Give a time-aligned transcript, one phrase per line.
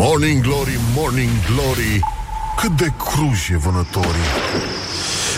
[0.00, 2.00] Morning Glory, Morning Glory.
[2.56, 4.28] Cât de cruji e vânătorii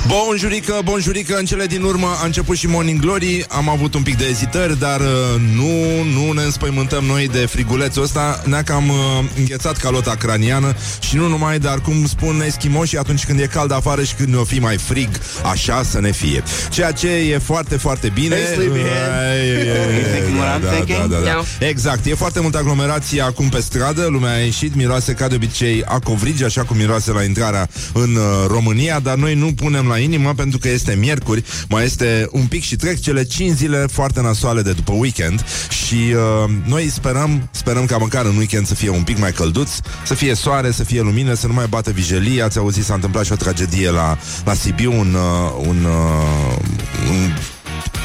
[0.07, 3.45] Bonjurică, bonjurică, în cele din urmă a început și Morning Glory.
[3.49, 5.07] Am avut un pic de ezitări, dar uh,
[5.55, 8.43] nu, nu ne înspăimântăm noi de frigulețul ăsta.
[8.45, 8.97] Ne-a cam uh,
[9.37, 14.03] înghețat calota craniană Și nu numai, dar cum spun eschimoșii Atunci când e cald afară
[14.03, 15.09] și când o fi mai frig
[15.51, 16.43] Așa să ne fie.
[16.71, 18.37] Ceea ce e foarte, foarte bine.
[21.09, 24.07] Da, da, Exact, e foarte multă aglomerație acum pe stradă.
[24.11, 28.15] Lumea a ieșit, miroase ca de obicei a covrigi Așa cum miroase la intrarea în
[28.15, 32.47] uh, România Dar noi nu punem la inimă pentru că este miercuri, mai este un
[32.47, 37.49] pic și trec cele 5 zile foarte nasoale de după weekend și uh, noi sperăm,
[37.51, 39.71] sperăm ca măcar în weekend să fie un pic mai călduț,
[40.05, 42.43] să fie soare, să fie lumină, să nu mai bată vijelie.
[42.43, 46.57] Ați auzit, s-a întâmplat și o tragedie la, la Sibiu, un, uh, un, uh,
[47.11, 47.33] un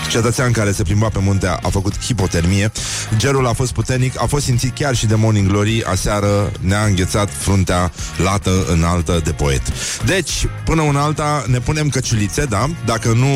[0.09, 2.72] cetățean care se plimba pe munte a făcut hipotermie.
[3.18, 5.84] Gerul a fost puternic, a fost simțit chiar și de Morning Glory.
[5.84, 7.91] Aseară ne-a înghețat fruntea
[8.23, 9.62] lată înaltă de poet.
[10.05, 12.70] Deci, până una alta, ne punem căciulițe, da?
[12.86, 13.36] Dacă nu,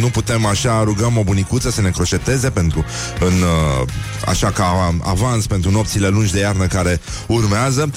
[0.00, 2.84] nu putem așa, rugăm o bunicuță să ne croșeteze pentru
[3.20, 3.88] în, uh,
[4.26, 7.90] așa ca avans pentru nopțile lungi de iarnă care urmează.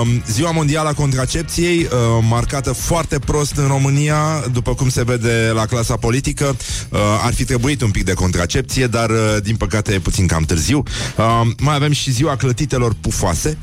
[0.00, 1.88] Um, Ziua Mondială a Contracepției, uh,
[2.28, 6.56] marcată foarte prost în România, după cum se vede la clasa politică.
[6.88, 10.42] Uh, ar fi trebuit un pic de contracepție, dar uh, din păcate e puțin cam
[10.42, 10.82] târziu.
[11.16, 13.58] Uh, mai avem și ziua clătitelor pufoase,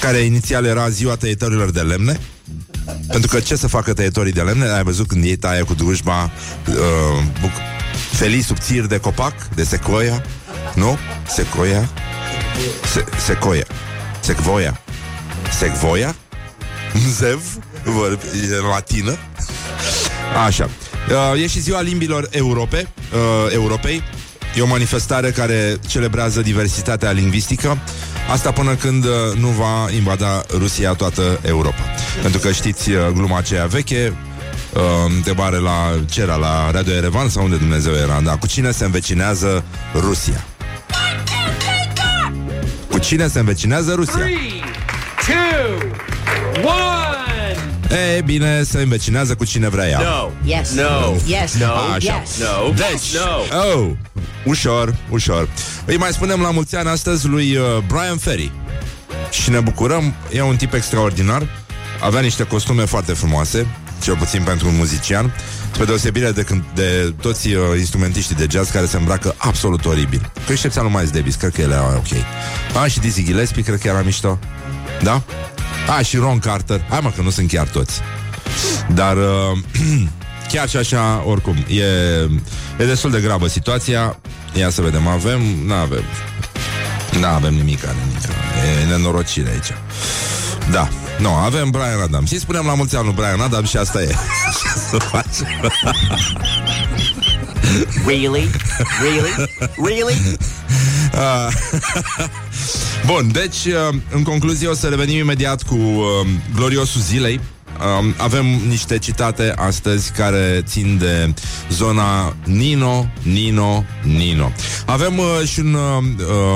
[0.00, 2.20] care inițial era ziua tăietorilor de lemne.
[3.06, 4.68] Pentru că ce să facă tăietorii de lemne?
[4.68, 6.30] Ai văzut când ei taie cu drujba
[6.68, 6.74] uh,
[7.40, 7.62] buc-
[8.12, 10.22] felii subțiri de copac, de secoia,
[10.74, 10.98] nu?
[11.28, 11.90] Secoia?
[12.92, 13.64] Se- secoia.
[14.20, 14.80] Secvoia.
[15.58, 16.14] Secvoia?
[17.18, 17.40] Zev?
[17.84, 19.16] În latină?
[20.46, 20.70] Așa.
[21.10, 24.02] Uh, e și ziua limbilor Europe, uh, Europei.
[24.56, 27.78] E o manifestare care celebrează diversitatea lingvistică.
[28.30, 31.82] Asta până când uh, nu va invada Rusia toată Europa.
[32.22, 34.12] Pentru că știți uh, gluma aceea veche,
[34.72, 34.80] uh,
[35.16, 38.84] întrebare la ce era, la Radio Erevan sau unde Dumnezeu era, da, cu cine se
[38.84, 40.44] învecinează Rusia?
[42.90, 44.18] Cu cine se învecinează Rusia?
[44.18, 44.62] Three,
[45.26, 45.90] two,
[46.62, 46.97] one.
[47.90, 50.00] E bine, se învecinează cu cine vrea ea.
[50.00, 50.30] No.
[50.44, 50.70] Yes.
[50.72, 51.14] No.
[51.26, 51.54] Yes.
[51.54, 51.72] No.
[51.94, 52.20] Așa.
[52.20, 52.38] Yes.
[52.38, 52.72] No.
[52.72, 53.56] Deci, No.
[53.80, 53.90] oh,
[54.44, 55.48] ușor, ușor.
[55.84, 58.52] Îi mai spunem la mulți ani astăzi lui uh, Brian Ferry.
[59.30, 61.46] Și ne bucurăm, e un tip extraordinar.
[62.00, 63.66] Avea niște costume foarte frumoase,
[64.02, 65.34] cel puțin pentru un muzician,
[65.72, 70.30] spre deosebire de, când, de toți uh, instrumentiștii de jazz care se îmbracă absolut oribil.
[70.46, 72.24] Cu excepția lui Miles Davis, cred că el era ok.
[72.82, 74.38] A, și Dizzy Gillespie, cred că era mișto.
[75.02, 75.22] Da?
[75.88, 76.80] A, și Ron Carter.
[76.88, 78.00] Hai mă, că nu sunt chiar toți.
[78.94, 79.58] Dar uh,
[80.52, 81.84] chiar și așa, oricum, e,
[82.78, 84.18] e destul de gravă situația.
[84.54, 86.02] Ia să vedem, avem, nu avem.
[87.20, 88.22] Nu avem nimic, nimic.
[88.82, 89.72] E nenorocire aici.
[90.70, 90.88] Da,
[91.18, 92.28] nu, avem Brian Adams.
[92.30, 94.06] Și spunem la mulți ani lui Brian Adams și asta e.
[94.06, 95.46] Ce să facem?
[98.06, 98.50] Really?
[99.00, 99.50] Really?
[99.76, 100.36] Really?
[103.00, 103.06] Ah.
[103.06, 107.40] Bun, deci, uh, în concluzie, o să revenim imediat cu uh, gloriosul zilei.
[108.00, 111.34] Um, avem niște citate astăzi care țin de
[111.70, 114.52] zona Nino, Nino, Nino.
[114.86, 116.02] Avem uh, și un, uh,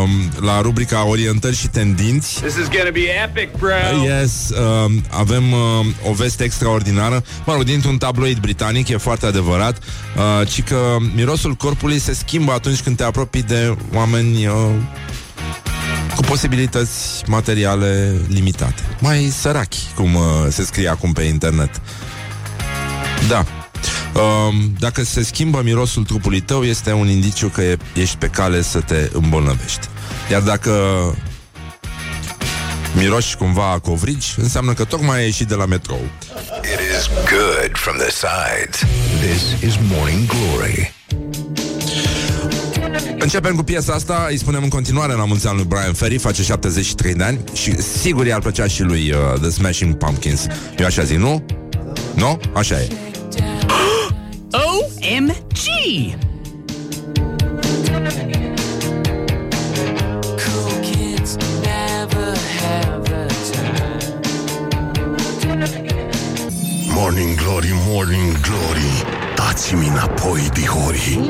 [0.03, 4.04] um, la rubrica Orientări și tendinți This is gonna be epic, bro.
[4.04, 9.78] Yes, uh, avem uh, o veste extraordinară Mă rog, dintr-un tabloid britanic E foarte adevărat
[10.16, 14.54] uh, Ci că mirosul corpului se schimbă Atunci când te apropii de oameni uh,
[16.17, 21.81] Cu posibilități materiale limitate Mai sărachi Cum uh, se scrie acum pe internet
[23.28, 23.45] Da
[24.15, 28.62] Um, dacă se schimbă mirosul trupului tău, este un indiciu că e, ești pe cale
[28.62, 29.89] să te îmbolnăvești.
[30.31, 30.72] Iar dacă
[32.95, 36.01] miroși cumva a covrigi, înseamnă că tocmai ai ieșit de la metrou.
[36.62, 38.81] It is good from the sides.
[39.21, 40.95] This is Morning Glory.
[43.22, 46.43] Începem cu piesa asta, îi spunem în continuare la mulți ani lui Brian Ferry, face
[46.43, 50.47] 73 de ani și sigur i-ar plăcea și lui uh, The Smashing Pumpkins.
[50.78, 51.45] Eu așa zic, nu?
[52.15, 52.41] Nu?
[52.53, 52.89] Așa e.
[54.65, 55.41] OMG!
[66.95, 71.21] Morning Glory, Morning Glory Dați-mi înapoi, dihori.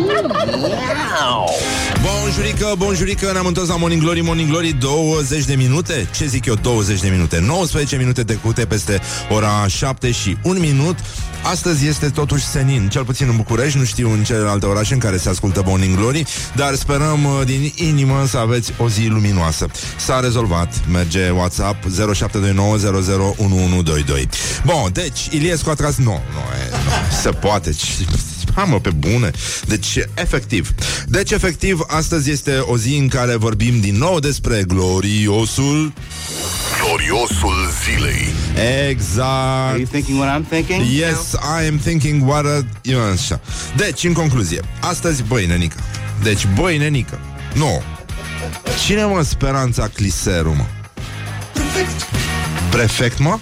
[2.03, 6.55] Bonjurică, bonjurică, ne-am întors la Morning Glory, Morning Glory 20 de minute, ce zic eu,
[6.55, 7.41] 20 de minute?
[7.41, 9.01] 19 minute trecute peste
[9.31, 10.99] ora 7 și 1 minut.
[11.43, 15.17] Astăzi este totuși senin, cel puțin în București, nu știu în celelalte orașe în care
[15.17, 16.25] se ascultă Morning Glory,
[16.57, 19.67] dar sperăm uh, din inimă să aveți o zi luminoasă.
[19.97, 21.89] S-a rezolvat, merge WhatsApp 0729001122.
[24.65, 25.97] Bun, deci, Iliescu a tras...
[25.97, 26.91] Nu, nu, e, nu
[27.23, 27.71] se poate.
[28.55, 29.31] Hai mă, pe bune.
[29.67, 30.75] Deci, efectiv.
[31.07, 35.93] Deci, efectiv, astăzi este o zi în care vorbim din nou despre gloriosul
[36.85, 38.33] Gloriosul zilei
[38.89, 39.69] Exact.
[39.69, 40.83] Are you thinking what I'm thinking?
[40.99, 41.33] Yes,
[41.63, 42.67] I am thinking what a...
[42.83, 43.41] Eu, Așa.
[43.77, 45.77] Deci, în concluzie, astăzi, băi, nenică.
[46.23, 47.19] Deci, băi, nenică.
[47.55, 47.83] Nu.
[48.85, 50.65] Cine, mă, Speranța Cliseru, mă?
[51.53, 52.07] Prefect.
[52.71, 53.39] Prefect, mă?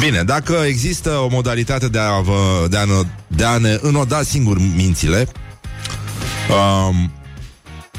[0.00, 2.92] Bine, dacă există o modalitate de a, vă, de a, ne,
[3.26, 5.28] de a ne înoda singur mințile,
[6.50, 7.12] um,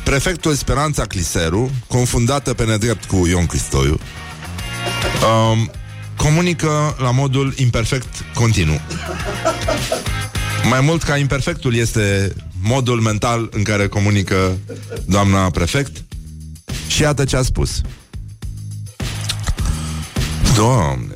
[0.03, 3.99] prefectul Speranța Cliseru, confundată pe nedrept cu Ion Cristoiu,
[5.51, 5.71] um,
[6.15, 8.79] comunică la modul imperfect continuu.
[10.69, 14.57] Mai mult ca imperfectul este modul mental în care comunică
[15.05, 16.03] doamna prefect
[16.87, 17.81] și iată ce a spus.
[20.55, 21.13] Doamne,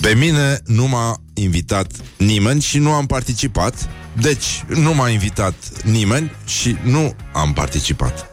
[0.00, 3.88] pe mine nu m-a invitat nimeni și nu am participat.
[4.20, 8.30] Deci, nu m-a invitat nimeni și nu am participat.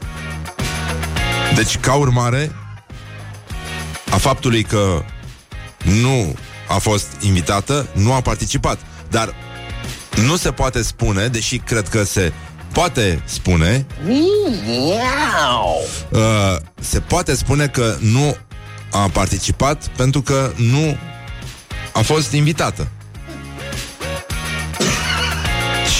[1.56, 2.52] Deci, ca urmare
[4.12, 5.04] a faptului că
[5.84, 6.36] nu
[6.68, 8.80] a fost invitată, nu a participat.
[9.10, 9.34] Dar
[10.26, 12.34] nu se poate spune, deși cred că se
[12.76, 13.86] poate spune,
[16.10, 18.38] uh, se poate spune că nu
[18.92, 20.98] a participat pentru că nu
[21.94, 22.88] a fost invitată.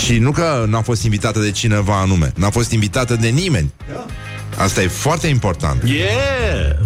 [0.04, 3.74] Și nu că n-a fost invitată de cineva anume, n-a fost invitată de nimeni.
[4.58, 5.84] Asta e foarte important.
[5.84, 6.86] Yes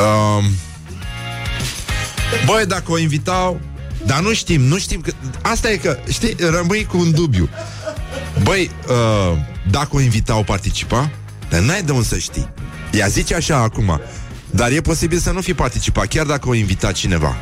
[0.00, 0.44] Um,
[2.44, 3.60] băi, dacă o invitau
[4.06, 5.12] Dar nu știm, nu știm că,
[5.42, 7.48] Asta e că, știi, rămâi cu un dubiu.
[8.42, 9.38] Băi, uh,
[9.70, 11.10] dacă o invitau participa
[11.48, 12.48] Dar n-ai de unde să știi.
[12.92, 14.00] Ea zice așa acum
[14.50, 17.36] Dar e posibil să nu fi participat Chiar dacă o invita cineva.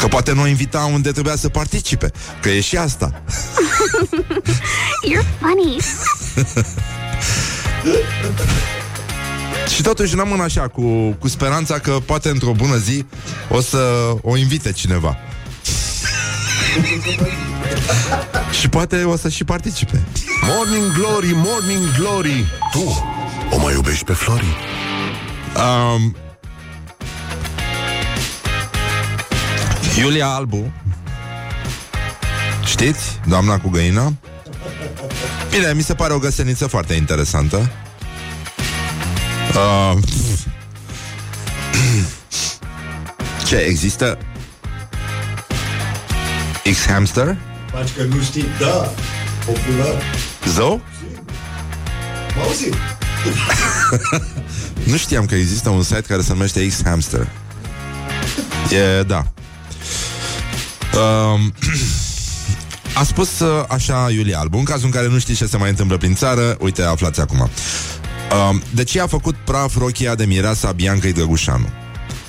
[0.00, 2.10] Că poate nu o invita unde trebuia să participe
[2.40, 3.22] Că e și asta.
[5.10, 5.76] You're funny.
[9.74, 13.04] Și totuși rămân așa cu, cu speranța că poate într-o bună zi
[13.48, 15.16] O să o invite cineva
[18.60, 20.02] Și poate o să și participe.
[20.42, 22.44] Morning Glory, Morning Glory.
[22.72, 23.04] Tu
[23.50, 24.56] o mai iubești pe Flori?
[25.56, 26.16] um,
[29.98, 30.72] Iulia Albu.
[32.64, 33.20] Știți?
[33.26, 34.12] Doamna cu găina?
[35.50, 37.70] Bine, mi se pare o găseniță foarte interesantă.
[39.54, 39.98] Uh,
[43.48, 44.18] Ce, există
[46.70, 47.36] X-Hamster?
[47.72, 48.92] Faci că nu știi, da,
[49.46, 50.02] popular.
[50.54, 50.80] Zău?
[52.36, 52.68] Mă auzi?
[54.84, 57.28] Nu știam că există un site care se numește X-Hamster
[58.70, 59.26] E, da
[60.98, 61.52] um,
[62.94, 65.68] A spus uh, așa Iulia Albu În cazul în care nu știți ce se mai
[65.68, 70.72] întâmplă prin țară Uite, aflați acum um, De ce a făcut praf rochia de mireasa
[70.72, 71.68] Biancăi Drăgușanu?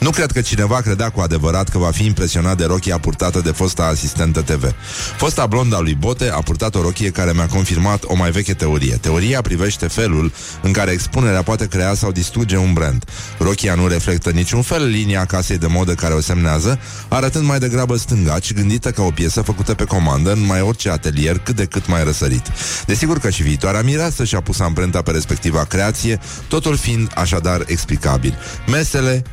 [0.03, 3.51] Nu cred că cineva credea cu adevărat că va fi impresionat de rochia purtată de
[3.51, 4.73] fosta asistentă TV.
[5.17, 8.95] Fosta blonda lui Bote a purtat o rochie care mi-a confirmat o mai veche teorie.
[8.95, 10.31] Teoria privește felul
[10.62, 13.05] în care expunerea poate crea sau distruge un brand.
[13.38, 17.95] Rochia nu reflectă niciun fel linia casei de modă care o semnează, arătând mai degrabă
[17.95, 21.88] stângaci, gândită ca o piesă făcută pe comandă în mai orice atelier cât de cât
[21.88, 22.51] mai răsărit.
[22.86, 28.38] Desigur că și viitoarea mireasă și-a pus amprenta pe respectiva creație, totul fiind așadar explicabil.
[28.67, 29.24] Mesele,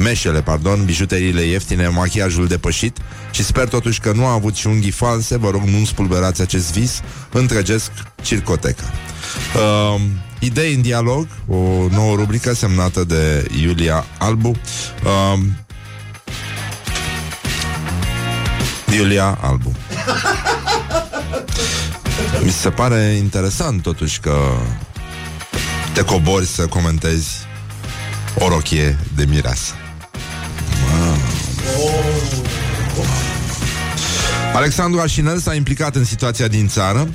[0.00, 2.96] meșele, pardon, bijuteriile ieftine, machiajul depășit
[3.30, 6.72] și sper totuși că nu a avut și unghii false, vă rog nu spulberați acest
[6.72, 7.00] vis,
[7.32, 7.90] întregesc
[8.22, 8.82] circoteca.
[9.54, 10.00] Uh,
[10.38, 11.56] idei în dialog, o
[11.90, 14.48] nouă rubrică semnată de Iulia Albu.
[15.04, 15.38] Uh,
[18.94, 19.76] Iulia Albu.
[22.42, 24.36] Mi se pare interesant totuși că
[25.92, 27.28] te cobori să comentezi
[28.38, 29.74] o rochie de mireasă.
[34.54, 37.08] Alexandru Așinel s-a implicat în situația din țară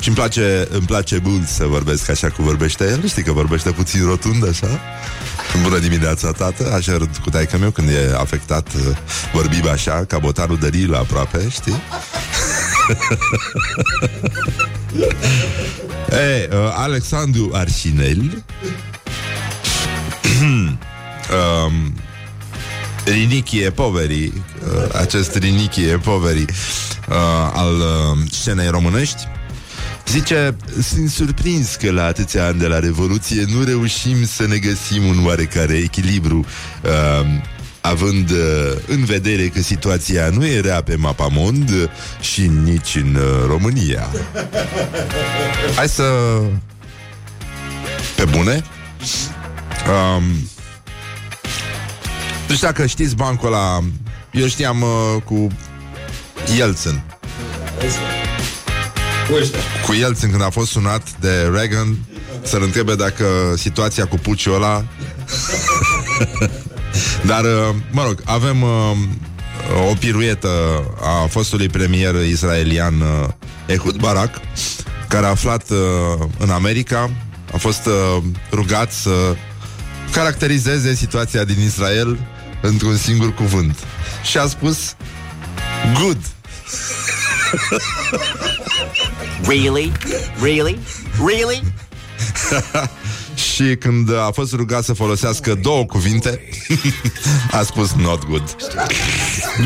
[0.00, 3.08] Și îmi place, îmi place mult să vorbesc așa cum vorbește el.
[3.08, 4.80] Știi că vorbește puțin rotund așa?
[5.62, 6.72] Bună dimineața, tată.
[6.72, 8.82] Așa râd cu taică meu când e afectat uh,
[9.32, 11.74] Vorbim așa, ca botarul de rilă aproape Știi?
[16.10, 18.44] Ei, uh, Alexandru Arșinel
[21.66, 21.94] um,
[23.04, 26.44] Rinichie Poveri uh, Acest Rinichie Poveri
[27.08, 27.16] uh,
[27.52, 29.28] Al uh, scenei românești
[30.06, 35.04] Zice, sunt surprins că la atâția ani de la Revoluție nu reușim să ne găsim
[35.04, 36.46] un oarecare echilibru,
[36.82, 37.26] uh,
[37.80, 38.36] având uh,
[38.86, 44.08] în vedere că situația nu era pe mapamond și nici în uh, România.
[45.76, 46.02] Hai să...
[48.16, 48.64] Pe bune?
[50.16, 50.22] Um,
[52.48, 53.78] nu știu dacă știți bancul ăla
[54.32, 55.48] Eu știam uh, cu
[56.56, 57.02] Yeltsin.
[59.86, 61.98] Cu Yeltsin când a fost sunat de Reagan
[62.42, 63.24] Să-l întrebe dacă
[63.56, 64.84] situația cu puciul ăla
[67.30, 68.70] Dar, uh, mă rog, avem uh,
[69.90, 70.48] o piruetă
[71.00, 73.28] a fostului premier israelian uh,
[73.66, 74.40] Ehud Barak
[75.08, 75.78] Care a aflat uh,
[76.38, 77.10] în America
[77.52, 79.10] A fost uh, rugat să
[80.12, 82.18] caracterizeze situația din Israel
[82.66, 83.78] într-un singur cuvânt.
[84.22, 84.96] Și a spus
[86.00, 86.18] Good.
[89.46, 89.92] Really?
[90.42, 90.78] Really?
[91.26, 91.62] Really?
[93.54, 96.40] Și când a fost rugat să folosească două cuvinte,
[97.58, 98.56] a spus not good.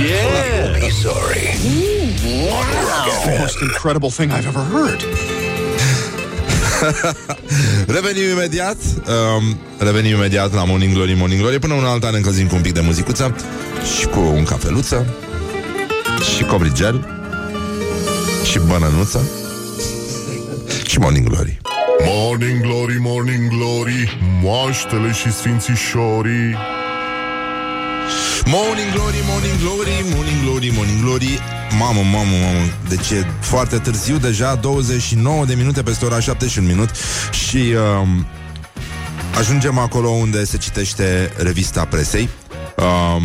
[0.07, 0.91] Yeah.
[1.03, 1.59] Sorry.
[3.39, 5.05] Most incredible thing I've ever heard.
[7.97, 11.59] Revenim imediat um, Revenim imediat la Morning Glory, Morning Glory.
[11.59, 13.37] Până una alta ne încălzim cu un pic de muzicuță
[13.99, 15.07] Și cu un cafeluță
[16.37, 17.09] Și cobrigel
[18.45, 19.31] Și bănănuță
[20.87, 21.61] Și Morning Glory.
[22.05, 26.57] Morning Glory, Morning Glory Moaștele și sfințișorii.
[28.45, 31.39] Morning Glory, Morning Glory, Morning Glory, Morning Glory
[31.77, 36.59] Mamă, mamă, mamă Deci e foarte târziu deja 29 de minute peste ora 7 și
[36.59, 36.91] un minut
[37.31, 38.27] Și um,
[39.39, 42.29] Ajungem acolo unde se citește revista presei.
[42.77, 43.23] Um,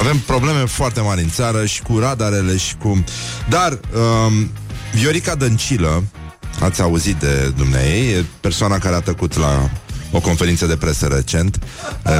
[0.00, 3.04] Avem probleme foarte mari în țară Și cu radarele și cu...
[3.48, 3.72] Dar
[4.26, 4.50] um,
[4.94, 6.02] Viorica Dăncilă
[6.60, 9.70] Ați auzit de dumneei E persoana care a tăcut la
[10.12, 11.58] o conferință de presă recent.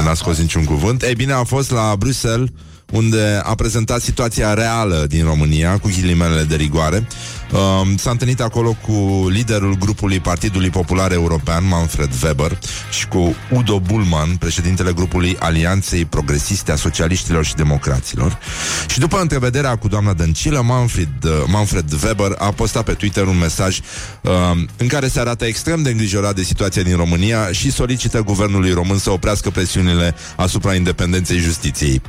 [0.03, 1.01] N-a scos niciun cuvânt.
[1.01, 2.49] Ei bine, a fost la Bruxelles
[2.95, 7.07] unde a prezentat situația reală din România, cu ghilimele de rigoare.
[7.51, 12.59] Um, s-a întâlnit acolo cu liderul grupului Partidului Popular European, Manfred Weber,
[12.91, 18.39] și cu Udo Bullman, președintele grupului Alianței Progresiste a Socialiștilor și Democraților.
[18.87, 23.37] Și după întrevederea cu doamna Dăncilă, Manfred, uh, Manfred Weber a postat pe Twitter un
[23.37, 23.79] mesaj
[24.21, 28.71] um, în care se arată extrem de îngrijorat de situația din România și solicită guvernului
[28.71, 32.01] român să oprească presiunile asupra independenței justiției.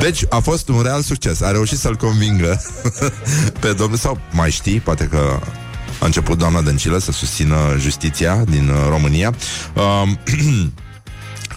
[0.00, 1.40] Deci a fost un real succes.
[1.40, 2.62] A reușit să-l convingă
[3.60, 5.40] Pe domnul sau mai știi, poate că
[6.00, 9.34] A început doamna Dăncilă să susțină Justiția din uh, România.
[9.74, 10.08] Uh,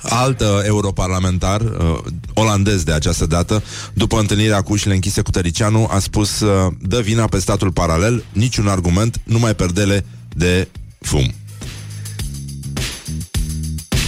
[0.04, 2.00] Alt uh, europarlamentar uh,
[2.34, 3.64] Olandez de această dată
[3.94, 8.24] După întâlnirea cu ușile închise cu Tăricianu A spus, uh, dă vina pe statul paralel
[8.34, 10.68] Niciun argument, numai perdele de
[11.00, 11.34] fum.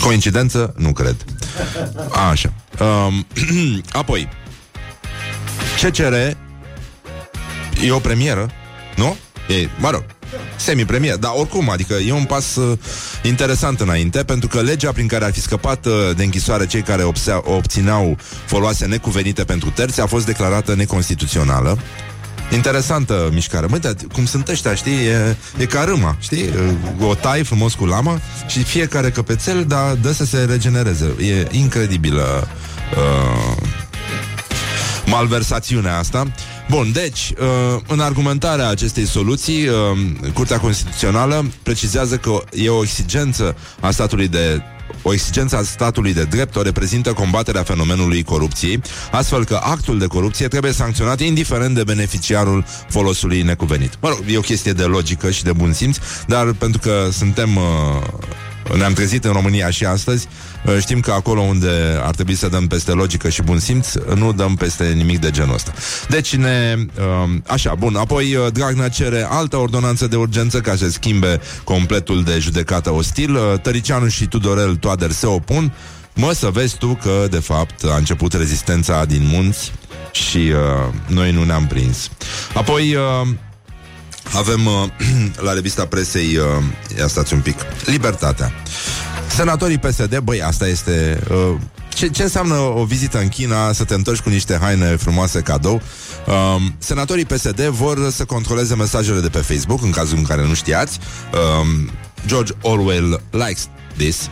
[0.02, 0.74] Coincidență?
[0.78, 1.16] Nu cred
[2.32, 3.26] Așa um,
[4.02, 4.30] Apoi
[5.82, 6.14] CCR
[7.84, 8.52] E o premieră
[8.96, 9.18] Nu?
[9.48, 10.04] E, mă rog
[10.56, 12.78] Semi-premieră, dar oricum, adică e un pas uh,
[13.24, 17.04] interesant înainte, pentru că legea prin care ar fi scăpat uh, de închisoare cei care
[17.04, 21.78] obsea, obțineau foloase necuvenite pentru terți a fost declarată neconstituțională.
[22.54, 23.66] Interesantă mișcare.
[23.66, 25.06] Măi, dar cum sunt ăștia, știi?
[25.06, 26.50] E, e ca râma, știi?
[27.00, 31.16] O tai frumos cu lama și fiecare căpețel, dar dă să se regenereze.
[31.20, 32.48] E incredibilă
[32.98, 33.64] uh,
[35.06, 36.32] malversațiunea asta.
[36.70, 39.76] Bun, deci, uh, în argumentarea acestei soluții, uh,
[40.34, 44.62] Curtea Constituțională precizează că e o exigență a statului de
[45.04, 48.82] o exigență a statului de drept o reprezintă combaterea fenomenului corupției,
[49.12, 53.94] astfel că actul de corupție trebuie sancționat indiferent de beneficiarul folosului necuvenit.
[54.02, 57.56] Mă rog, e o chestie de logică și de bun simț, dar pentru că suntem
[57.56, 62.48] uh, ne-am trezit în România și astăzi uh, Știm că acolo unde ar trebui să
[62.48, 65.72] dăm peste logică și bun simț Nu dăm peste nimic de genul ăsta
[66.10, 66.76] Deci ne...
[66.98, 72.24] Uh, așa, bun Apoi uh, Dragnea cere altă ordonanță de urgență Ca să schimbe completul
[72.24, 75.74] de judecată ostil Tăricianu și Tudorel Toader se opun
[76.16, 79.72] Mă să vezi tu că, de fapt, a început rezistența din munți
[80.12, 82.10] și uh, noi nu ne-am prins.
[82.54, 83.28] Apoi, uh,
[84.34, 84.90] avem uh,
[85.46, 86.46] la revista presei, uh,
[86.98, 87.56] ia stați un pic,
[87.86, 88.52] Libertatea.
[89.28, 91.20] Senatorii PSD, băi, asta este...
[91.32, 91.56] Uh,
[91.94, 95.82] ce, ce înseamnă o vizită în China, să te întorci cu niște haine frumoase cadou?
[96.28, 100.54] Um, senatorii PSD vor să controleze mesajele de pe Facebook, în cazul în care nu
[100.54, 101.00] știați.
[101.34, 101.90] Um,
[102.26, 104.30] George Orwell likes this.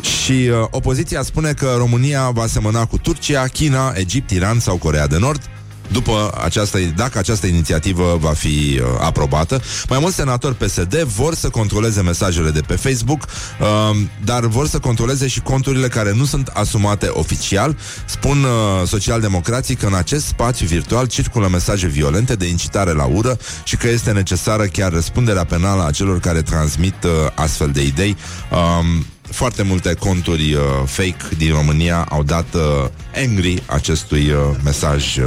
[0.00, 5.06] Și uh, opoziția spune că România va semăna cu Turcia, China, Egipt, Iran sau Corea
[5.06, 5.42] de Nord
[5.90, 9.62] după această, dacă această inițiativă va fi uh, aprobată.
[9.88, 13.24] Mai mulți senatori PSD vor să controleze mesajele de pe Facebook,
[13.60, 17.76] uh, dar vor să controleze și conturile care nu sunt asumate oficial.
[18.04, 23.38] Spun uh, socialdemocrații că în acest spațiu virtual circulă mesaje violente de incitare la ură
[23.64, 28.16] și că este necesară chiar răspunderea penală a celor care transmit uh, astfel de idei.
[28.50, 35.16] Uh, foarte multe conturi uh, fake din România au dat uh, angry acestui uh, mesaj
[35.16, 35.24] uh,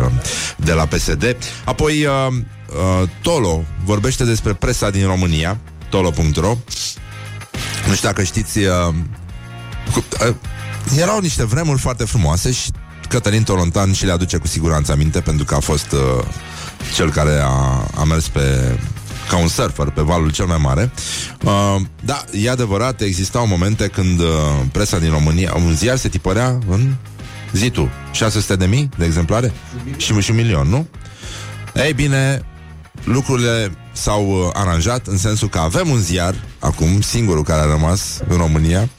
[0.57, 1.35] de la PSD.
[1.65, 5.57] Apoi uh, uh, Tolo vorbește despre presa din România,
[5.89, 6.57] tolo.ro.
[7.87, 8.93] Nu știu dacă știți, uh,
[9.93, 10.35] cu, uh,
[10.97, 12.71] erau niște vremuri foarte frumoase și
[13.09, 16.25] Cătălin Tolontan și le aduce cu siguranță aminte pentru că a fost uh,
[16.95, 18.77] cel care a, a mers pe
[19.29, 20.91] ca un surfer pe valul cel mai mare.
[21.43, 24.25] Uh, da, e adevărat, existau momente când uh,
[24.71, 26.93] presa din România, un ziar se tipărea în
[27.53, 29.53] zi tu, 600 de mii de exemplare
[29.97, 30.87] și, și un milion, nu?
[31.73, 32.41] Ei bine,
[33.03, 38.19] lucrurile s-au uh, aranjat în sensul că avem un ziar, acum, singurul care a rămas
[38.27, 38.89] în România,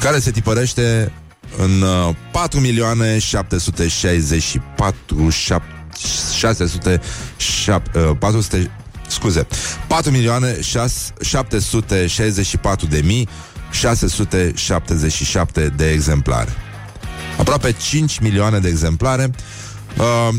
[0.00, 1.12] care se tipărește
[1.58, 5.28] în uh, 4 milioane 764
[6.38, 7.00] 600
[7.68, 7.76] uh,
[8.18, 8.70] 400
[9.14, 9.46] scuze,
[9.86, 13.28] 4 milioane 764 de mii
[13.70, 16.50] 677 de exemplare.
[17.38, 19.30] Aproape 5 milioane de exemplare.
[19.98, 20.34] Uh,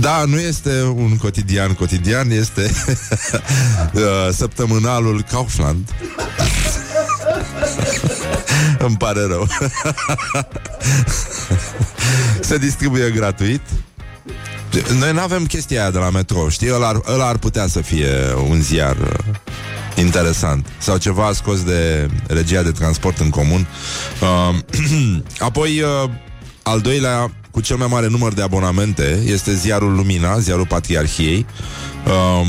[0.00, 2.62] da, nu este un cotidian cotidian, este
[3.92, 5.88] uh, săptămânalul Kaufland.
[8.78, 9.48] Îmi pare rău.
[12.40, 13.60] Se distribuie gratuit
[14.98, 16.72] noi nu avem chestia aia de la metro, știi?
[16.72, 18.08] Ăla ar, ăla ar putea să fie
[18.48, 19.34] un ziar uh,
[19.96, 20.66] interesant.
[20.78, 23.66] Sau ceva scos de regia de transport în comun.
[24.20, 24.58] Uh,
[25.48, 26.10] apoi, uh,
[26.62, 31.46] al doilea, cu cel mai mare număr de abonamente, este ziarul Lumina, ziarul Patriarhiei.
[32.06, 32.46] Uh,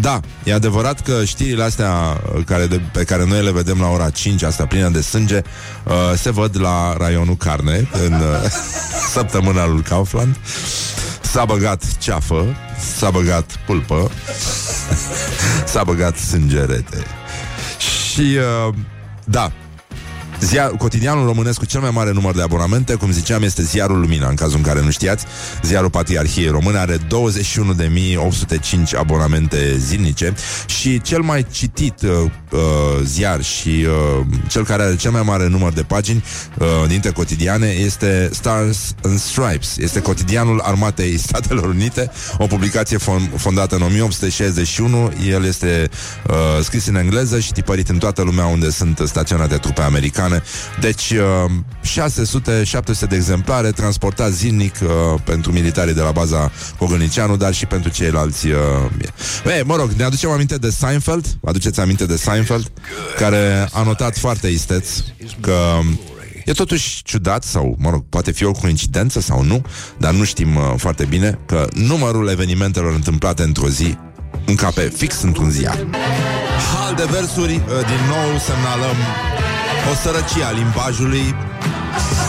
[0.00, 3.88] da, e adevărat că știrile astea uh, care de, pe care noi le vedem la
[3.88, 5.42] ora 5, asta plină de sânge,
[5.84, 8.50] uh, se văd la raionul carne, în uh,
[9.14, 10.36] săptămâna lui Kaufland.
[11.32, 12.56] S-a băgat ceafă,
[12.96, 14.10] s-a băgat pulpă,
[15.72, 17.04] s-a băgat sângerete.
[17.78, 18.36] Și,
[18.66, 18.74] uh,
[19.24, 19.52] da,
[20.40, 24.28] Ziar, cotidianul românesc cu cel mai mare număr de abonamente, cum ziceam, este Ziarul Lumina,
[24.28, 25.24] în cazul în care nu știați.
[25.62, 27.00] Ziarul Patriarhiei Române are 21.805
[28.98, 30.34] abonamente zilnice
[30.66, 32.10] și cel mai citit uh,
[32.50, 32.60] uh,
[33.04, 36.24] ziar și uh, cel care are cel mai mare număr de pagini
[36.58, 39.76] uh, dintre cotidiane este Stars and Stripes.
[39.76, 45.12] Este cotidianul Armatei Statelor Unite, o publicație fon- fondată în 1861.
[45.28, 45.88] El este
[46.28, 50.42] uh, scris în engleză și tipărit în toată lumea unde sunt staționate trupe americane americane.
[50.80, 51.50] Deci, uh,
[51.84, 57.90] 600-700 de exemplare transportați zilnic uh, pentru militarii de la baza Cogălnicianu, dar și pentru
[57.90, 58.46] ceilalți.
[58.46, 58.54] Uh,
[59.56, 62.70] Ei, mă rog, ne aducem aminte de Seinfeld, aduceți aminte de Seinfeld,
[63.16, 64.88] care a notat foarte isteț
[65.40, 65.78] că
[66.44, 69.62] E totuși ciudat sau, mă rog, poate fi o coincidență sau nu,
[69.98, 73.98] dar nu știm uh, foarte bine că numărul evenimentelor întâmplate într-o zi
[74.46, 75.86] încape fix într-un ziar.
[76.74, 78.96] Hal de versuri, uh, din nou semnalăm
[79.90, 81.34] o sărăcie a limbajului,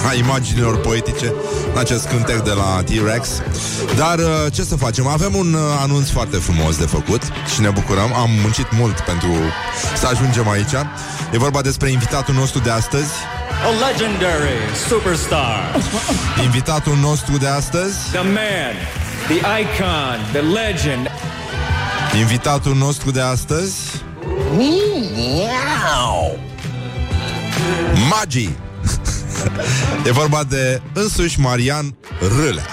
[0.10, 1.34] a imaginilor poetice
[1.74, 3.30] în acest cântec de la T-Rex.
[3.96, 5.08] Dar uh, ce să facem?
[5.08, 7.22] Avem un uh, anunț foarte frumos de făcut
[7.54, 8.14] și ne bucurăm.
[8.14, 9.32] Am muncit mult pentru
[9.96, 10.74] să ajungem aici.
[11.34, 13.12] E vorba despre invitatul nostru de astăzi.
[13.66, 14.58] A legendary
[14.88, 15.76] superstar.
[16.48, 17.96] Invitatul nostru de astăzi.
[18.12, 18.76] The man,
[19.28, 21.12] the icon, the legend.
[22.20, 23.76] Invitatul nostru de astăzi.
[28.10, 28.58] Magii
[30.06, 32.66] E vorba de însuși Marian Râlea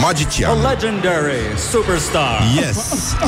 [0.00, 1.40] Magician A legendary
[1.70, 2.42] superstar.
[2.56, 2.76] Yes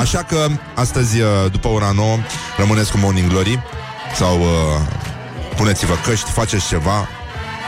[0.00, 2.18] Așa că astăzi, uh, după ora 9
[2.56, 3.62] Rămâneți cu Morning Glory
[4.16, 4.46] Sau uh,
[5.56, 7.08] puneți-vă căști Faceți ceva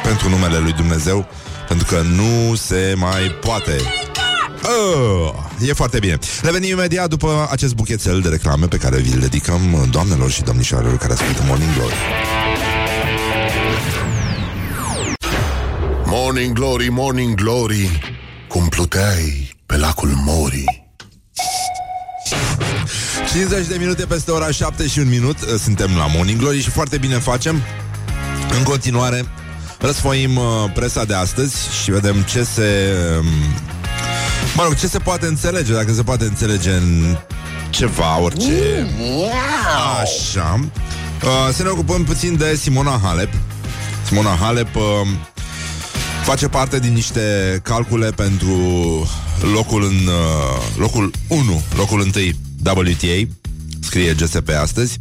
[0.03, 1.27] pentru numele lui Dumnezeu
[1.69, 3.77] Pentru că nu se mai poate
[4.67, 6.19] Oh, e foarte bine.
[6.43, 10.97] Revenim imediat după acest buchețel de reclame pe care vi-l dedicăm uh, doamnelor și domnișoarelor
[10.97, 11.95] care ascultă Morning Glory.
[16.17, 18.01] Morning Glory, Morning Glory
[18.49, 20.65] Cum pluteai pe lacul Mori
[23.33, 26.71] 50 de minute peste ora 7 și un minut uh, Suntem la Morning Glory și
[26.71, 27.63] foarte bine facem.
[28.57, 29.25] În continuare
[29.79, 33.27] Răsfoim uh, presa de astăzi Și vedem ce se um,
[34.57, 37.17] Mă rog, ce se poate înțelege Dacă se poate înțelege în
[37.71, 38.87] ceva, orice.
[40.01, 40.61] Așa.
[41.23, 43.33] Uh, Să ne ocupăm puțin de Simona Halep.
[44.07, 44.83] Simona Halep uh,
[46.25, 48.57] face parte din niște calcule pentru
[49.55, 52.11] locul în uh, locul 1, locul 1
[52.65, 53.31] WTA,
[53.81, 54.99] scrie GSP astăzi.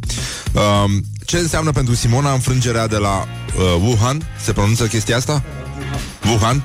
[0.52, 0.84] Uh,
[1.24, 4.28] ce înseamnă pentru Simona înfrângerea de la uh, Wuhan?
[4.42, 5.42] Se pronunță chestia asta?
[6.24, 6.64] Wuhan?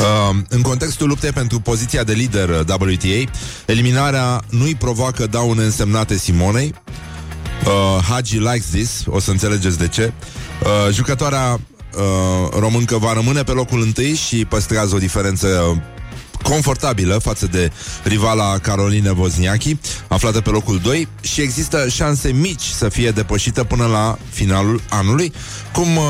[0.00, 3.30] Uh, în contextul luptei pentru poziția de lider uh, WTA,
[3.66, 6.74] eliminarea nu-i provoacă daune însemnate Simonei.
[7.64, 10.12] Uh, Haji likes this, o să înțelegeți de ce.
[10.62, 11.60] Uh, jucătoarea
[11.96, 15.82] uh, româncă va rămâne pe locul întâi și păstrează o diferență
[16.44, 19.76] confortabilă față de rivala Caroline Wozniacki,
[20.08, 25.32] aflată pe locul 2 și există șanse mici să fie depășită până la finalul anului.
[25.72, 26.02] Cum uh,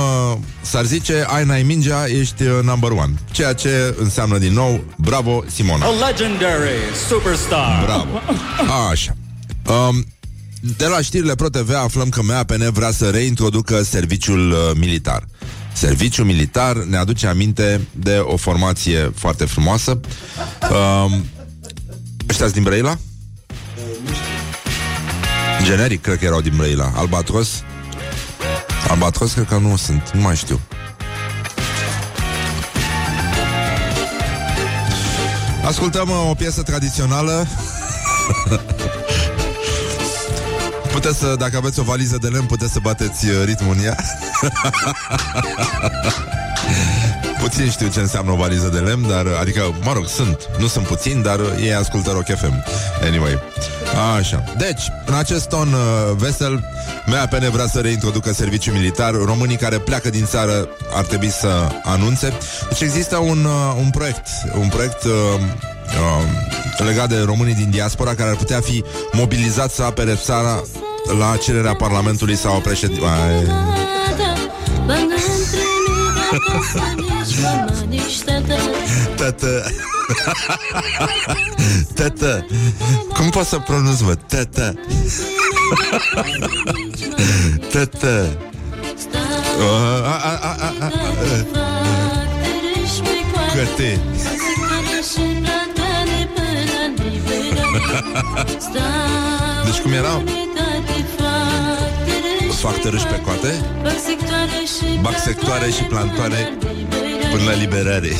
[0.60, 3.14] s-ar zice, ai n-ai mingea, ești uh, number one.
[3.30, 5.86] Ceea ce înseamnă din nou, bravo Simona.
[5.86, 6.70] A legendary
[7.08, 7.84] superstar.
[7.84, 8.20] Bravo.
[8.90, 9.16] Așa.
[9.88, 10.04] Um,
[10.76, 15.24] de la știrile ProTV aflăm că MAPN vrea să reintroducă serviciul uh, militar.
[15.74, 20.00] Serviciul militar ne aduce aminte de o formație foarte frumoasă.
[20.70, 21.26] Um,
[22.28, 22.98] ăștia din Brăila?
[25.62, 26.92] Generic, cred că erau din Brăila.
[26.94, 27.48] Albatros?
[28.88, 30.60] Albatros cred că nu sunt, nu mai știu.
[35.64, 37.46] Ascultăm uh, o piesă tradițională
[40.94, 43.96] Puteți să, dacă aveți o valiză de lemn, puteți să bateți uh, ritmul în ea.
[47.42, 50.86] Puțin știu ce înseamnă o valiză de lemn, dar, adică, mă rog, sunt, nu sunt
[50.86, 52.64] puțini, dar ei ascultă Rock FM.
[53.02, 53.38] Anyway.
[54.18, 54.44] Așa.
[54.56, 56.64] Deci, în acest ton uh, vesel,
[57.06, 59.14] MAPN vrea să reintroducă serviciul militar.
[59.14, 62.32] Românii care pleacă din țară ar trebui să anunțe.
[62.68, 64.26] Deci există un, uh, un proiect,
[64.58, 69.82] un proiect uh, uh, legat de românii din diaspora care ar putea fi mobilizați să
[69.82, 70.62] apere țara
[71.18, 73.04] la cererea Parlamentului sau președinte.
[79.16, 79.62] Tătă
[81.94, 82.46] Tătă
[83.14, 84.14] Cum pot să pronunț, mă?
[84.14, 84.74] Tătă
[87.72, 88.36] Tătă
[89.58, 89.64] Uh,
[90.04, 90.92] a, a, a, a, a.
[93.54, 94.00] Căte
[99.64, 100.22] Deci cum era?
[102.60, 103.64] Fac tărâși pe coate?
[105.00, 106.52] Bac sectoare și plantoare
[107.30, 108.08] Până la liberare.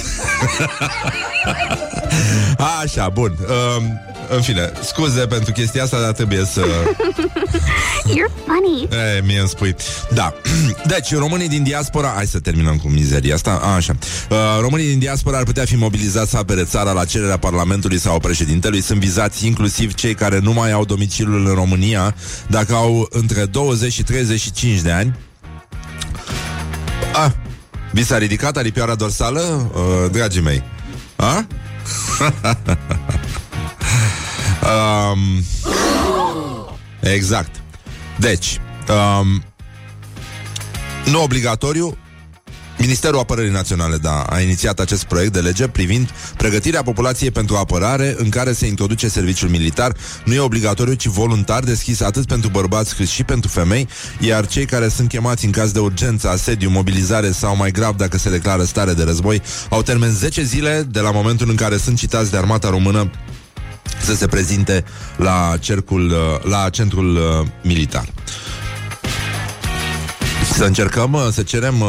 [2.83, 3.37] Așa, bun.
[3.79, 4.01] Um,
[4.37, 6.61] În fine, scuze pentru chestia asta Dar trebuie să
[8.07, 8.89] You're funny.
[8.91, 9.75] E, mie îmi spui.
[10.15, 10.35] Da.
[10.93, 12.13] Deci, românii din diaspora...
[12.15, 13.59] Hai să terminăm cu mizeria asta.
[13.63, 13.97] A, așa.
[14.31, 18.19] Uh, românii din diaspora ar putea fi mobilizați să apere țara la cererea Parlamentului sau
[18.19, 18.81] președintelui.
[18.81, 22.15] Sunt vizați inclusiv cei care nu mai au domiciliul în România
[22.47, 25.19] dacă au între 20 și 35 de ani.
[27.13, 27.35] A,
[27.93, 30.63] vi s-a ridicat aripioara dorsală, uh, dragii mei?
[31.17, 31.47] A?
[35.13, 35.45] um,
[37.01, 37.64] exact.
[38.19, 39.43] Deci, um,
[41.11, 41.97] nu obligatoriu,
[42.79, 48.15] Ministerul Apărării Naționale da, a inițiat acest proiect de lege privind pregătirea populației pentru apărare
[48.19, 49.97] în care se introduce serviciul militar.
[50.25, 53.89] Nu e obligatoriu, ci voluntar deschis atât pentru bărbați cât și pentru femei,
[54.21, 58.19] iar cei care sunt chemați în caz de urgență, asediu, mobilizare sau mai grav dacă
[58.19, 61.99] se declară stare de război au termen 10 zile de la momentul în care sunt
[61.99, 63.11] citați de armata română
[64.05, 64.85] să se prezinte
[65.17, 68.09] la, cercul, uh, la centrul uh, militar.
[70.53, 71.89] Să încercăm uh, să cerem uh,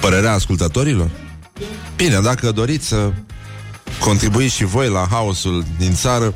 [0.00, 1.10] părerea ascultătorilor?
[1.96, 3.12] Bine, dacă doriți să
[4.00, 6.34] contribuiți și voi la haosul din țară,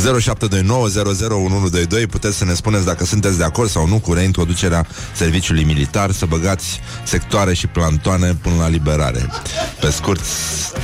[0.00, 0.02] 0729001122
[2.10, 6.26] puteți să ne spuneți dacă sunteți de acord sau nu cu reintroducerea serviciului militar, să
[6.26, 9.26] băgați sectoare și plantoane până la liberare.
[9.80, 10.20] Pe scurt,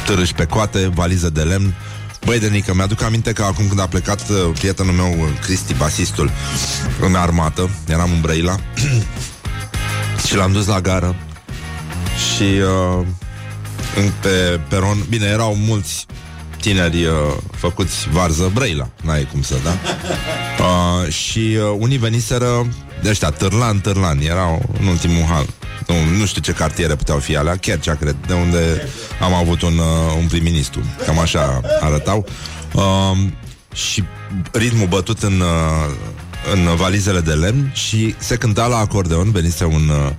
[0.07, 1.75] târâși pe coate, valiză de lemn,
[2.27, 6.31] Băi, Denică, mi-aduc aminte că acum când a plecat uh, prietenul meu, uh, Cristi, basistul,
[7.01, 8.57] în armată, eram în Brăila,
[10.27, 11.17] și l-am dus la gară
[12.17, 13.07] și uh,
[13.97, 16.07] în, pe peron, bine, erau mulți
[16.67, 17.13] tineri uh,
[17.51, 19.71] făcuți varză Brăila, n-ai cum să, da?
[19.71, 22.67] Uh, și uh, unii veniseră
[23.03, 25.47] de ăștia, Târlan, Târlan, erau în ultimul hal.
[25.87, 28.89] Nu, nu știu ce cartiere puteau fi alea, chiar cea cred, de unde
[29.21, 30.81] am avut un, uh, un prim-ministru.
[31.05, 32.27] Cam așa arătau.
[32.75, 33.17] Uh,
[33.75, 34.05] și
[34.53, 35.95] ritmul bătut în, uh,
[36.53, 40.13] în valizele de lemn și se cânta la acordeon, venise un, uh,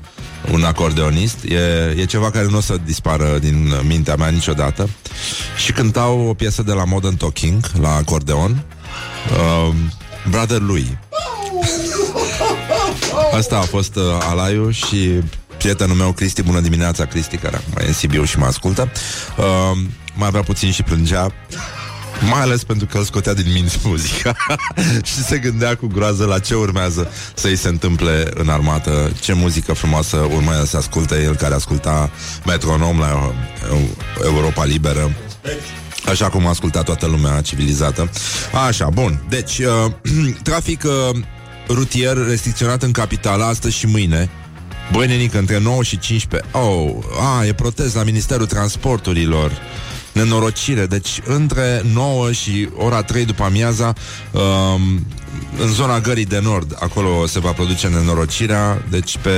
[0.52, 1.56] un acordeonist, e,
[1.98, 4.90] e ceva care nu o să dispară din mintea mea niciodată
[5.58, 8.64] și cântau o piesă de la Modern Talking la acordeon,
[9.32, 9.74] uh,
[10.30, 10.98] Brother lui.
[13.32, 15.20] Asta a fost uh, alaiu și
[15.58, 18.92] prietenul meu, Cristi, bună dimineața, Cristi, care acum e în Sibiu și mă ascultă.
[19.38, 19.78] Uh,
[20.16, 21.34] mai avea puțin și plângea
[22.22, 24.36] mai ales pentru că îl scotea din minți muzica
[25.10, 29.74] și se gândea cu groază la ce urmează să-i se întâmple în armată, ce muzică
[29.74, 32.10] frumoasă urmează să asculte el care asculta
[32.46, 33.34] metronom la
[34.24, 35.16] Europa Liberă.
[36.06, 38.10] Așa cum a ascultat toată lumea civilizată.
[38.68, 39.22] Așa, bun.
[39.30, 39.92] Deci, uh,
[40.44, 41.20] trafic uh,
[41.68, 44.30] rutier restricționat în capitală astăzi și mâine.
[44.92, 46.50] Băi, nenică, între 9 și 15.
[46.52, 49.52] Oh, a, e protest la Ministerul Transporturilor
[50.12, 50.86] nenorocire.
[50.86, 53.94] Deci între 9 și ora 3 după amiaza
[54.32, 55.06] um,
[55.60, 59.32] în zona Gării de Nord, acolo se va produce nenorocirea, deci pe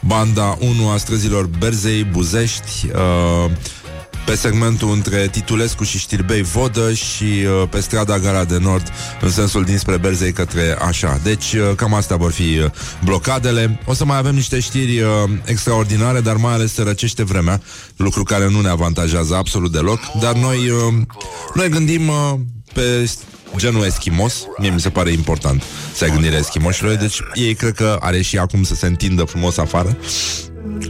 [0.00, 3.50] banda 1 a străzilor Berzei, Buzești, uh,
[4.24, 9.30] pe segmentul între Titulescu și Știrbei Vodă și uh, pe strada Gara de Nord în
[9.30, 11.20] sensul dinspre Berzei către așa.
[11.22, 12.70] Deci uh, cam astea vor fi uh,
[13.04, 13.80] blocadele.
[13.84, 15.08] O să mai avem niște știri uh,
[15.44, 17.60] extraordinare, dar mai ales se răcește vremea,
[17.96, 20.94] lucru care nu ne avantajează absolut deloc, dar noi, uh,
[21.54, 22.34] noi gândim uh,
[22.72, 23.10] pe
[23.56, 25.62] genul eschimos, mie mi se pare important
[25.94, 29.56] să ai gândire eschimoșilor, deci ei cred că are și acum să se întindă frumos
[29.56, 29.96] afară.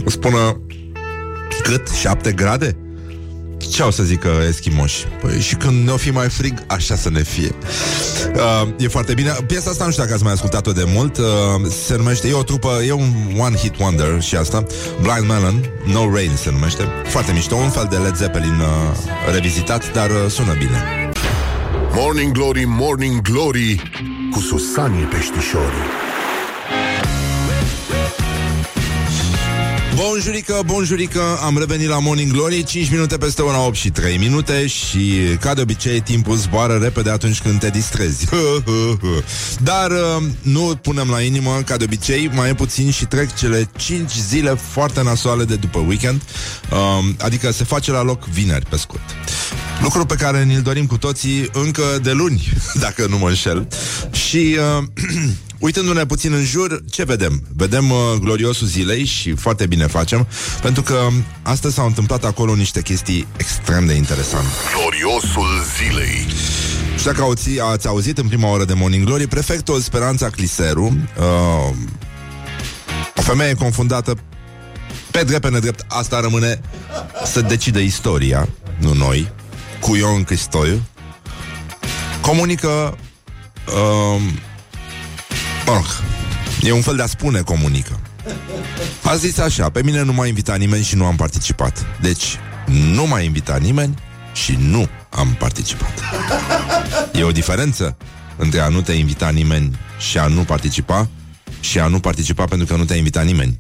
[0.05, 0.61] O spună
[1.63, 1.89] cât?
[1.89, 2.84] 7 grade?
[3.71, 5.07] Ce au să zică eschimoși?
[5.21, 7.55] Păi și când ne-o fi mai frig, așa să ne fie.
[8.35, 9.37] Uh, e foarte bine.
[9.47, 11.17] Piesa asta nu știu dacă ați mai ascultat-o de mult.
[11.17, 11.25] Uh,
[11.87, 14.65] se numește, e o trupă, e un one hit wonder și asta.
[15.01, 16.89] Blind Melon, No Rain se numește.
[17.05, 21.11] Foarte mișto, un fel de Led Zeppelin uh, revizitat, dar uh, sună bine.
[21.95, 23.83] Morning Glory, Morning Glory
[24.33, 26.04] Cu Susanie Peștișorii
[29.95, 34.67] Bonjurică, bonjurică, am revenit la Morning Glory 5 minute peste ora 8 și 3 minute
[34.67, 38.27] Și ca de obicei timpul zboară repede atunci când te distrezi.
[39.71, 43.69] Dar uh, nu punem la inimă ca de obicei Mai e puțin și trec cele
[43.77, 46.23] 5 zile foarte nasoale de după weekend
[46.71, 46.79] uh,
[47.19, 49.03] Adică se face la loc vineri pe scurt.
[49.83, 52.53] Lucru pe care ni-l dorim cu toții încă de luni,
[52.85, 53.69] dacă nu mă înșel.
[54.13, 54.85] Și uh,
[55.65, 57.43] Uitându-ne puțin în jur, ce vedem?
[57.57, 60.27] Vedem uh, gloriosul zilei și foarte bine facem,
[60.63, 61.09] pentru că
[61.43, 64.49] astăzi s-au întâmplat acolo niște chestii extrem de interesante.
[64.81, 66.27] Gloriosul zilei
[66.99, 71.77] Și dacă ați, ați auzit în prima oră de Morning Glory, prefectul Speranța Cliseru, uh,
[73.17, 74.15] o femeie confundată
[75.11, 76.61] pe drept, pe nedrept, asta rămâne
[77.25, 78.49] să decide istoria,
[78.79, 79.31] nu noi,
[79.81, 80.81] cu Ion Cristoiu,
[82.21, 82.99] comunică
[83.67, 84.23] uh,
[85.67, 85.85] Mă rog,
[86.63, 88.01] e un fel de a spune comunică.
[89.03, 91.87] A zis așa, pe mine nu m-a invitat nimeni și nu am participat.
[92.01, 93.95] Deci, nu m-a invitat nimeni
[94.33, 96.01] și nu am participat.
[97.13, 97.97] E o diferență
[98.37, 101.09] între a nu te invita nimeni și a nu participa
[101.61, 103.59] și a nu participa pentru că nu te-a invitat nimeni.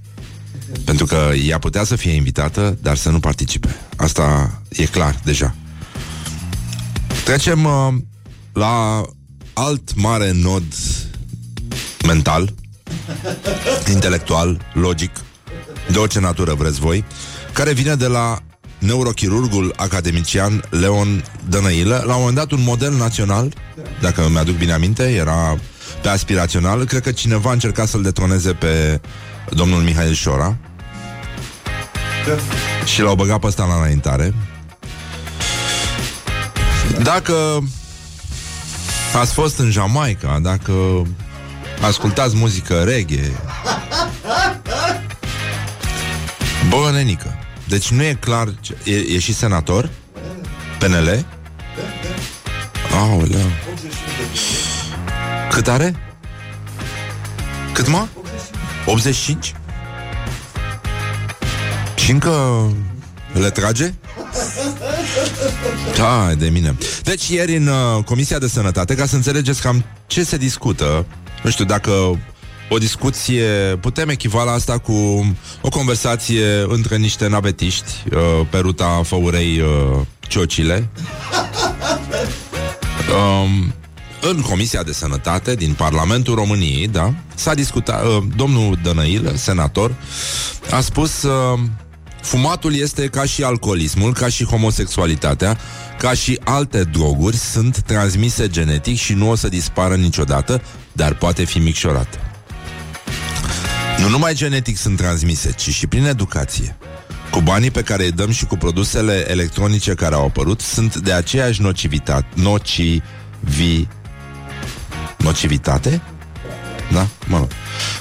[0.85, 3.77] Pentru că ea putea să fie invitată, dar să nu participe.
[3.97, 5.55] Asta e clar, deja.
[7.25, 7.95] Trecem uh,
[8.53, 9.03] la
[9.53, 10.64] alt mare nod
[12.07, 12.55] mental,
[13.90, 15.11] intelectual, logic,
[15.93, 17.05] de orice natură vreți voi,
[17.53, 18.38] care vine de la
[18.79, 23.55] neurochirurgul academician Leon Dănăilă, la un moment dat un model național,
[24.01, 25.59] dacă mi-aduc bine aminte, era
[26.03, 29.01] pe aspirațional, cred că cineva a încercat să-l detroneze pe
[29.51, 30.57] domnul Mihail Șora
[32.85, 34.35] și l-au băgat pe ăsta la înaintare.
[37.03, 37.35] Dacă
[39.21, 40.73] ați fost în Jamaica, dacă
[41.85, 43.33] ascultați muzică reggae.
[46.68, 47.38] Bă, nenică.
[47.68, 48.55] Deci nu e clar...
[48.61, 48.77] Ce...
[48.85, 49.90] E, e și senator?
[50.79, 51.27] PNL?
[52.92, 53.51] Aoleu.
[55.51, 55.94] Cât are?
[57.73, 58.07] Cât mă?
[58.87, 59.55] 85?
[61.94, 62.66] Și încă
[63.33, 63.94] le trage?
[65.97, 66.77] Da, de mine.
[67.03, 71.07] Deci ieri în uh, Comisia de Sănătate, ca să înțelegeți cam ce se discută
[71.44, 71.90] nu știu dacă
[72.68, 73.44] o discuție,
[73.80, 74.92] putem echivala asta cu
[75.61, 80.88] o conversație între niște navetiști uh, pe ruta Făurei uh, Ciocile.
[83.14, 83.74] Um,
[84.30, 89.94] în Comisia de Sănătate din Parlamentul României, da, s-a discutat, uh, domnul Dănăil, senator,
[90.70, 91.59] a spus uh,
[92.22, 95.59] fumatul este ca și alcoolismul, ca și homosexualitatea,
[95.98, 100.62] ca și alte droguri, sunt transmise genetic și nu o să dispară niciodată,
[100.94, 102.18] dar poate fi micșorată.
[103.98, 106.76] Nu numai genetic sunt transmise, ci și prin educație.
[107.30, 111.12] Cu banii pe care îi dăm și cu produsele electronice care au apărut, sunt de
[111.12, 113.87] aceeași nocivitate, nocivi,
[115.18, 116.02] nocivitate?
[116.92, 117.07] Da?
[117.26, 117.48] Mă rog.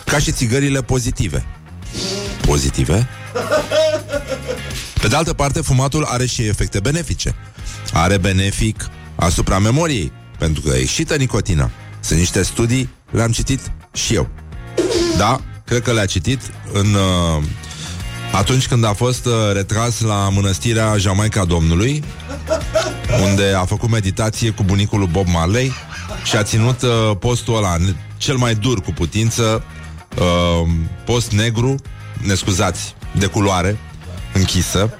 [0.05, 1.45] Ca și țigările pozitive.
[2.41, 3.07] Pozitive?
[5.01, 7.35] Pe de altă parte, fumatul are și efecte benefice.
[7.93, 11.71] Are benefic asupra memoriei, pentru că excită nicotina.
[12.03, 14.29] Sunt niște studii, le-am citit și eu.
[15.17, 16.41] Da, cred că le-a citit
[16.73, 16.93] în...
[16.93, 17.43] Uh,
[18.31, 22.03] atunci când a fost uh, retras la mănăstirea Jamaica Domnului,
[23.23, 25.71] unde a făcut meditație cu bunicul lui Bob Marley
[26.23, 27.75] și a ținut uh, postul ăla
[28.17, 29.63] cel mai dur cu putință,
[30.17, 30.69] uh,
[31.05, 31.75] post negru,
[32.17, 33.77] ne scuzați, de culoare,
[34.33, 34.97] închisă.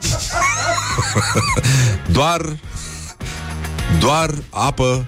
[2.17, 2.41] doar
[3.99, 5.05] doar apă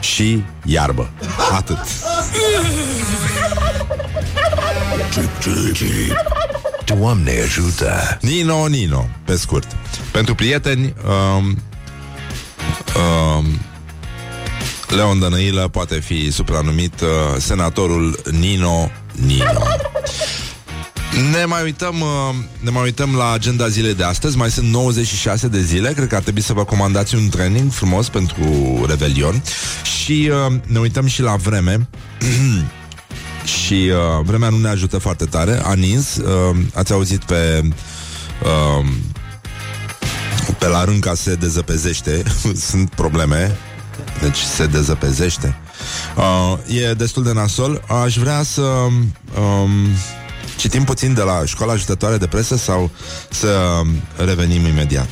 [0.00, 1.10] și iarbă.
[1.52, 1.78] Atât.
[6.84, 8.18] Doamne ajută!
[8.20, 9.76] Nino, Nino, pe scurt.
[10.12, 10.94] Pentru prieteni,
[11.36, 11.62] um,
[12.96, 13.60] um,
[14.88, 17.08] Leon Dănăilă poate fi supranumit uh,
[17.38, 18.90] senatorul Nino
[19.26, 19.62] Nino.
[21.28, 24.36] Ne mai uităm uh, Ne mai uităm la agenda zilei de astăzi.
[24.36, 25.92] Mai sunt 96 de zile.
[25.92, 28.44] Cred că ar trebui să vă comandați un training frumos Pentru
[28.88, 29.42] Revelion.
[29.82, 31.88] Și uh, ne uităm și la vreme.
[33.64, 35.60] Și uh, vremea nu ne ajută foarte tare.
[35.64, 37.62] A nins uh, Ați auzit pe
[38.42, 38.86] uh,
[40.58, 42.22] Pe la rânca se dezăpezește.
[42.70, 43.56] Sunt probleme.
[44.20, 45.56] Deci se dezăpezește.
[46.16, 47.84] Uh, E destul de nasol.
[48.04, 49.88] Aș vrea să um,
[50.60, 52.90] Citim puțin de la școala ajutătoare de presă Sau
[53.30, 53.80] să
[54.16, 55.08] revenim imediat?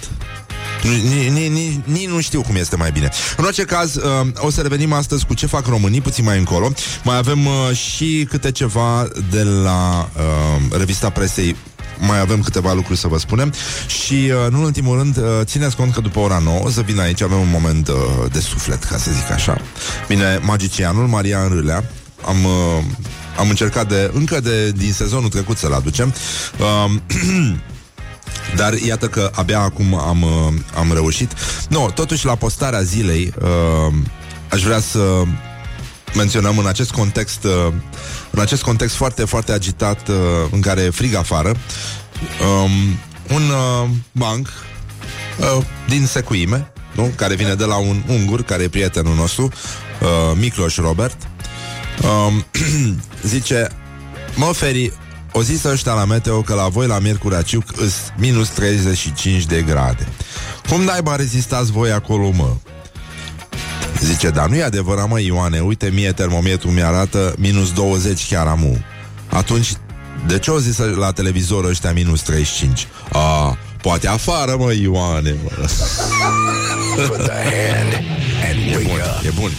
[1.85, 3.09] Nici nu știu cum este mai bine.
[3.37, 6.73] În orice caz, uh, o să revenim astăzi Cu ce fac românii, puțin mai încolo.
[7.05, 11.57] Mai avem uh, și câte ceva De la uh, revista presei.
[11.99, 13.53] Mai avem câteva lucruri să vă spunem.
[13.87, 17.01] Și, uh, în ultimul rând, uh, țineți cont că după ora 9 o să vin
[17.01, 17.95] aici, avem un moment uh,
[18.33, 19.61] de suflet, ca să zic așa.
[20.09, 21.85] Bine, magicianul, Maria Înrâlea,
[22.27, 22.85] am, uh,
[23.39, 26.15] am încercat de, încă de, din sezonul trecut să-l aducem.
[26.59, 26.95] Uh,
[28.57, 31.33] Dar iată că abia acum am, uh, am reușit.
[31.69, 33.95] No, totuși la postarea zilei uh,
[34.51, 35.23] aș vrea să
[36.15, 37.73] menționăm în acest context uh,
[38.31, 40.17] în acest context foarte, foarte agitat uh,
[40.51, 42.71] în care e frig afară um,
[43.37, 44.49] un uh, banc
[45.39, 47.13] uh, din Secuime nu?
[47.17, 49.43] care vine de la un ungur care e prietenul nostru
[50.01, 51.29] uh, Micloș Robert
[52.03, 52.45] um,
[53.33, 53.69] zice
[54.35, 54.93] Mă, Feri,
[55.33, 59.63] o zis ăștia la meteo că la voi la Miercurea Ciuc îs minus 35 de
[59.63, 60.09] grade.
[60.69, 62.57] Cum naiba rezistați voi acolo, mă?
[64.01, 68.79] Zice, dar nu e adevărat, mă, Ioane, uite mie termometru mi-arată minus 20 chiar amu.
[69.29, 69.73] Atunci,
[70.27, 72.87] de ce au zis la televizor ăștia minus 35?
[73.13, 75.51] A, poate afară, mă, Ioane, mă.
[77.07, 77.93] Put the hand
[78.51, 79.25] and E wake bun, up.
[79.25, 79.51] e bun.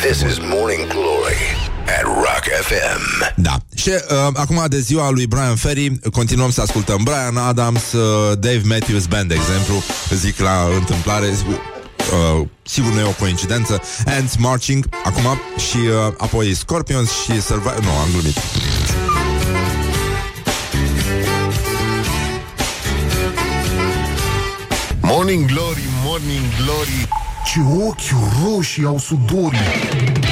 [0.00, 3.32] This is Morning Glory at Rock FM.
[3.36, 3.56] Da.
[3.74, 3.96] Și uh,
[4.34, 9.28] acum de ziua lui Brian Ferry continuăm să ascultăm Brian Adams, uh, Dave Matthews Band,
[9.28, 9.82] de exemplu,
[10.14, 16.54] zic la întâmplare, uh, sigur nu e o coincidență, Ants Marching, acum și uh, apoi
[16.54, 18.36] Scorpions și Survivor, nu, am glumit.
[25.00, 27.08] Morning Glory, Morning Glory
[27.44, 29.58] Ce ochi roșii au sudorii
[30.22, 30.27] Uh,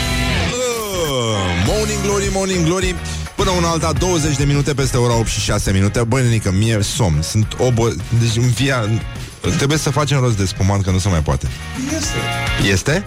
[1.87, 2.95] morning Glory, Morning Glory
[3.37, 6.83] Până una alta, 20 de minute peste ora 8 și 6 minute Băi, nenică, mie
[6.83, 7.89] somn Sunt obo...
[8.21, 8.89] Deci în via...
[9.57, 11.49] Trebuie să facem rost de spumant, că nu se mai poate
[11.97, 12.17] Este
[12.71, 13.07] Este?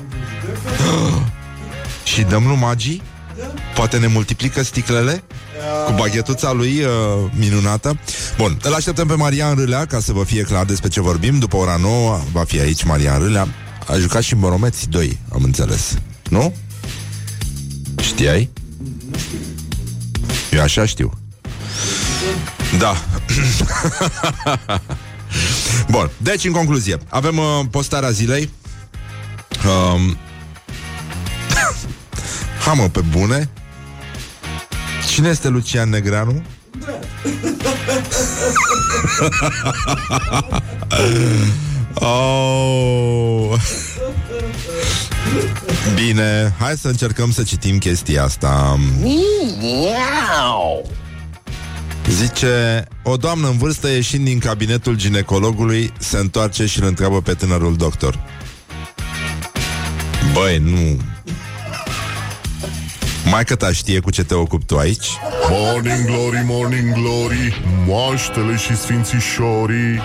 [2.11, 3.01] și dăm lui magii?
[3.75, 5.23] Poate ne multiplică sticlele?
[5.85, 7.99] Cu baghetuța lui uh, minunată
[8.37, 11.55] Bun, îl așteptăm pe Marian Râlea Ca să vă fie clar despre ce vorbim După
[11.55, 13.47] ora 9 va fi aici Marian Râlea
[13.87, 15.97] A jucat și în Boromeți 2, am înțeles
[16.29, 16.53] Nu?
[18.01, 18.49] Știai?
[20.51, 21.11] Eu așa știu.
[22.77, 22.95] Da.
[25.89, 28.49] Bun, deci în concluzie, avem uh, postarea zilei.
[29.65, 30.17] Um,
[32.65, 33.49] ha, mă, pe bune.
[35.07, 36.41] Cine este Lucian Negreanu?
[42.01, 43.59] oh.
[45.95, 48.79] Bine, hai să încercăm să citim chestia asta.
[52.09, 57.33] Zice, o doamnă în vârstă ieșind din cabinetul ginecologului se întoarce și îl întreabă pe
[57.33, 58.19] tânărul doctor.
[60.33, 60.97] Băi, nu...
[63.29, 65.07] Mai că ta știe cu ce te ocupi tu aici?
[65.49, 69.99] Morning glory, morning glory Moaștele și sfințișorii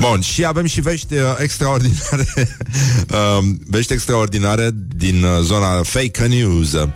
[0.00, 2.26] Bun, și avem și vești uh, extraordinare.
[3.10, 3.38] Uh,
[3.70, 6.72] Vești extraordinare din uh, zona fake news.
[6.72, 6.88] Uh,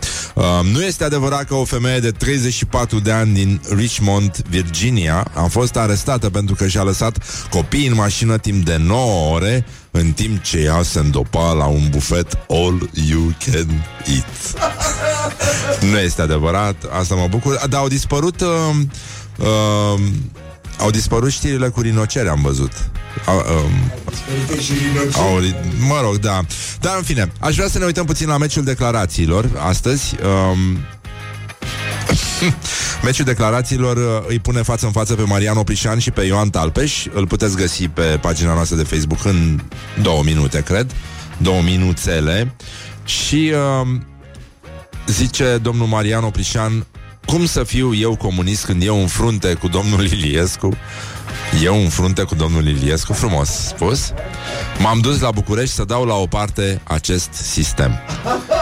[0.71, 5.75] Nu este adevărat că o femeie de 34 de ani din Richmond, Virginia A fost
[5.75, 7.17] arestată pentru că și-a lăsat
[7.49, 11.87] copiii în mașină timp de 9 ore În timp ce ea se îndopa la un
[11.89, 14.53] bufet All you can eat.
[15.81, 17.59] Nu este adevărat, asta mă bucur.
[17.69, 18.41] Dar au dispărut...
[18.41, 18.47] Uh,
[19.37, 19.99] uh,
[20.79, 22.71] au dispărut știrile cu rinocere, am văzut.
[23.25, 23.91] Au, um,
[25.13, 25.39] au,
[25.87, 26.41] mă rog, da.
[26.79, 30.15] Dar, în fine, aș vrea să ne uităm puțin la meciul declarațiilor astăzi.
[30.23, 30.77] Um,
[33.03, 37.05] Meciul declarațiilor uh, îi pune față în față pe Marian Oprișan și pe Ioan Talpeș.
[37.13, 39.59] Îl puteți găsi pe pagina noastră de Facebook în
[40.01, 40.91] două minute, cred.
[41.37, 42.55] Două minuțele.
[43.05, 43.51] Și
[43.81, 43.87] uh,
[45.07, 46.85] zice domnul Marian Oprișan
[47.25, 50.77] cum să fiu eu comunist când eu în frunte cu domnul Iliescu
[51.61, 54.13] eu în frunte cu domnul Iliescu, frumos spus,
[54.79, 57.99] m-am dus la București să dau la o parte acest sistem.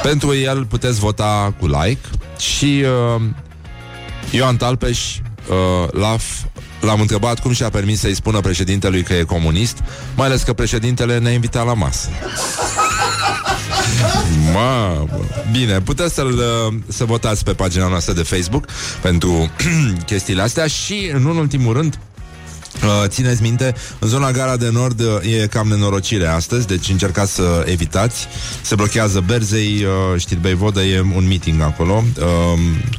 [0.03, 2.07] Pentru el puteți vota cu like
[2.37, 2.83] și
[3.15, 3.21] uh,
[4.31, 6.23] Ioan Talpeș, uh, LAF,
[6.81, 9.77] l-am întrebat cum și-a permis să-i spună președintelui că e comunist,
[10.15, 12.09] mai ales că președintele ne-a invitat la masă.
[14.53, 15.05] Mă,
[15.51, 18.65] bine, puteți să-l, uh, să votați pe pagina noastră de Facebook
[19.01, 19.51] pentru
[20.05, 21.99] chestiile astea și, în ultimul rând,
[22.83, 27.33] Uh, țineți minte, în zona Gara de Nord uh, e cam nenorocire astăzi, deci încercați
[27.33, 28.27] să evitați.
[28.61, 32.03] Se blochează Berzei, uh, Știrbei Vodă, e un meeting acolo.
[32.17, 32.25] Uh,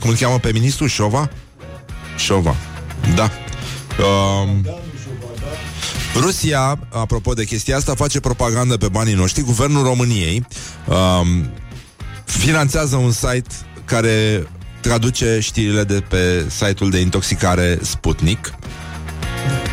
[0.00, 0.86] cum îl cheamă pe ministru?
[0.86, 1.30] Șova?
[2.16, 2.57] Șova,
[3.14, 3.30] da.
[3.98, 4.48] Uh,
[6.17, 9.43] Rusia, apropo de chestia asta, face propagandă pe banii noștri.
[9.43, 10.47] Guvernul României
[10.87, 11.51] um,
[12.25, 13.55] finanțează un site
[13.85, 14.47] care
[14.81, 18.55] traduce știrile de pe site-ul de intoxicare Sputnik.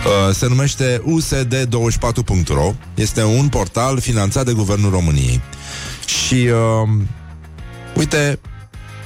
[0.06, 5.42] Uh, se numește usd24.ro Este un portal finanțat de Guvernul României
[6.06, 6.90] Și uh,
[7.96, 8.40] Uite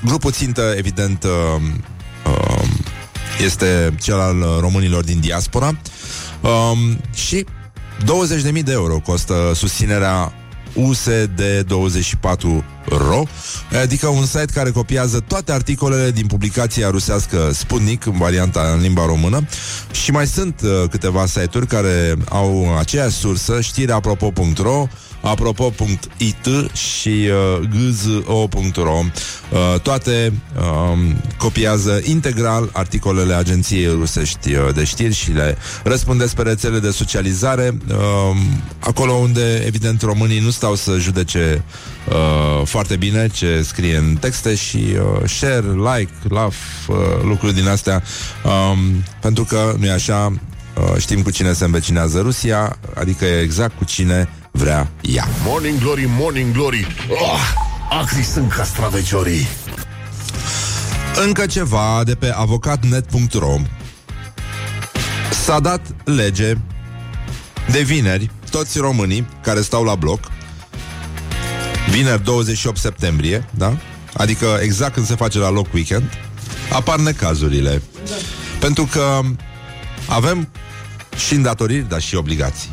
[0.05, 1.61] Grupul țintă, evident uh,
[2.25, 2.67] uh,
[3.43, 5.77] Este cel al românilor din diaspora
[6.43, 7.45] um, Și
[8.55, 10.33] 20.000 de euro costă susținerea
[10.75, 13.23] USD24.ro
[13.81, 19.05] Adică un site care copiază toate articolele din publicația rusească Sputnik în varianta în limba
[19.05, 19.47] română.
[19.91, 24.87] Și mai sunt uh, câteva site-uri care au aceeași sursă, știreapropo.ro
[25.23, 30.97] apropo.it și uh, gzo.ro uh, Toate uh,
[31.37, 37.77] copiază integral articolele agenției rusești uh, de știri și le răspundesc pe rețele de socializare
[37.89, 37.95] uh,
[38.79, 41.63] acolo unde, evident, românii nu stau să judece
[42.09, 45.65] uh, foarte bine ce scrie în texte și uh, share,
[45.95, 46.55] like, love,
[46.87, 48.03] uh, lucruri din astea.
[48.43, 50.33] Um, pentru că, nu e așa,
[50.77, 55.27] Uh, știm cu cine se învecinează Rusia, adică e exact cu cine vrea ea.
[55.45, 57.39] Morning glory, morning glory oh,
[58.01, 59.47] Acri sunt castraveciorii
[61.25, 63.55] Încă ceva de pe avocatnet.ro
[65.31, 66.53] S-a dat lege
[67.71, 70.31] de vineri, toți românii care stau la bloc,
[71.89, 73.77] vineri 28 septembrie, da?
[74.13, 76.03] Adică exact când se face la loc weekend,
[76.71, 77.81] apar necazurile.
[78.59, 79.19] Pentru că
[80.07, 80.47] avem
[81.15, 82.69] și îndatoriri, dar și obligații.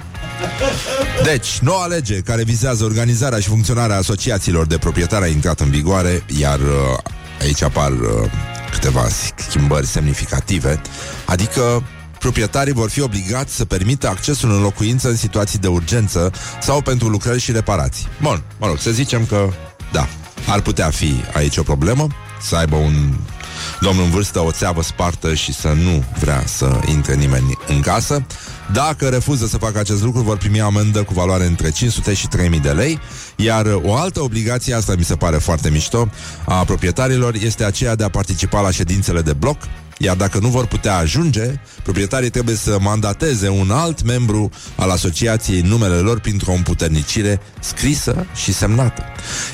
[1.24, 6.22] Deci, noua lege care vizează organizarea și funcționarea asociațiilor de proprietari a intrat în vigoare,
[6.38, 6.99] iar uh,
[7.41, 8.30] aici apar uh,
[8.70, 9.07] câteva
[9.49, 10.80] schimbări semnificative,
[11.26, 11.82] adică
[12.18, 17.09] proprietarii vor fi obligați să permită accesul în locuință în situații de urgență sau pentru
[17.09, 18.09] lucrări și reparații.
[18.22, 19.49] Bun, mă rog, să zicem că,
[19.93, 20.09] da,
[20.47, 22.07] ar putea fi aici o problemă,
[22.43, 23.14] să aibă un
[23.81, 28.23] domnul în vârstă o țeavă spartă și să nu vrea să intre nimeni în casă.
[28.73, 32.61] Dacă refuză să facă acest lucru, vor primi amendă cu valoare între 500 și 3000
[32.61, 33.01] de lei,
[33.37, 36.09] iar o altă obligație, asta mi se pare foarte mișto,
[36.47, 39.57] a proprietarilor este aceea de a participa la ședințele de bloc,
[40.03, 45.61] iar dacă nu vor putea ajunge, proprietarii trebuie să mandateze un alt membru al asociației
[45.61, 49.03] numele lor printr-o împuternicire scrisă și semnată.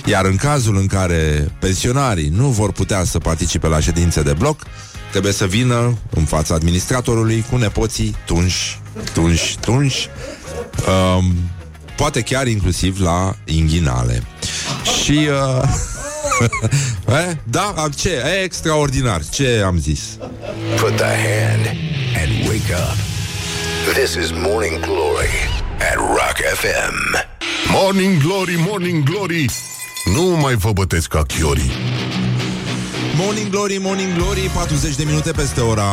[0.05, 4.63] Iar în cazul în care pensionarii nu vor putea să participe la ședințe de bloc,
[5.11, 8.81] trebuie să vină în fața administratorului cu nepoții tunși,
[9.13, 10.09] tunși, tunși,
[11.17, 11.35] um,
[11.97, 14.23] poate chiar inclusiv la inghinale.
[15.03, 15.29] Și...
[15.63, 15.95] Uh,
[17.29, 17.37] eh?
[17.45, 17.75] Da?
[17.77, 18.11] Am ce?
[18.11, 19.23] E extraordinar.
[19.31, 20.01] Ce am zis?
[20.77, 21.67] Put the hand
[22.17, 22.97] and wake up.
[23.95, 25.35] This is Morning Glory
[25.79, 27.25] at Rock FM.
[27.73, 29.51] Morning Glory, Morning Glory
[30.15, 31.71] Nu mai vă bătesc ca chiorii
[33.17, 35.85] Morning Glory, Morning Glory 40 de minute peste ora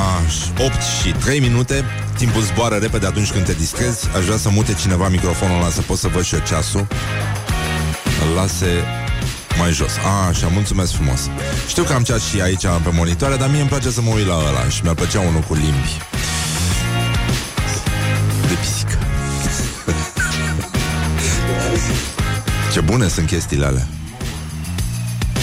[0.66, 0.72] 8
[1.02, 1.84] și 3 minute
[2.18, 5.82] Timpul zboară repede atunci când te distrezi Aș vrea să mute cineva microfonul ăla Să
[5.82, 6.88] pot să văd și eu ceasul
[8.28, 9.03] Îl lase
[9.60, 11.20] mai jos A, așa, mulțumesc frumos
[11.68, 14.28] Știu că am ceas și aici pe monitoare Dar mie îmi place să mă uit
[14.28, 15.98] la ăla Și mi-ar plăcea unul cu limbi
[18.48, 18.98] De pisică
[22.74, 23.88] Ce bune sunt chestiile alea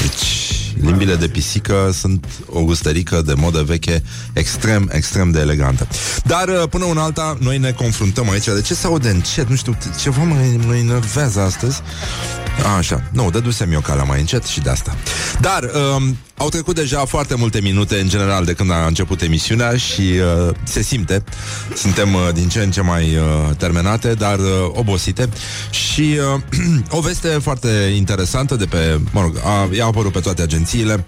[0.00, 0.40] Deci
[0.82, 4.02] Limbile de pisică sunt o gustărică de modă veche
[4.32, 5.88] extrem, extrem de elegantă.
[6.24, 8.44] Dar uh, până un alta, noi ne confruntăm aici.
[8.44, 9.48] De ce se aude încet?
[9.48, 10.34] Nu știu, ceva mă,
[10.66, 11.80] mă enervează astăzi.
[12.64, 14.96] A, așa, nu, dădusem eu calea mai încet și de asta.
[15.40, 19.76] Dar um, au trecut deja foarte multe minute în general de când a început emisiunea
[19.76, 21.24] și uh, se simte.
[21.74, 25.28] Suntem uh, din ce în ce mai uh, terminate, dar uh, obosite.
[25.70, 26.40] Și uh,
[26.98, 31.04] o veste foarte interesantă de pe, mă rog, a, ea a apărut pe toate agențiile.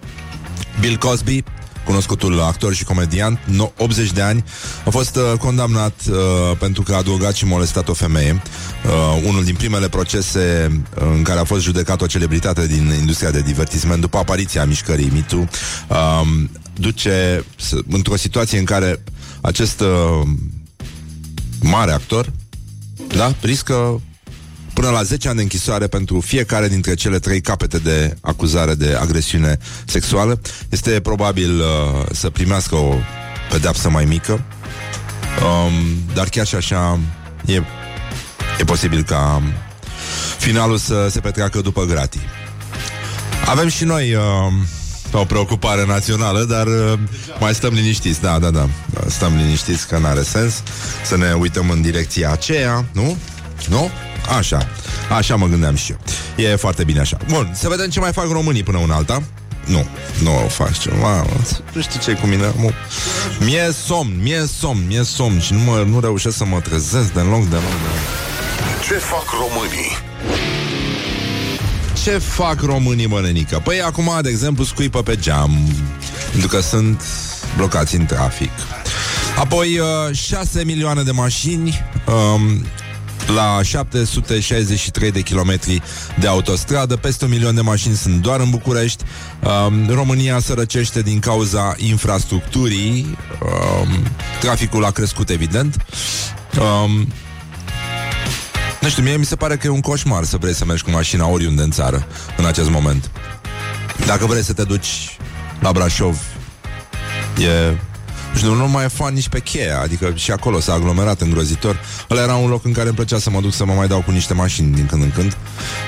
[0.80, 1.44] Bill Cosby,
[1.92, 4.44] cunoscutul actor și comedian, no, 80 de ani,
[4.86, 6.16] a fost uh, condamnat uh,
[6.58, 8.42] pentru că a adăugat și molestat o femeie.
[8.86, 13.30] Uh, unul din primele procese uh, în care a fost judecat o celebritate din industria
[13.30, 15.44] de divertisment după apariția mișcării MeToo
[15.88, 16.20] uh,
[16.74, 19.02] duce s- într-o situație în care
[19.40, 20.28] acest uh,
[21.60, 22.32] mare actor
[23.16, 24.00] da, riscă
[24.82, 28.96] până la 10 ani de închisoare pentru fiecare dintre cele trei capete de acuzare de
[29.00, 30.40] agresiune sexuală.
[30.68, 31.66] Este probabil uh,
[32.12, 32.94] să primească o
[33.50, 35.72] pedeapsă mai mică, um,
[36.14, 36.98] dar chiar și așa
[37.46, 37.62] e,
[38.58, 39.42] e posibil ca
[40.38, 42.22] finalul să se petreacă după gratii.
[43.46, 44.22] Avem și noi uh,
[45.12, 46.98] o preocupare națională, dar uh,
[47.40, 48.68] mai stăm liniștiți, da, da, da,
[49.08, 50.62] stăm liniștiți că n-are sens
[51.04, 53.16] să ne uităm în direcția aceea, nu?
[53.68, 53.90] Nu?
[54.38, 54.68] Așa.
[55.16, 55.98] Așa mă gândeam și eu.
[56.46, 57.16] E foarte bine așa.
[57.28, 59.22] Bun, să vedem ce mai fac românii până una alta.
[59.66, 59.86] Nu,
[60.22, 60.90] nu o fac ce.
[61.00, 61.26] Mamă,
[61.72, 62.52] nu știu ce cu mine.
[62.56, 62.70] Mă...
[63.40, 67.28] Mie somn, mie somn, mie somn și nu, mă, nu reușesc să mă trezesc deloc,
[67.28, 68.22] deloc, deloc.
[68.88, 69.98] Ce fac românii?
[72.02, 73.60] Ce fac românii, mănenică?
[73.64, 75.50] Păi acum, de exemplu, scuipă pe geam
[76.30, 77.02] Pentru că sunt
[77.56, 78.50] blocați în trafic
[79.38, 82.66] Apoi, uh, 6 milioane de mașini um,
[83.26, 85.82] la 763 de kilometri
[86.18, 89.04] de autostradă, peste un milion de mașini sunt doar în București.
[89.66, 93.18] Um, România sărăcește din cauza infrastructurii.
[93.42, 93.88] Um,
[94.40, 95.76] traficul a crescut, evident.
[96.58, 97.08] Um,
[98.80, 100.90] nu știu, mie mi se pare că e un coșmar să vrei să mergi cu
[100.90, 102.06] mașina oriunde în țară
[102.36, 103.10] în acest moment.
[104.06, 105.16] Dacă vrei să te duci
[105.60, 106.18] la Brașov,
[107.38, 107.76] e...
[108.32, 111.80] Nu știu, nu mai e fan nici pe cheia Adică și acolo s-a aglomerat îngrozitor.
[112.10, 114.02] Ăla era un loc în care îmi plăcea să mă duc Să mă mai dau
[114.02, 115.36] cu niște mașini din când în când.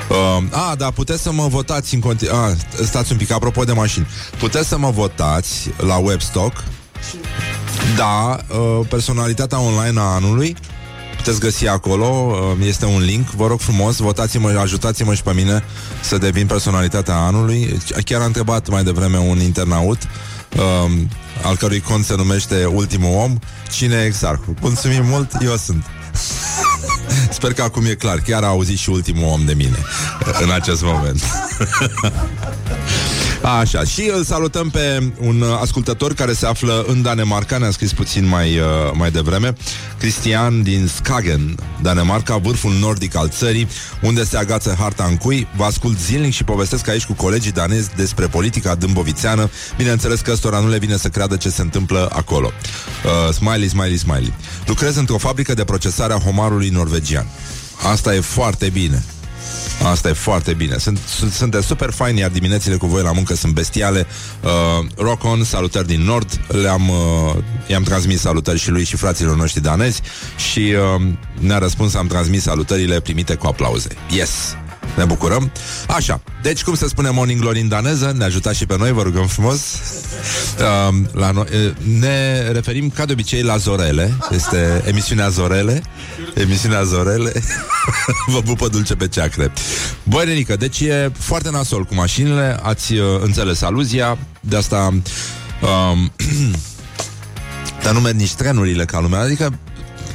[0.09, 4.07] Uh, A, da, puteți să mă votați în continu- Stați un pic, apropo de mașini.
[4.38, 6.64] Puteți să mă votați la Webstock.
[7.97, 10.57] Da, uh, personalitatea online a anului.
[11.16, 15.64] Puteți găsi acolo, uh, este un link, vă rog frumos, votați-mă, ajutați-mă și pe mine
[16.01, 17.78] să devin personalitatea anului.
[18.05, 19.99] Chiar a întrebat mai devreme un internaut,
[20.57, 21.09] um,
[21.42, 23.38] al cărui cont se numește Ultimul Om,
[23.70, 24.55] cine e exarhul.
[24.61, 25.84] Mulțumim mult, eu sunt.
[27.36, 29.78] Sper că acum e clar, chiar a auzit și ultimul om de mine
[30.42, 31.22] în acest moment.
[33.45, 37.92] Așa, și îl salutăm pe un uh, ascultător care se află în Danemarca, ne-a scris
[37.92, 39.55] puțin mai, uh, mai devreme,
[39.99, 43.68] Cristian din Skagen, Danemarca, vârful nordic al țării,
[44.03, 45.47] unde se agață harta în cui.
[45.57, 49.51] Vă ascult zilnic și povestesc aici cu colegii danezi despre politica dâmbovițeană.
[49.76, 52.51] Bineînțeles că ăstora nu le vine să creadă ce se întâmplă acolo.
[53.05, 54.32] Uh, smiley, smiley, smiley.
[54.66, 57.26] Lucrez într-o fabrică de procesare a homarului norvegian.
[57.82, 59.05] Asta e foarte bine.
[59.82, 60.78] Asta e foarte bine.
[60.78, 64.07] Sunt, sunt, sunteți super faini, iar diminețile cu voi la muncă sunt bestiale.
[64.40, 64.51] Uh,
[64.97, 66.40] rock on, salutări din Nord.
[66.49, 67.34] Le-am, uh,
[67.66, 70.03] i-am transmis salutări și lui și fraților noștri danezi
[70.51, 71.03] și uh,
[71.40, 73.88] ne-a răspuns, am transmis salutările primite cu aplauze.
[74.11, 74.57] Yes!
[74.97, 75.53] Ne bucurăm.
[75.88, 79.03] Așa, deci cum se spune Morning Glory în daneză, ne ajutați și pe noi, vă
[79.03, 79.61] rugăm frumos.
[80.59, 84.14] Uh, la no- uh, ne referim ca de obicei la Zorele.
[84.30, 85.82] Este emisiunea Zorele.
[86.34, 87.32] Emisiunea Zorele.
[88.32, 89.53] vă pupă dulce pe ceacre.
[90.03, 94.95] Băi, Nenică, deci e foarte nasol cu mașinile, ați uh, înțeles aluzia, de asta...
[95.62, 96.12] Um,
[97.82, 99.59] dar nu merg nici trenurile ca lumea, adică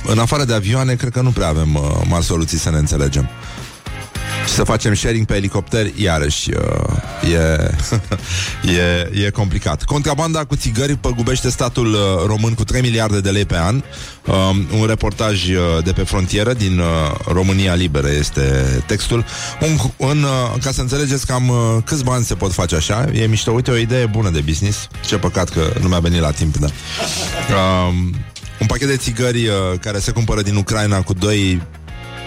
[0.05, 3.29] în afară de avioane, cred că nu prea avem uh, mari soluții să ne înțelegem.
[4.49, 6.89] Și să facem sharing pe elicopter, iarăși uh,
[7.23, 7.71] E,
[9.13, 9.83] e, e complicat.
[9.83, 13.75] Contrabanda cu țigări păgubește statul uh, român cu 3 miliarde de lei pe an.
[13.75, 16.85] Um, un reportaj uh, de pe frontieră din uh,
[17.25, 18.41] România Liberă este
[18.85, 19.25] textul.
[19.61, 23.07] Un, un, uh, ca să înțelegeți cam uh, câți bani se pot face așa.
[23.13, 23.51] E mișto.
[23.51, 24.87] Uite, o idee bună de business.
[25.05, 26.67] Ce păcat că nu mi-a venit la timp, da.
[26.67, 28.15] Um,
[28.59, 31.61] un pachet de țigări uh, care se cumpără din Ucraina cu 2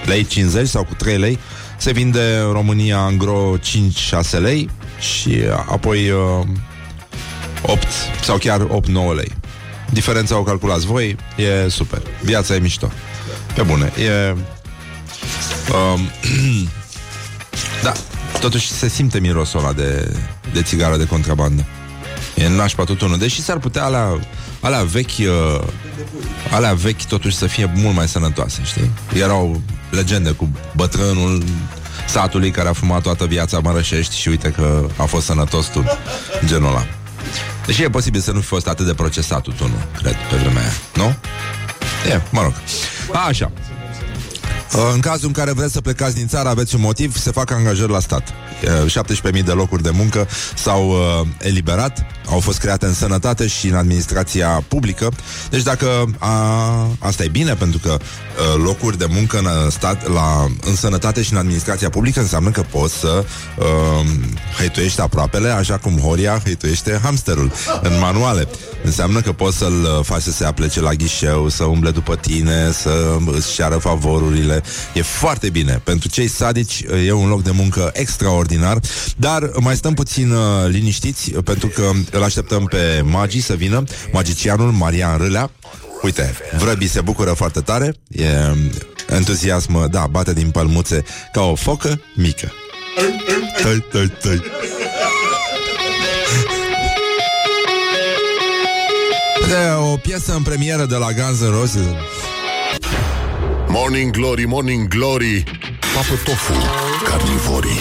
[0.05, 1.39] lei 50 sau cu 3 lei
[1.83, 6.47] se vinde în România în gro 5-6 lei și apoi uh,
[7.63, 7.87] 8
[8.25, 8.69] sau chiar 8-9
[9.15, 9.33] lei.
[9.91, 12.03] Diferența o calculați voi, e super.
[12.21, 12.91] Viața e mișto.
[13.55, 14.37] Pe bune, e...
[15.73, 16.11] Um,
[17.83, 17.93] da,
[18.41, 20.17] totuși se simte mirosul ăla de,
[20.53, 21.65] de țigară de contrabandă.
[22.35, 23.19] E nașpa tutunul.
[23.19, 24.21] Deși s-ar putea alea,
[24.61, 25.61] alea vechi uh,
[26.51, 28.91] alea vechi totuși să fie mult mai sănătoase, știi?
[29.15, 29.61] Erau
[29.93, 31.45] legende cu bătrânul
[32.09, 35.85] satului care a fumat toată viața Mărășești și uite că a fost sănătos tu,
[36.45, 36.87] genul ăla.
[37.67, 40.73] Deși e posibil să nu fi fost atât de procesat tutunul, cred, pe vremea aia,
[40.95, 41.15] nu?
[42.11, 42.53] E, mă rog.
[43.13, 43.53] A, așa.
[44.95, 47.93] În cazul în care vreți să plecați din țară, aveți un motiv, se fac angajări
[47.93, 48.29] la stat.
[49.33, 53.75] 17.000 de locuri de muncă s-au uh, eliberat, au fost create în sănătate și în
[53.75, 55.09] administrația publică.
[55.51, 56.31] Deci dacă a,
[56.99, 61.33] asta e bine, pentru că uh, locuri de muncă în, stat, la, în sănătate și
[61.33, 63.25] în administrația publică înseamnă că poți să
[63.59, 64.07] uh,
[64.59, 67.53] hăituiești aproapele, așa cum Horia hăituiește hamsterul
[67.83, 68.49] în manuale.
[68.85, 73.17] Înseamnă că poți să-l faci să se aplece la ghișeu, să umble după tine, să
[73.27, 74.63] îți ceară favorurile.
[74.95, 75.81] E foarte bine.
[75.85, 78.81] Pentru cei sadici e un loc de muncă extraordinar,
[79.17, 84.71] dar mai stăm puțin uh, liniștiți, pentru că îl așteptăm pe Magi să vină, magicianul
[84.71, 85.51] Marian Râlea.
[86.03, 88.29] Uite, Vrăbi se bucură foarte tare, e
[89.09, 92.53] entuziasm, da, bate din palmuțe ca o focă mică.
[93.63, 94.43] Tăi, tăi, tăi.
[99.49, 101.83] De o piesă în premieră de la Guns N' Roses
[103.69, 105.45] Morning Glory, Morning Glory
[105.95, 106.53] Papă tofu,
[107.05, 107.81] carnivorii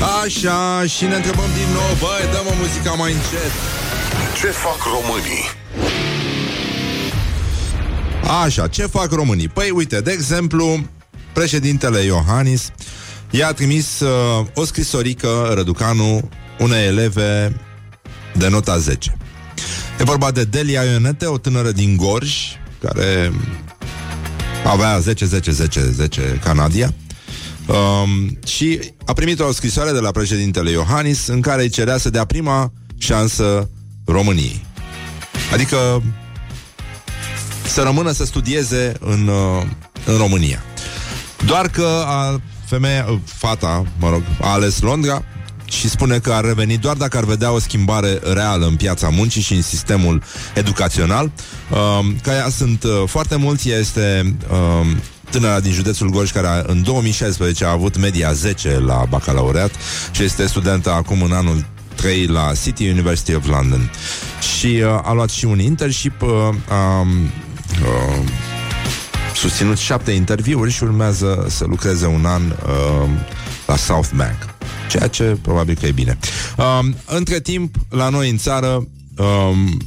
[0.00, 3.52] Așa, și ne întrebăm din nou Băi, dă mă muzica mai încet
[4.40, 5.44] Ce fac românii?
[8.44, 9.48] Așa, ce fac românii?
[9.48, 10.86] Păi, uite, de exemplu
[11.32, 12.70] Președintele Iohannis
[13.30, 16.28] I-a trimis uh, o scrisorică Răducanu
[16.58, 17.56] Unei eleve
[18.34, 19.16] de nota 10
[20.00, 22.34] E vorba de Delia Ionete, o tânără din Gorj
[22.82, 23.32] Care
[24.64, 26.94] avea 10, 10, 10, 10 Canadia
[27.74, 32.10] um, Și a primit o scrisoare de la președintele Iohannis În care îi cerea să
[32.10, 33.70] dea prima șansă
[34.04, 34.64] României
[35.52, 36.02] Adică
[37.70, 39.62] să rămână să studieze în, uh,
[40.04, 40.62] în România.
[41.46, 45.24] Doar că a, femeia, fata, mă rog, a ales Londra
[45.64, 49.42] și spune că ar reveni doar dacă ar vedea o schimbare reală în piața muncii
[49.42, 50.22] și în sistemul
[50.54, 51.30] educațional.
[51.70, 54.86] Uh, ca ea sunt uh, foarte mulți, ea este uh,
[55.30, 59.70] tânăra din județul Gorj care a, în 2016 a avut media 10 la bacalaureat
[60.10, 61.64] și este studentă acum în anul
[61.94, 63.90] 3 la City University of London.
[64.58, 67.22] Și uh, a luat și un internship, uh, um,
[67.82, 68.28] uh,
[69.34, 73.08] susținut șapte interviuri și urmează să lucreze un an uh,
[73.66, 74.54] la South Bank.
[74.88, 76.18] Ceea ce probabil că e bine.
[76.56, 79.80] Uh, între timp, la noi în țară, um,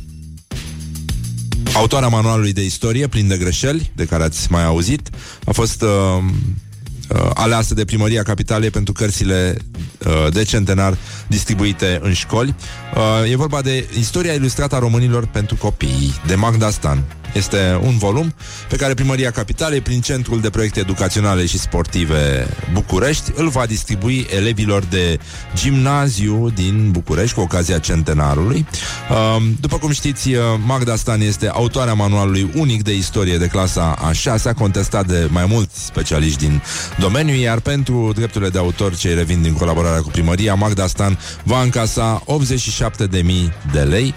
[1.73, 5.09] autoarea manualului de istorie, plin de greșeli, de care ați mai auzit,
[5.45, 5.89] a fost uh,
[7.09, 9.57] uh, aleasă de primăria capitalei pentru cărțile
[10.05, 10.97] uh, de centenar
[11.27, 12.55] distribuite în școli.
[12.95, 17.03] Uh, e vorba de istoria ilustrată a românilor pentru copii, de Magda Stan.
[17.33, 18.33] Este un volum
[18.69, 24.27] pe care Primăria Capitalei, prin Centrul de Proiecte Educaționale și Sportive București, îl va distribui
[24.35, 25.19] elevilor de
[25.55, 28.65] gimnaziu din București cu ocazia centenarului.
[29.35, 33.95] Um, După cum știți, uh, Magda Stan este autoarea manualului unic de istorie de clasa
[34.01, 36.61] a 6 contestat de mai mulți specialiști din
[36.99, 41.61] domeniu, iar pentru drepturile de autor ce revin din colaborarea cu primăria, Magda Stan va
[41.61, 44.13] încasa 87.000 de lei.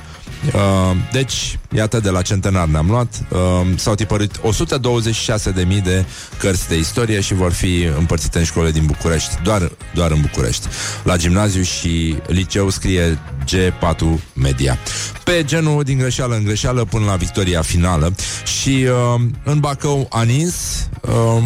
[0.55, 3.15] Uh, deci, iată, de la centenar ne-am luat.
[3.29, 3.39] Uh,
[3.77, 6.05] S-au tipărit 126.000 de
[6.39, 10.67] cărți de istorie Și vor fi împărțite în școle din București Doar, doar în București.
[11.05, 14.79] La gimnaziu și liceu scrie G4 Media.
[15.25, 18.15] Pe genul din greșeală în greșeală Până la victoria finală.
[18.61, 21.43] Și uh, în Bacău a nins uh,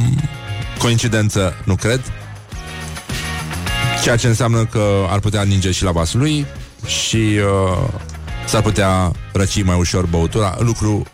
[0.79, 2.01] Coincidență, nu cred.
[4.03, 6.47] Ceea ce înseamnă că ar putea ninge și la Vaslui
[6.87, 7.89] Și uh,
[8.51, 11.07] s-ar putea răci mai ușor băutura, lucru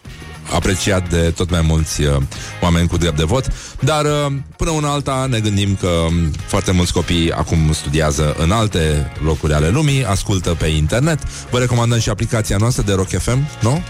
[0.55, 2.17] apreciat de tot mai mulți uh,
[2.63, 6.73] oameni cu drept de vot, dar uh, până una alta ne gândim că um, foarte
[6.73, 11.19] mulți copii acum studiază în alte locuri ale lumii, ascultă pe internet.
[11.51, 13.83] Vă recomandăm și aplicația noastră de Rock FM, nu?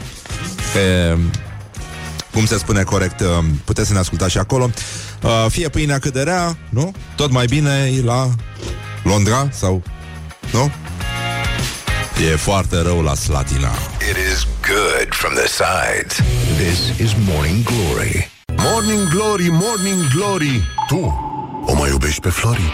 [0.73, 1.17] Pe,
[2.33, 4.71] cum se spune corect, uh, puteți să ne ascultați și acolo.
[5.23, 6.95] Uh, fie pâinea cât de rea, nu?
[7.17, 8.29] Tot mai bine e la
[9.03, 9.83] Londra sau...
[10.53, 10.71] Nu?
[12.21, 13.71] E foarte rău la Slatina.
[14.11, 16.15] It is good from the sides.
[16.57, 18.31] This is Morning Glory.
[18.57, 21.25] Morning Glory, Morning Glory Tu
[21.67, 22.73] o mai iubești pe Flori?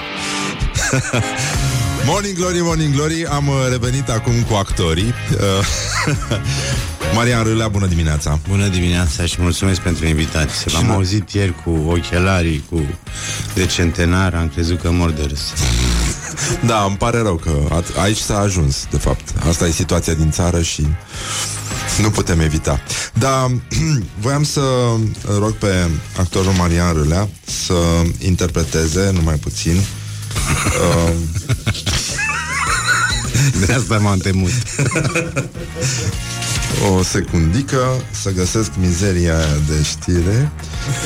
[2.10, 5.66] Morning Glory, Morning Glory Am uh, revenit acum cu actorii uh,
[7.14, 10.70] Marian Râlea, bună dimineața Bună dimineața și mulțumesc pentru invitație.
[10.72, 12.82] V-am noi- auzit ieri cu ochelarii, cu
[13.54, 15.52] de centenar, am crezut că mor de râs.
[16.66, 19.32] Da, îmi pare rău că a- aici s-a ajuns, de fapt.
[19.48, 20.86] Asta e situația din țară și
[22.02, 22.80] nu putem evita.
[23.14, 23.50] Dar
[24.22, 24.60] voiam să
[25.38, 27.28] rog pe actorul Marian Râlea
[27.66, 27.74] să
[28.18, 31.12] interpreteze numai puțin uh,
[33.66, 34.50] De asta m-am temut.
[36.92, 40.50] o secundică să găsesc mizeria aia de știre.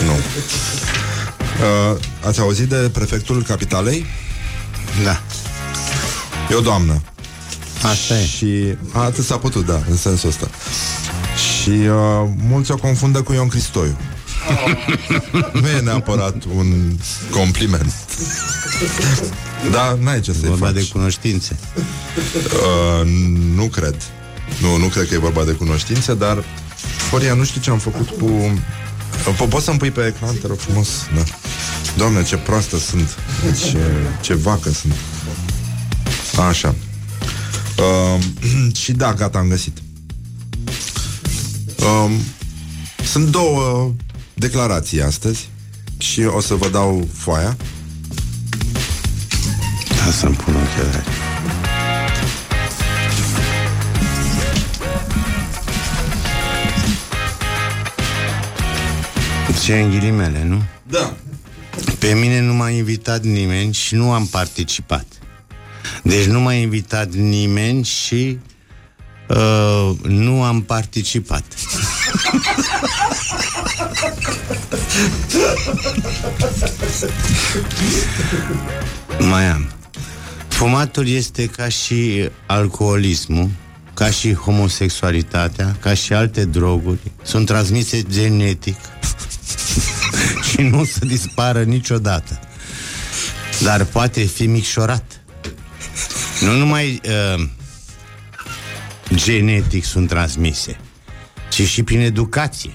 [0.05, 0.13] Nu.
[0.13, 4.07] Uh, ați auzit de prefectul capitalei?
[5.05, 5.21] Da.
[6.51, 7.03] E o doamnă.
[7.83, 8.27] Asta e.
[8.27, 10.51] Și a, atât s-a putut, da, în sensul ăsta.
[11.63, 13.97] Și uh, mulți o confundă cu Ion Cristoiu.
[15.53, 16.93] nu e neapărat un
[17.31, 17.93] compliment.
[19.71, 20.75] Da, n-ai ce să-i Vorba faci.
[20.75, 21.57] de cunoștințe.
[22.45, 23.07] Uh,
[23.55, 23.95] nu cred.
[24.61, 26.45] Nu, nu cred că e vorba de cunoștințe, dar
[27.11, 28.31] Horia, nu știu ce am făcut cu...
[29.33, 30.89] Po- poți să-mi pui pe ecran, te rog frumos?
[31.15, 31.23] Da.
[31.97, 33.17] Doamne, ce proastă sunt.
[33.71, 33.79] Ce,
[34.21, 34.95] ce vacă sunt.
[36.49, 36.75] Așa.
[37.79, 38.23] Uh,
[38.83, 39.79] și da, gata, am găsit.
[41.79, 42.11] Uh,
[43.05, 43.95] sunt două
[44.35, 45.49] declarații astăzi
[45.99, 47.57] și o să vă dau foaia.
[49.89, 51.07] Da, să-mi pun ochelari.
[59.63, 60.63] Ce în ghilimele, nu?
[60.91, 61.17] Da.
[61.99, 65.07] Pe mine nu m-a invitat nimeni și nu am participat.
[66.03, 68.39] Deci nu m-a invitat nimeni și
[69.29, 71.45] uh, nu am participat.
[79.19, 79.71] Mai am.
[80.49, 83.49] Fumatul este ca și alcoolismul,
[83.95, 87.13] ca și homosexualitatea, ca și alte droguri.
[87.23, 88.77] Sunt transmise genetic
[90.51, 92.41] și nu o să dispară niciodată.
[93.63, 95.21] Dar poate fi micșorat.
[96.41, 97.49] Nu numai uh,
[99.15, 100.81] genetic sunt transmise,
[101.51, 102.71] ci și prin educație.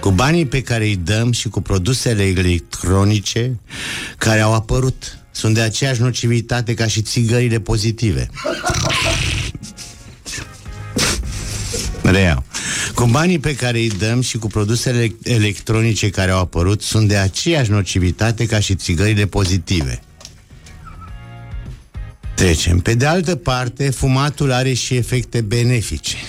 [0.00, 3.60] Cu banii pe care îi dăm și cu produsele electronice
[4.18, 5.18] care au apărut.
[5.30, 8.30] Sunt de aceeași nocivitate ca și țigările pozitive.
[12.02, 12.44] Reiau.
[12.94, 17.16] Cu banii pe care îi dăm și cu produsele electronice care au apărut sunt de
[17.16, 20.02] aceeași nocivitate ca și țigările pozitive.
[22.34, 22.78] Trecem.
[22.78, 26.16] Pe de altă parte, fumatul are și efecte benefice.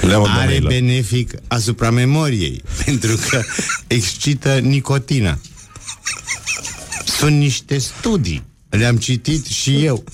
[0.00, 0.68] Leon Are Dănăilă.
[0.68, 3.42] benefic asupra memoriei, pentru că
[3.86, 5.38] excită nicotina.
[7.04, 8.42] Sunt niște studii.
[8.68, 10.04] Le-am citit și eu.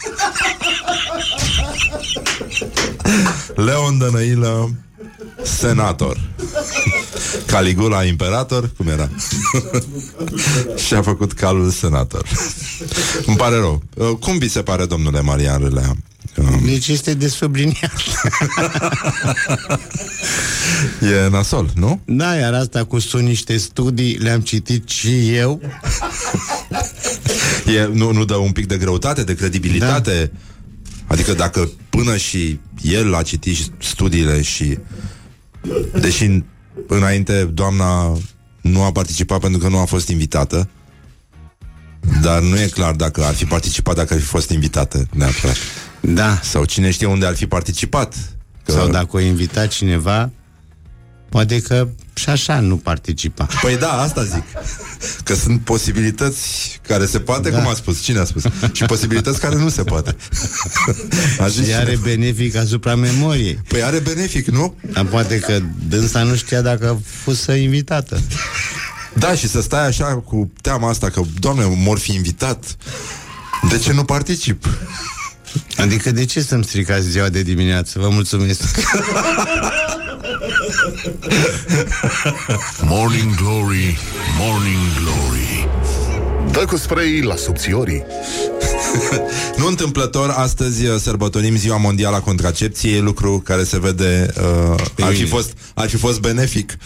[3.54, 4.70] Leon Dănăilă
[5.42, 6.20] Senator
[7.46, 9.09] Caligula imperator Cum era?
[10.86, 12.24] Și a făcut calul senator
[13.26, 15.96] Îmi pare rău Uh, Cum vi se pare, domnule Marian Râlea?
[16.36, 17.92] Um, Deci este de subliniat.
[21.00, 22.00] E nasol, nu?
[22.04, 25.61] Da, iar asta cu sunt niște studii le-am citit și eu.
[27.66, 30.30] E, nu, nu dă un pic de greutate, de credibilitate?
[30.32, 30.38] Da.
[31.09, 34.78] Adică dacă până și el a citit și studiile și
[36.00, 36.42] deși
[36.86, 38.18] înainte doamna
[38.61, 40.68] nu a participat pentru că nu a fost invitată,
[42.22, 45.56] dar nu e clar dacă ar fi participat dacă ar fi fost invitată neapărat.
[46.00, 46.40] Da.
[46.42, 48.14] Sau cine știe unde ar fi participat.
[48.64, 48.72] Că...
[48.72, 50.30] Sau dacă o invita cineva,
[51.29, 53.47] poate că și așa nu participa.
[53.62, 54.43] Păi da, asta zic.
[55.24, 57.59] Că sunt posibilități care se poate, da.
[57.59, 58.03] cum a spus.
[58.03, 58.43] Cine a spus?
[58.72, 60.16] Și posibilități care nu se poate.
[61.41, 62.03] A zis Și are cineva.
[62.05, 63.59] benefic asupra memoriei.
[63.68, 64.74] Păi are benefic, nu?
[64.93, 65.59] Dar poate că
[65.89, 68.20] dânsa nu știa dacă a fost invitată.
[69.14, 72.76] Da, și să stai așa cu teama asta că, doamne, mor fi invitat.
[73.68, 74.68] De ce nu particip?
[75.76, 77.99] Adică de ce să-mi stricați ziua de dimineață?
[77.99, 78.62] Vă mulțumesc.
[82.80, 83.99] Morning Glory,
[84.38, 85.68] Morning Glory
[86.53, 88.05] Dă cu spray la subțiorii
[89.59, 94.26] Nu întâmplător, astăzi uh, sărbătorim Ziua Mondială a Contracepției, lucru care se vede
[94.70, 96.76] uh, ar, fi fost, ar fi fost benefic.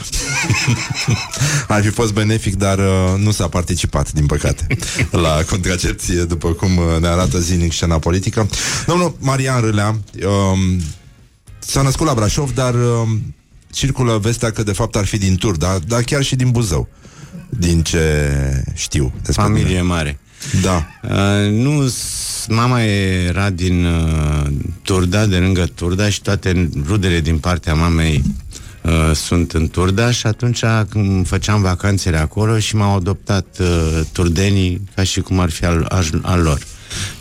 [1.68, 4.66] ar fi fost benefic, dar uh, nu s-a participat, din păcate,
[5.10, 8.48] la contracepție, după cum uh, ne arată zilnic scena politică.
[8.86, 9.88] Domnul Marian Râlea
[10.26, 10.80] um,
[11.58, 13.34] s-a născut la Brașov, dar um,
[13.72, 16.88] circulă vestea că de fapt ar fi din Tur, dar, dar chiar și din Buzău,
[17.48, 18.00] din ce
[18.74, 19.12] știu.
[19.22, 19.80] despre Familie mine.
[19.82, 20.18] mare.
[20.62, 20.86] Da.
[21.02, 24.46] Uh, nu, s- mama era din uh,
[24.82, 28.22] Turda, de lângă Turda și toate rudele din partea mamei
[28.82, 34.80] uh, sunt în Turda și atunci când făceam vacanțele acolo și m-au adoptat uh, turdenii
[34.94, 36.58] ca și cum ar fi al, al, al lor.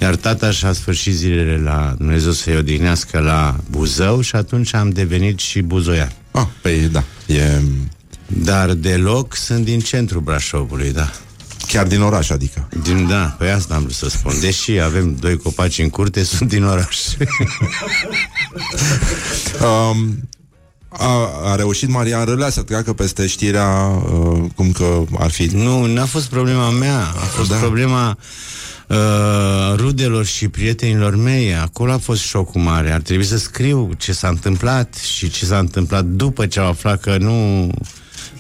[0.02, 5.40] Iar tata și-a sfârșit zilele la Dumnezeu să-i odihnească la Buzău și atunci am devenit
[5.40, 6.12] și buzoian.
[6.32, 7.62] Ah, păi da, e
[8.28, 11.12] Dar deloc sunt din centrul Brașovului, da.
[11.68, 12.68] chiar din oraș, adică.
[12.84, 14.34] Din, da, pe asta am vrut să spun.
[14.40, 16.98] Deși avem doi copaci în curte, sunt din oraș.
[19.62, 20.30] Um,
[20.98, 25.46] a, a reușit Marian Râlea să treacă peste știrea uh, cum că ar fi...
[25.46, 27.56] nu, n-a fost problema mea, a fost da.
[27.56, 28.18] problema
[28.88, 31.56] uh, rudelor și prietenilor mei.
[31.56, 32.92] Acolo a fost șocul mare.
[32.92, 37.02] Ar trebui să scriu ce s-a întâmplat și ce s-a întâmplat după ce au aflat
[37.02, 37.70] că nu...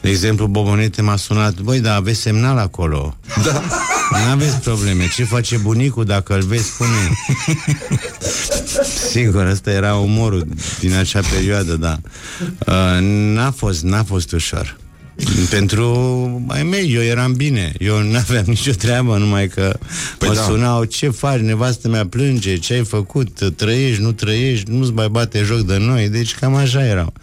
[0.02, 3.62] De exemplu, Bobonete m-a sunat Băi, dar aveți semnal acolo Da
[4.12, 7.18] Nu aveți probleme Ce face bunicul dacă îl vezi spune
[9.10, 10.47] Sigur, ăsta era umorul
[10.80, 11.99] din acea perioadă, da.
[12.68, 14.78] Uh, n-a fost, n-a fost ușor.
[15.49, 15.86] Pentru
[16.47, 17.74] ai mei, eu eram bine.
[17.80, 19.78] Eu nu aveam nicio treabă Numai că
[20.18, 20.41] Păi mă da.
[20.41, 22.57] sunau Ce faci, nevastă mea plânge?
[22.57, 24.72] Ce ai făcut, trăiești, nu trăiești?
[24.72, 26.09] Nu-ți mai bate joc de noi?
[26.09, 27.14] Deci cam așa erau.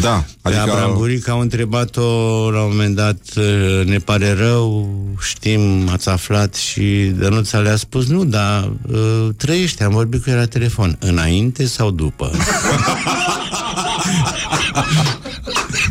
[0.00, 0.60] Da, Adică...
[0.60, 0.76] adică...
[0.76, 2.02] Bramburic au întrebat-o
[2.50, 4.88] la un moment dat "Uh, Ne pare rău
[5.22, 10.36] Știm, ați aflat Și Dănuța le-a spus Nu, dar uh, trăiește, am vorbit cu el
[10.36, 10.96] la telefon.
[11.00, 12.30] Înainte sau după?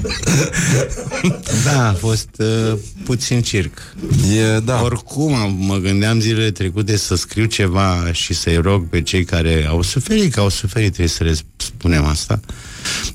[1.66, 3.78] da, a fost uh, puțin circ
[4.36, 4.82] E, da.
[4.82, 9.66] oricum, am- mă gândeam zilele trecute să scriu ceva și să-i rog pe cei care
[9.70, 12.40] au suferit, că au suferit, trebuie să le spunem asta,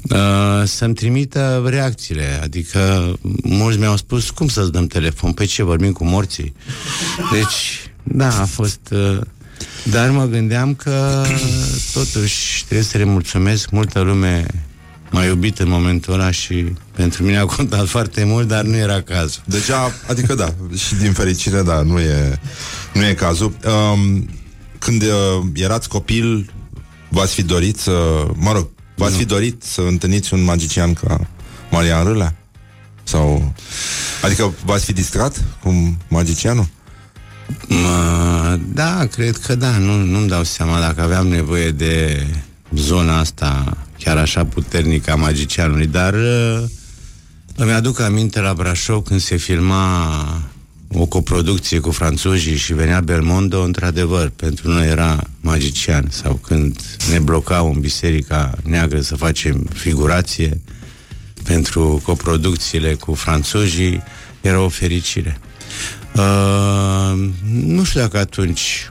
[0.02, 2.40] uh, să-mi trimită reacțiile.
[2.42, 3.12] Adică,
[3.42, 5.32] mulți mi-au spus, cum să-ți dăm telefon?
[5.32, 6.54] Pe ce, vorbim cu morții?
[7.32, 8.80] Deci, da, a fost...
[8.90, 9.18] Uh,
[9.90, 11.24] dar mă gândeam că,
[11.92, 13.70] totuși, trebuie să le mulțumesc.
[13.70, 14.46] Multă lume
[15.12, 19.00] m-a iubit în momentul ăla și pentru mine a contat foarte mult, dar nu era
[19.00, 19.42] cazul.
[19.44, 22.38] Deja, adică da, și din fericire, da, nu e,
[22.94, 23.56] nu e cazul.
[23.92, 24.28] Um,
[24.78, 25.08] când uh,
[25.54, 26.52] erați copil,
[27.08, 28.26] v-ați fi dorit să...
[28.34, 31.26] Mă rog, v-ați fi dorit să întâlniți un magician ca
[31.70, 32.36] Marian Râlea?
[33.02, 33.52] Sau...
[34.22, 36.66] Adică v-ați fi distrat cu magicianul?
[37.68, 42.26] Mă, da, cred că da, nu, nu-mi dau seama dacă aveam nevoie de
[42.74, 46.62] zona asta chiar așa puternică a magicianului, dar uh,
[47.56, 50.42] îmi aduc aminte la Brașov când se filma
[50.94, 56.06] o coproducție cu franțuzii și venea Belmondo, într-adevăr, pentru noi era magician.
[56.10, 56.80] Sau când
[57.10, 60.60] ne blocau în biserica neagră să facem figurație
[61.44, 64.02] pentru coproducțiile cu franțuzii,
[64.40, 65.38] era o fericire.
[66.16, 68.90] Uh, nu știu dacă atunci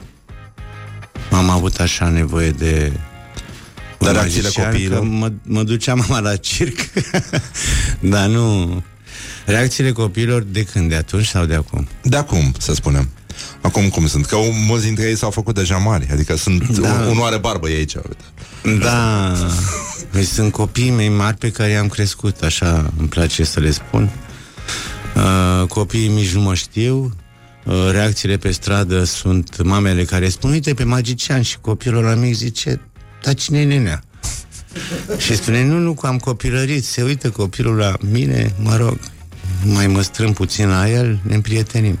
[1.30, 3.11] am avut așa nevoie de un
[4.04, 4.98] Dar reacțiile magician, copiilor?
[4.98, 6.78] că Mă, mă ducea mama la circ
[8.12, 8.82] Dar nu
[9.46, 10.88] Reacțiile copiilor de când?
[10.88, 11.88] De atunci sau de acum?
[12.02, 13.08] De acum, să spunem.
[13.60, 14.26] Acum cum sunt?
[14.26, 14.36] Că
[14.66, 16.08] mulți dintre ei s-au făcut deja mari.
[16.12, 16.68] Adică sunt...
[16.68, 16.88] Da.
[16.88, 17.06] Da.
[17.10, 17.94] Unul are barbă e aici.
[17.94, 18.24] Uite.
[18.78, 19.32] Da
[20.10, 24.10] Păi sunt copiii mei mari pe care i-am crescut Așa îmi place să le spun
[25.14, 27.14] uh, Copiii mici nu mă știu
[27.64, 32.34] uh, Reacțiile pe stradă sunt mamele care spun Uite pe magician și copilul la mic
[32.34, 32.80] zice
[33.22, 34.02] Dar cine e nenea?
[35.16, 38.98] Și spune, nu, nu, că am copilărit Se uită copilul la mine, mă rog
[39.64, 41.98] Mai mă strâng puțin la el Ne împrietenim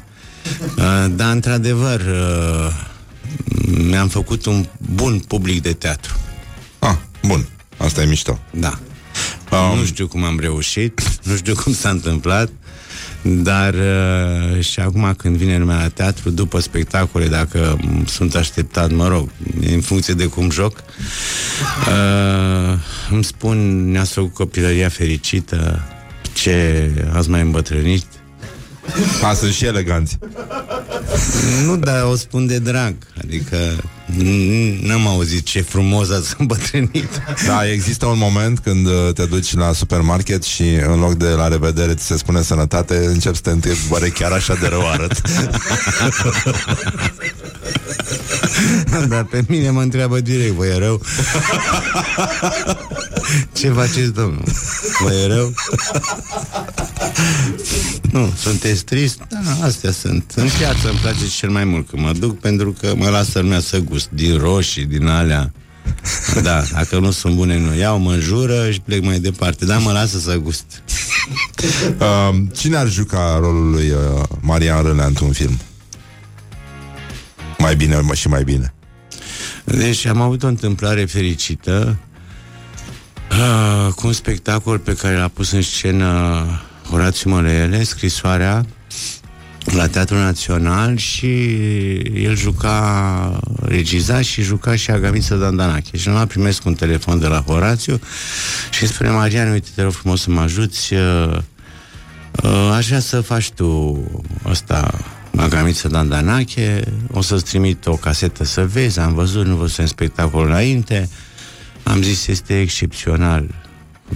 [0.76, 2.72] uh, Dar, într-adevăr uh,
[3.88, 6.14] Mi-am făcut un bun public de teatru
[6.78, 6.96] Ah,
[7.26, 7.48] bun.
[7.76, 8.38] Asta e mișto.
[8.50, 8.78] Da.
[9.50, 12.50] Um, nu știu cum am reușit, nu știu cum s-a întâmplat,
[13.22, 18.90] dar uh, și acum când vine lumea la teatru, după spectacole, dacă m- sunt așteptat,
[18.90, 19.28] mă rog,
[19.72, 20.76] în funcție de cum joc,
[21.88, 22.78] uh,
[23.10, 25.82] îmi spun, ne-ați făcut copilăria fericită,
[26.34, 28.04] ce ați mai îmbătrânit,
[29.20, 30.18] Ca sunt și eleganți.
[31.64, 32.94] Nu, dar o spun de drag.
[33.22, 33.56] Adică
[34.22, 37.08] n- n-am auzit ce frumos ați îmbătrânit.
[37.46, 41.48] Da, există un moment când uh, te duci la supermarket și în loc de la
[41.48, 45.20] revedere ți se spune sănătate, începi să te întrebi, oare chiar așa de rău arăt?
[49.08, 51.00] Dar pe mine mă întreabă direct, vă e rău?
[53.58, 54.44] Ce faceți, domnul?
[55.02, 55.54] Vă e rău?
[58.12, 59.18] Nu, sunteți trist?
[59.28, 60.32] Da, astea sunt.
[60.34, 63.60] În piață îmi place cel mai mult că mă duc pentru că mă lasă lumea
[63.60, 65.52] să gust din roșii, din alea.
[66.42, 69.64] Da, dacă nu sunt bune, nu iau, mă înjură și plec mai departe.
[69.64, 70.82] Dar mă lasă să gust.
[71.98, 75.58] Uh, cine ar juca rolul lui uh, Marian Râlea într-un film?
[77.62, 78.74] Mai bine mă, și mai bine.
[79.64, 81.98] Deci am avut o întâmplare fericită
[83.30, 86.44] uh, cu un spectacol pe care l-a pus în scenă
[86.90, 88.66] Horațiu Mălele, scrisoarea
[89.64, 91.26] la Teatrul Național și
[92.22, 95.96] el juca, regiza și juca și Agamiță Dandanache.
[95.96, 98.00] Și l-am primesc un telefon de la Horațiu
[98.70, 101.38] și spune Marian, uite, te rog frumos să mă ajuți, uh,
[102.42, 104.02] uh, aș vrea să faci tu
[104.42, 105.04] asta,
[105.36, 111.08] Agamiță Dandanache, o să-ți trimit o casetă să vezi, am văzut, nu văzusem spectacolul înainte,
[111.82, 113.54] am zis este excepțional,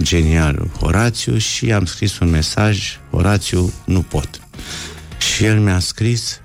[0.01, 4.41] genial Horațiu și am scris un mesaj, Horațiu, nu pot.
[5.17, 6.41] Și el mi-a scris,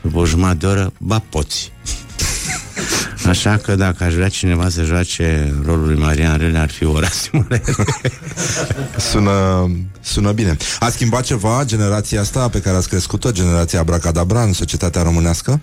[0.00, 1.72] după o jumătate de oră, ba poți.
[3.28, 7.30] Așa că dacă aș vrea cineva să joace rolul lui Marian Rele, ar fi Horațiu
[7.38, 7.74] Mălele.
[9.10, 9.70] Sună,
[10.00, 10.56] sună bine.
[10.78, 15.60] A schimbat ceva generația asta pe care ați crescut-o, generația Abracadabra în societatea românească?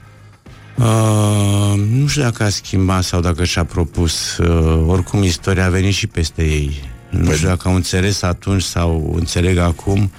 [0.76, 4.38] Uh, nu știu dacă a schimbat sau dacă și-a propus.
[4.38, 6.90] Uh, oricum, istoria a venit și peste ei.
[7.10, 10.12] Nu știu dacă au înțeles atunci sau înțeleg acum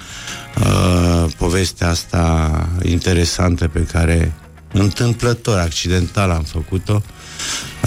[0.59, 4.33] uh, povestea asta interesantă pe care
[4.73, 7.03] întâmplător, accidental am făcut-o,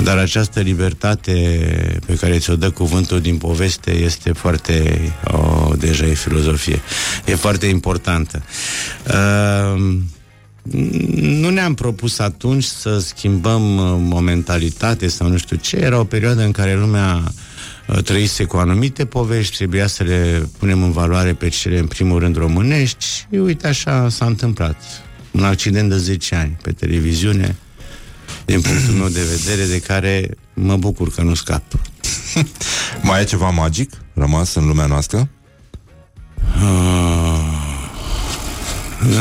[0.03, 6.13] dar această libertate pe care ți-o dă cuvântul din poveste este foarte, oh, deja e
[6.13, 6.81] filozofie,
[7.25, 8.43] e foarte importantă.
[9.07, 9.97] Uh,
[11.15, 15.77] nu ne-am propus atunci să schimbăm uh, o mentalitate sau nu știu ce.
[15.77, 17.23] Era o perioadă în care lumea
[17.87, 22.19] uh, trăise cu anumite povești, trebuia să le punem în valoare pe cele în primul
[22.19, 24.81] rând românești și uite așa s-a întâmplat.
[25.31, 27.55] Un accident de 10 ani pe televiziune,
[28.45, 31.63] din punctul meu de vedere, de care mă bucur că nu scap.
[33.01, 35.29] Mai e ceva magic rămas în lumea noastră?
[36.61, 37.25] Uh,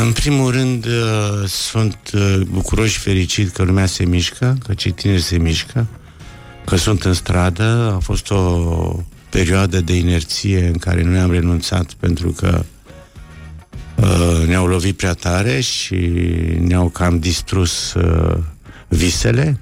[0.03, 4.91] în primul rând, uh, sunt uh, bucuros și fericit că lumea se mișcă, că cei
[4.91, 5.87] tineri se mișcă,
[6.65, 7.93] că sunt în stradă.
[7.95, 12.63] A fost o perioadă de inerție în care nu am renunțat pentru că
[13.95, 15.95] uh, ne-au lovit prea tare și
[16.59, 18.37] ne-au cam distrus uh,
[18.95, 19.59] visele.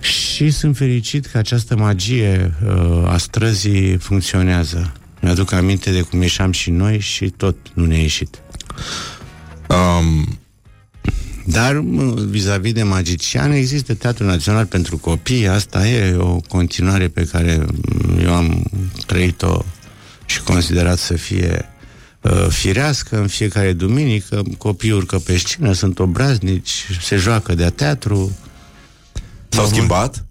[0.00, 4.92] Și sunt fericit că această magie uh, a străzii funcționează.
[5.20, 8.38] Mi-aduc aminte de cum ieșeam și noi și tot nu ne-a ieșit.
[9.68, 10.38] Um,
[11.46, 17.24] Dar mă, vis-a-vis de magician există Teatrul Național pentru Copii, asta e o continuare pe
[17.24, 18.64] care m, eu am
[19.06, 19.64] trăit-o
[20.26, 21.68] și considerat să fie
[22.24, 28.36] uh, firească în fiecare duminică, copiii urcă pe scenă, sunt obraznici, se joacă de teatru.
[29.48, 30.24] s-au schimbat?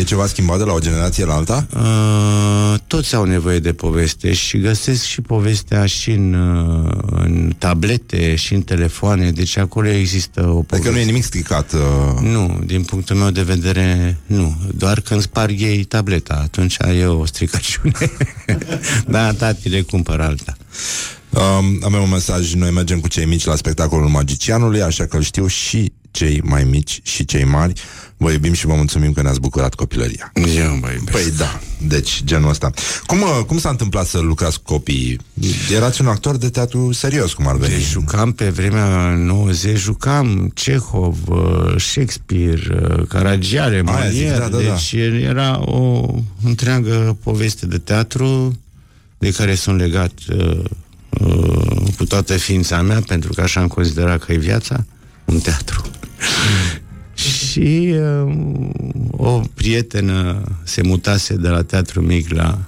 [0.00, 1.66] E ceva schimbat de la o generație la alta?
[1.74, 8.34] Uh, toți au nevoie de poveste și găsesc și povestea și în, uh, în tablete
[8.34, 10.74] și în telefoane, deci acolo există o poveste.
[10.74, 11.72] Adică nu e nimic stricat.
[11.72, 12.20] Uh...
[12.20, 14.56] Nu, din punctul meu de vedere, nu.
[14.74, 18.10] Doar când sparg ei tableta, atunci e o stricăciune.
[19.06, 20.56] da, tati le cumpăr alta.
[21.30, 25.22] Um, avem un mesaj, noi mergem cu cei mici la spectacolul magicianului, așa că îl
[25.22, 27.72] știu și cei mai mici și cei mari.
[28.16, 30.32] Vă iubim și vă mulțumim că ne-ați bucurat copilăria.
[30.56, 31.10] Eu mă iubesc.
[31.10, 32.70] Păi da, deci genul ăsta.
[33.06, 35.18] Cum, uh, cum s-a întâmplat să lucrați cu copiii?
[35.74, 37.72] Erați un actor de teatru serios, cum ar veni.
[37.72, 44.48] Deci jucam pe vremea 90, jucam Cehov, uh, Shakespeare, uh, Caragiale, Aia zic, Molière, da,
[44.48, 44.58] da, da.
[44.58, 46.06] deci era o
[46.44, 48.58] întreagă poveste de teatru
[49.18, 50.64] de care sunt legat uh, uh,
[51.96, 54.84] cu toată ființa mea, pentru că așa am considerat că e viața,
[55.24, 55.82] un teatru.
[57.14, 57.94] Și
[58.24, 58.34] uh,
[59.10, 62.58] o prietenă se mutase de la teatru mic la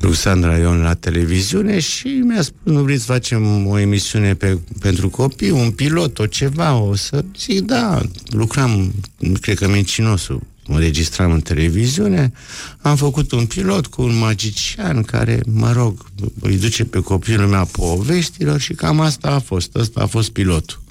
[0.00, 5.08] Ruxandra Ion la televiziune și mi-a spus, nu vreți să facem o emisiune pe, pentru
[5.08, 8.92] copii, un pilot, o ceva, o să zic, da, lucram,
[9.40, 12.32] cred că mincinosul, înregistram în televiziune,
[12.80, 16.06] am făcut un pilot cu un magician care, mă rog,
[16.40, 19.74] îi duce pe copilul meu poveștilor și cam asta a fost.
[19.74, 20.82] Ăsta a fost pilotul.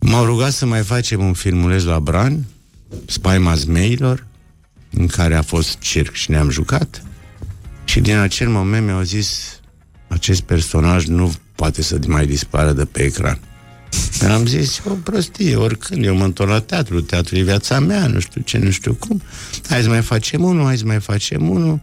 [0.00, 2.44] M-au rugat să mai facem un filmuleț la Bran,
[3.06, 4.26] Spaima Zmeilor,
[4.90, 7.02] în care a fost circ și ne-am jucat.
[7.84, 9.60] Și din acel moment mi-au zis
[10.08, 13.40] acest personaj nu poate să mai dispară de pe ecran.
[14.18, 18.06] Dar am zis, o prostie, oricând, eu mă întorc la teatru, teatru e viața mea,
[18.06, 19.22] nu știu ce, nu știu cum.
[19.68, 21.80] Hai să mai facem unul, hai să mai facem unul.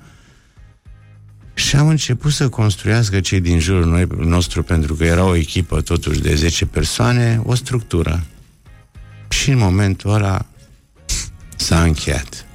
[1.54, 5.82] Și am început să construiască cei din jurul noi, nostru, pentru că era o echipă
[5.82, 8.24] totuși de 10 persoane, o structură.
[9.30, 10.46] Și în momentul ăla
[11.56, 12.46] s-a încheiat.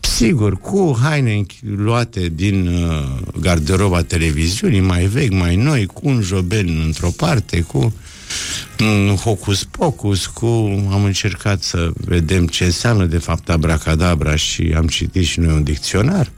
[0.00, 1.42] Sigur, cu haine
[1.76, 7.78] luate din uh, garderoba televiziunii, mai vechi, mai noi, cu un joben într-o parte, cu
[7.78, 7.92] un
[9.22, 10.46] hocus pocus, cu...
[10.90, 15.62] Am încercat să vedem ce înseamnă de fapt abracadabra și am citit și noi un
[15.62, 16.30] dicționar.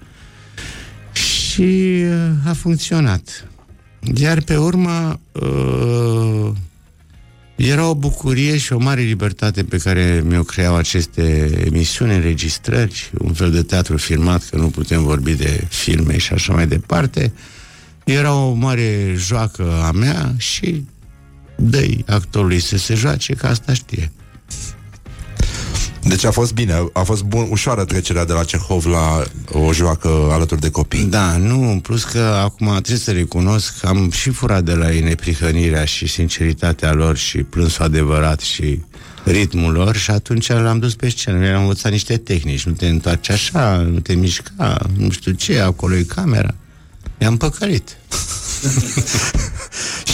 [1.12, 1.62] Și
[2.04, 3.48] uh, a funcționat.
[4.14, 6.52] Iar pe urmă uh,
[7.56, 13.32] era o bucurie și o mare libertate pe care mi-o creau aceste emisiuni, înregistrări, un
[13.32, 17.32] fel de teatru filmat, că nu putem vorbi de filme și așa mai departe.
[18.04, 20.84] Era o mare joacă a mea și
[21.56, 24.12] dă actorului să se joace, că asta știe.
[26.08, 30.28] Deci a fost bine, a fost bun, ușoară trecerea de la Cehov la o joacă
[30.30, 31.04] alături de copii.
[31.04, 34.92] Da, nu, în plus că acum trebuie să recunosc că am și furat de la
[34.92, 38.82] ei neprihănirea și sinceritatea lor și plânsul adevărat și
[39.24, 41.38] ritmul lor și atunci l-am dus pe scenă.
[41.38, 45.94] Mi-am învățat niște tehnici, nu te întoarce așa, nu te mișca, nu știu ce, acolo
[45.94, 46.54] e camera.
[47.18, 47.96] I-am păcălit.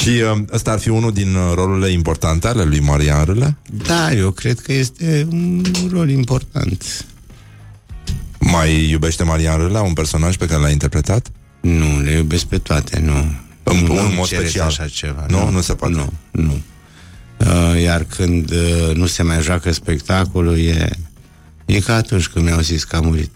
[0.03, 3.57] și uh, ăsta ar fi unul din uh, rolurile importante ale lui Marian Râle?
[3.87, 7.07] Da, eu cred că este un rol important.
[8.39, 11.31] Mai iubește Marian Râle un personaj pe care l-a interpretat?
[11.61, 13.35] Nu, le iubesc pe toate, nu.
[13.63, 14.67] În nu, un mod special?
[14.67, 15.27] așa ceva.
[15.29, 15.95] Nu, nu, nu se poate.
[15.95, 16.63] Nu, nu.
[17.39, 20.91] Uh, iar când uh, nu se mai joacă spectacolul, e,
[21.67, 23.31] e ca atunci când mi-au zis că a murit.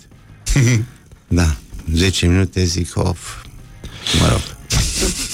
[1.29, 1.57] da,
[1.93, 3.45] 10 minute zic, of,
[4.21, 4.56] mă rog,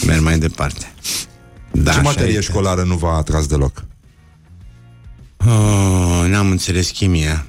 [0.07, 0.93] merg mai departe.
[1.72, 3.85] Da, Ce materie școlară nu v-a atras deloc?
[5.37, 7.47] Oh, n-am înțeles chimia.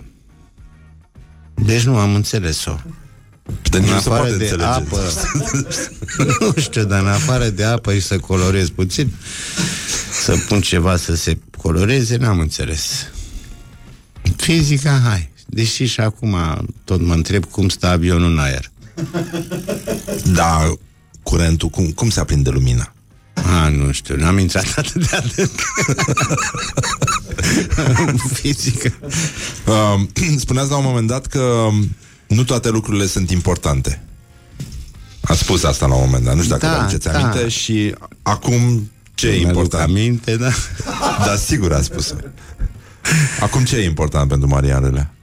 [1.53, 2.75] Deci nu am înțeles-o.
[3.69, 4.63] De în afară de înțelege.
[4.63, 4.99] apă
[6.39, 9.13] Nu știu, dar în afară de apă și să colorez puțin
[10.23, 13.05] Să pun ceva să se coloreze N-am înțeles
[14.35, 16.35] Fizica, hai Deși și acum
[16.83, 18.71] tot mă întreb cum stă avionul în aer
[20.33, 20.73] Da,
[21.23, 22.93] curentul, cum, cum se aprinde lumina?
[23.33, 25.59] A, nu știu, n-am intrat atât de adânc
[28.33, 28.93] Fizică
[29.65, 30.01] uh,
[30.37, 31.69] Spuneați la un moment dat că
[32.27, 34.01] nu toate lucrurile sunt importante
[35.21, 37.19] A spus asta la un moment dat Nu știu dacă da, vă aduceți da.
[37.19, 39.89] aminte Și acum ce e important?
[39.89, 40.49] aminte, da
[41.25, 42.15] Da, sigur a spus
[43.39, 45.13] Acum ce e important pentru Maria Râlea?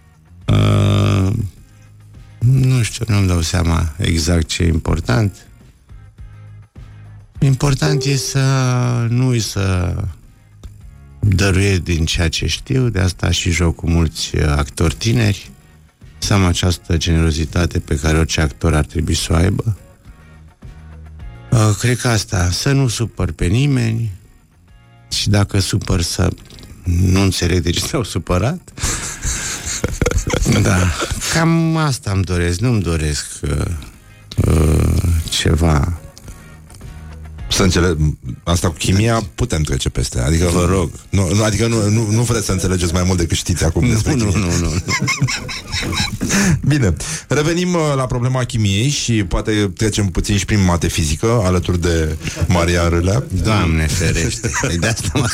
[0.45, 1.33] Uh,
[2.39, 5.50] nu știu, nu-mi dau seama exact ce e important
[7.43, 8.41] Important e să
[9.09, 9.95] nu să
[11.21, 15.51] dăruiesc din ceea ce știu, de asta și joc cu mulți uh, actori tineri,
[16.19, 19.77] să am această generozitate pe care orice actor ar trebui să o aibă.
[21.51, 24.13] Uh, cred că asta, să nu supăr pe nimeni
[25.11, 26.29] și dacă supăr să
[26.85, 28.73] nu înțeleg de ce s-au supărat.
[30.63, 30.93] da,
[31.33, 33.65] cam asta îmi doresc, nu-mi doresc uh,
[34.47, 36.00] uh, ceva
[37.51, 37.97] să înțeleg,
[38.45, 40.21] asta cu chimia putem trece peste.
[40.21, 40.91] Adică, Vă rog.
[41.11, 43.93] Nu, nu, adică nu, nu, nu vreți să înțelegeți mai mult decât știți acum nu,
[43.93, 44.47] despre nu, chimie.
[44.47, 44.83] nu, nu, nu.
[46.71, 46.95] Bine.
[47.29, 52.17] Revenim uh, la problema chimiei și poate trecem puțin și prin mate fizică alături de
[52.47, 53.25] Maria Râlea.
[53.43, 54.51] Doamne ferește.
[54.61, 55.29] Păi de asta mă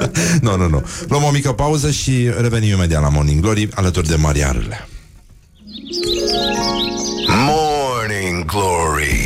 [0.42, 0.86] Nu, nu, nu.
[1.08, 4.88] Luăm o mică pauză și revenim imediat la Morning Glory alături de Maria Râlea.
[7.28, 9.19] Morning Glory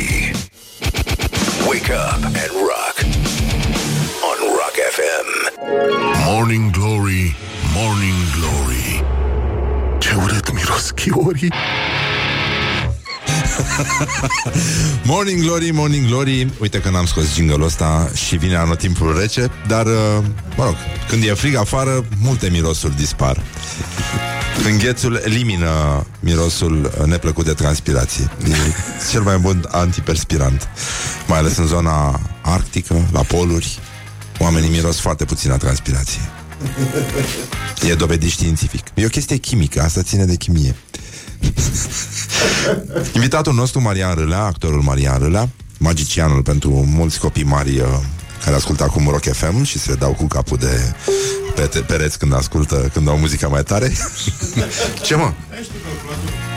[1.85, 2.95] Wake up and rock
[4.29, 5.27] on Rock FM.
[6.25, 7.35] Morning Glory,
[7.75, 9.03] Morning Glory.
[9.99, 11.53] Ce urât miros chiorii.
[15.11, 19.85] morning Glory, Morning Glory Uite că n-am scos jingle ăsta Și vine anotimpul rece Dar,
[19.85, 20.23] uh,
[20.55, 20.75] mă rog,
[21.09, 23.43] când e frig afară Multe mirosuri dispar
[24.63, 28.29] Înghețul elimină mirosul neplăcut de transpirație.
[28.47, 28.55] E
[29.11, 30.67] cel mai bun antiperspirant.
[31.27, 33.79] Mai ales în zona arctică, la poluri,
[34.39, 36.21] oamenii miros foarte puțin la transpirație.
[37.89, 38.83] E dovedit științific.
[38.93, 40.75] E o chestie chimică, asta ține de chimie.
[43.15, 47.87] Invitatul nostru, Marian Râlea, actorul Marian Râlea, magicianul pentru mulți copii mari uh,
[48.43, 50.93] care ascultă acum Rock FM și se dau cu capul de
[51.55, 53.91] pe pereți când ascultă, când au muzica mai tare.
[55.05, 55.33] Ce mă?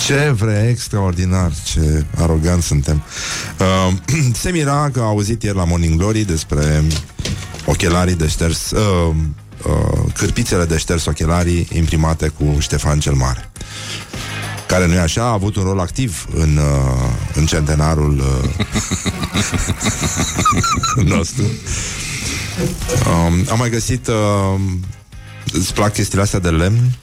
[0.07, 3.03] Ce vrei, extraordinar, ce arogant suntem.
[3.61, 3.93] Uh,
[4.43, 6.83] se mira că a auzit ieri la Morning Glory despre
[7.65, 9.15] ochelarii de șters, uh,
[9.67, 13.51] uh, cârpițele de șters ochelarii imprimate cu Ștefan cel Mare
[14.69, 18.65] care nu e așa, a avut un rol activ în, uh, în centenarul uh,
[21.15, 21.43] nostru.
[22.59, 24.61] Um, am mai găsit uh,
[25.53, 26.99] Îți plac chestiile astea de lemn?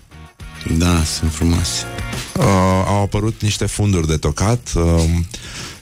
[0.77, 1.83] Da, sunt frumoase.
[2.37, 2.43] Uh,
[2.85, 4.67] au apărut niște funduri de tocat.
[4.75, 5.03] Uh,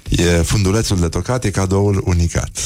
[0.09, 2.51] e fundulețul de tocat, e cadoul unicat.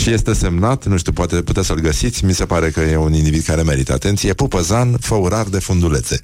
[0.00, 3.14] și este semnat, nu știu, poate puteți să-l găsiți, mi se pare că e un
[3.14, 6.20] individ care merită atenție, Pupăzan, făurar de fundulețe.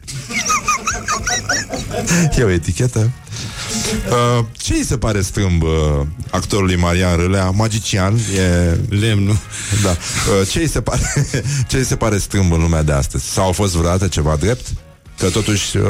[2.38, 3.10] e o etichetă.
[4.08, 5.70] Uh, ce îi se pare strâmb uh,
[6.30, 8.76] actorului Marian Râlea, magician, e...
[8.88, 9.36] Lemnul.
[9.82, 9.90] Da.
[9.90, 11.02] Uh, ce îi se pare,
[11.68, 13.24] ce îi se pare strâmb în lumea de astăzi?
[13.24, 14.66] Sau a fost vreodată ceva drept?
[15.18, 15.84] Că totuși uh,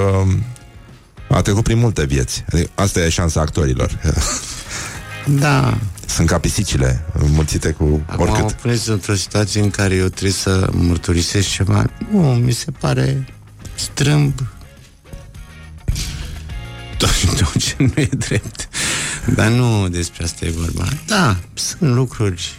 [1.28, 2.44] a trecut prin multe vieți.
[2.52, 3.90] Adică, asta e șansa actorilor.
[5.38, 5.78] Da.
[6.06, 8.42] Sunt ca pisicile înmulțite cu Acum oricât.
[8.42, 11.84] mă puneți într-o situație în care eu trebuie să mărturisesc ceva.
[12.12, 13.26] Nu, mi se pare
[13.74, 14.32] strâmb
[16.98, 18.68] tot, tot ce nu e drept.
[19.34, 20.88] Dar nu despre asta e vorba.
[21.06, 22.54] Da, sunt lucruri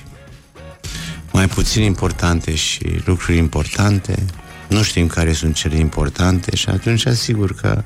[1.31, 4.25] mai puțin importante și lucruri importante.
[4.67, 7.83] Nu știm care sunt cele importante și atunci asigur că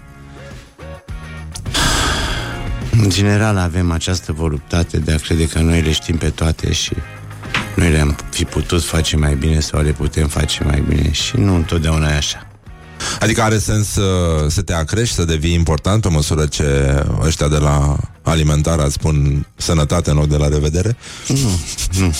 [2.91, 6.93] în general avem această voluptate de a crede că noi le știm pe toate și
[7.75, 11.55] noi le-am fi putut face mai bine sau le putem face mai bine și nu
[11.55, 12.52] întotdeauna e așa.
[13.19, 17.57] Adică are sens să, să te acrești, să devii important pe măsură ce ăștia de
[17.57, 20.97] la alimentar îți spun sănătate în loc de la revedere?
[21.27, 21.59] Nu,
[21.99, 22.13] nu.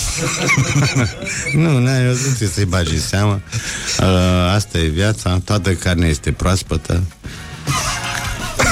[1.62, 3.40] nu, n-ai văzut, trebuie să-i bagi în seamă.
[4.00, 7.02] Uh, asta e viața, toată carnea este proaspătă.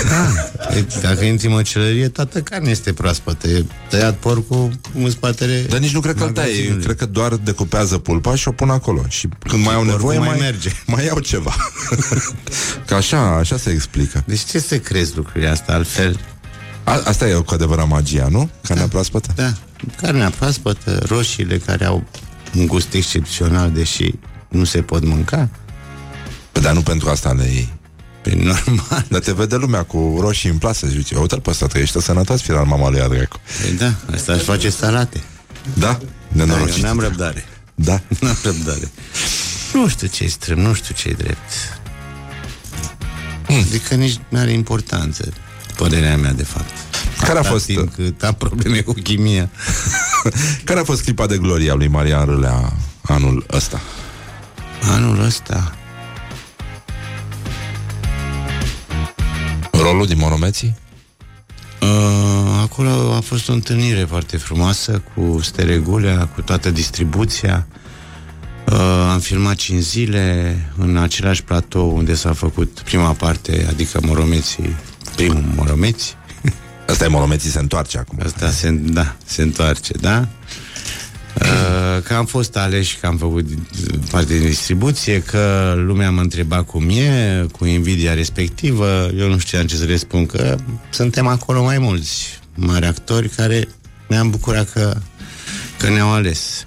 [0.08, 0.28] Da,
[0.76, 3.48] e, dacă intri în măcelărie, toată carnea este proaspătă.
[3.48, 6.84] E tăiat porcul în spatele Dar nici nu cred că îl taie, magazinului.
[6.84, 9.04] cred că doar decupează pulpa și o pun acolo.
[9.08, 10.70] Și când mai au porcul nevoie, mai mai, merge.
[10.86, 11.54] mai iau ceva.
[12.86, 14.22] că așa, așa se explică.
[14.26, 16.20] Deci ce să crezi lucrurile astea altfel?
[16.84, 18.50] A, asta e cu adevărat magia, nu?
[18.62, 19.32] Carnea proaspătă?
[19.34, 19.52] Da,
[19.96, 22.04] carnea proaspătă, roșiile care au
[22.56, 24.14] un gust excepțional, deși
[24.48, 25.48] nu se pot mânca.
[26.52, 27.72] Păi, dar nu pentru asta le iei.
[28.22, 29.04] Pe normal.
[29.08, 32.40] Dar te vede lumea cu roșii în plasă și zice, uite-l pe ăsta, trăiește sănătos,
[32.40, 33.36] final mama lui Adrecu.
[33.62, 35.20] Păi da, asta aș face salate.
[35.74, 35.86] Da?
[35.86, 36.76] Da, Nenorocit.
[36.76, 37.44] eu n-am răbdare.
[37.74, 38.00] Da.
[38.20, 38.90] N-am răbdare.
[39.72, 41.50] Nu știu ce-i strâm, nu știu ce-i drept.
[43.46, 43.58] Hmm.
[43.68, 45.32] Adică nici nu are importanță,
[45.76, 46.70] părerea mea, de fapt.
[47.18, 49.50] Care a Atâta fost- timp cât am probleme cu chimia.
[50.64, 52.72] Care a fost clipa de glorie a lui Marian Râlea
[53.02, 53.80] anul ăsta?
[54.90, 55.74] Anul ăsta,
[59.82, 60.74] Rolul din Monomeții?
[61.80, 61.88] Uh,
[62.60, 67.66] acolo a fost o întâlnire foarte frumoasă cu Steregulea, cu toată distribuția.
[68.66, 74.76] Uh, am filmat 5 zile în același platou unde s-a făcut prima parte, adică Moromeții,
[75.16, 76.16] primul Moromeți.
[76.88, 78.18] Asta e Monomeții se întoarce acum.
[78.24, 80.28] Asta se, da, se întoarce, da?
[81.40, 83.46] Uh, că am fost aleși, că am făcut
[84.10, 89.66] parte din distribuție, că lumea mă întreba cum e, cu invidia respectivă, eu nu știam
[89.66, 90.56] ce să le spun, că
[90.90, 93.68] suntem acolo mai mulți mari actori care
[94.08, 94.96] ne-am bucurat că,
[95.78, 96.66] că ne-au ales.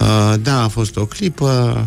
[0.00, 1.86] Uh, da, a fost o clipă,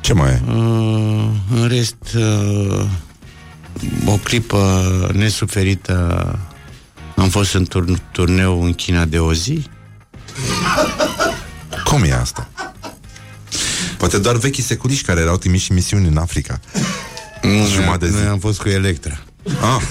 [0.00, 0.40] Ce mai e?
[0.48, 2.84] uh, în rest, uh,
[4.06, 4.84] o clipă
[5.14, 6.38] nesuferită,
[7.16, 9.66] am fost în turn- turneu în China de o zi,
[11.88, 12.50] Cum e asta?
[13.98, 16.60] Poate doar vechii seculiști care erau trimiși în misiuni în Africa.
[17.42, 18.16] Nu, Jumătate de zi.
[18.16, 19.18] Noi am fost cu Electra.
[19.60, 19.82] Ah,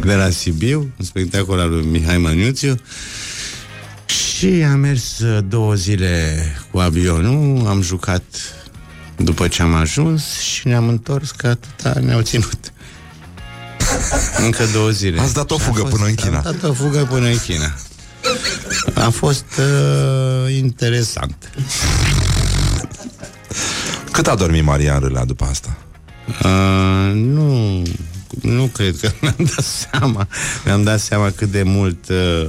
[0.06, 2.74] De la Sibiu, un spectacol al lui Mihai Maniuțiu.
[4.06, 8.22] Și am mers uh, două zile cu avionul, am jucat
[9.16, 12.72] după ce am ajuns și ne-am întors că atâta ne-au ținut.
[14.44, 15.20] Încă două zile.
[15.20, 16.36] Ați dat o Și a fugă fost- până în China.
[16.36, 17.74] Am dat o fugă până în China.
[18.94, 21.50] A fost uh, interesant.
[24.10, 25.76] cât a dormit Marian Râlea după asta?
[26.44, 27.82] Uh, nu,
[28.42, 30.28] nu cred că mi-am dat seama.
[30.64, 32.46] Mi-am dat seama cât de mult uh,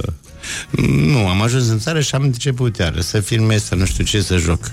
[0.86, 4.22] Nu, am ajuns în țară și am început iară să filmez, să nu știu ce
[4.22, 4.70] să joc.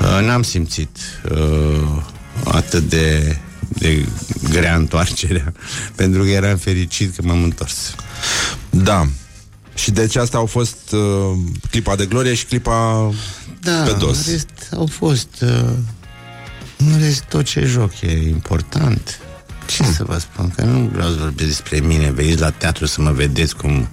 [0.00, 0.96] Uh, n-am simțit
[1.30, 2.02] uh,
[2.44, 3.36] atât de,
[3.78, 4.06] de
[4.50, 5.52] grea întoarcerea,
[5.96, 7.94] pentru că eram fericit că m-am întors.
[8.70, 9.06] Da.
[9.74, 11.38] Și deci asta au fost uh,
[11.70, 13.10] clipa de glorie și clipa
[13.60, 14.26] Da, pe dos.
[14.26, 15.28] în rest au fost...
[15.42, 15.70] Uh,
[16.78, 19.20] în rest, tot ce joc e important.
[19.66, 19.92] Ce Hmm.
[19.92, 20.50] să vă spun?
[20.56, 22.10] Că nu vreau să vorbesc despre mine.
[22.10, 23.88] Veniți la teatru să mă vedeți cum...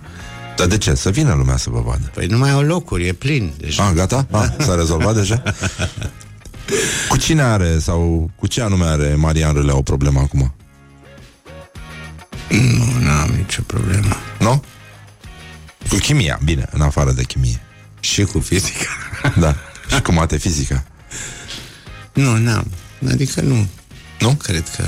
[0.57, 0.93] Dar de ce?
[0.93, 2.11] Să vină lumea să vă vadă.
[2.13, 3.53] Păi nu mai au locuri, e plin.
[3.57, 4.27] Deci Ah, gata?
[4.31, 5.43] Ah, s-a rezolvat deja?
[7.09, 10.53] Cu cine are sau cu ce anume are Marian Râlea o problemă acum?
[12.99, 14.15] nu am nicio problemă.
[14.39, 14.63] Nu?
[15.89, 17.61] Cu chimia, bine, în afară de chimie.
[17.99, 18.87] Și cu fizica.
[19.39, 19.55] Da.
[19.93, 20.83] Și cu mate fizica.
[22.13, 22.67] nu, n-am.
[23.11, 23.67] Adică nu.
[24.19, 24.29] Nu?
[24.29, 24.83] Cred că...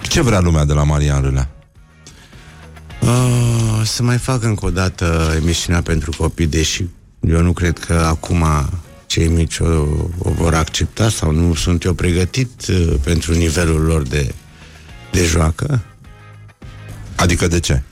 [0.00, 1.50] Ce vrea lumea de la Marian Râlea?
[3.00, 6.84] Uh, să mai fac încă o dată emisiunea pentru copii, deși
[7.20, 8.44] eu nu cred că acum
[9.14, 9.66] cei mici o,
[10.18, 14.34] o vor accepta sau nu sunt eu pregătit uh, pentru nivelul lor de,
[15.12, 15.84] de joacă.
[17.16, 17.82] Adică de ce?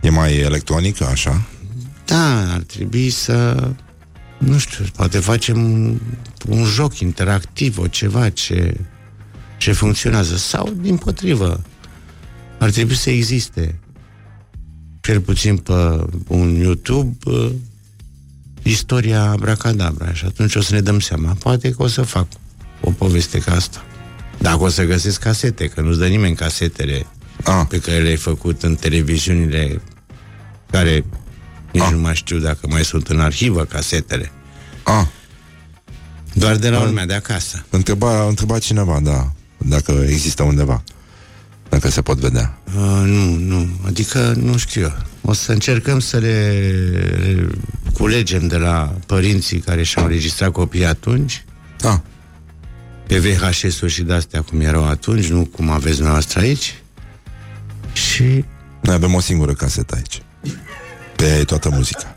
[0.00, 1.46] E mai electronică, așa?
[2.04, 3.68] Da, ar trebui să
[4.38, 6.00] nu știu, poate facem un,
[6.48, 8.80] un joc interactiv, o ceva ce,
[9.58, 11.62] ce funcționează sau din potrivă
[12.58, 13.78] ar trebui să existe
[15.00, 17.50] cel puțin pe un YouTube uh,
[18.64, 21.36] istoria Abracadabra și atunci o să ne dăm seama.
[21.38, 22.26] Poate că o să fac
[22.80, 23.84] o poveste ca asta.
[24.38, 27.06] Dacă o să găsesc casete, că nu-ți dă nimeni casetele
[27.44, 27.64] Ah.
[27.68, 29.80] pe care le-ai făcut în televiziunile
[30.70, 31.04] care
[31.72, 31.90] nici Ah.
[31.92, 34.30] nu mai știu dacă mai sunt în arhivă casetele.
[34.82, 35.06] Ah,
[36.32, 37.64] Doar de la urmea de acasă.
[37.70, 40.82] întreba, întreba cineva, da, dacă există undeva.
[41.68, 42.58] Dacă se pot vedea.
[42.66, 43.68] Uh, nu, nu.
[43.86, 44.92] Adică nu știu eu.
[45.22, 46.48] O să încercăm să le
[47.20, 47.48] le
[47.94, 51.44] culegem de la părinții care și-au înregistrat copiii atunci,
[51.82, 51.98] Ah,
[53.06, 56.74] pe VHS-uri și de-astea cum erau atunci, nu cum aveți dumneavoastră aici.
[57.92, 58.44] Și
[58.80, 60.22] noi avem o singură casetă aici.
[61.16, 62.16] Pe ea e toată muzica.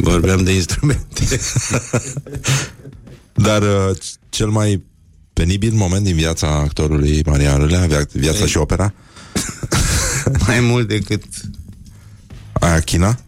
[0.00, 1.38] vorbeam de instrumente.
[3.34, 3.96] Dar uh,
[4.28, 4.84] cel mai
[5.32, 8.92] penibil moment din viața actorului Marian Râlea, via- viața și opera,
[10.46, 11.22] Mai mult decât
[12.52, 13.18] aia China,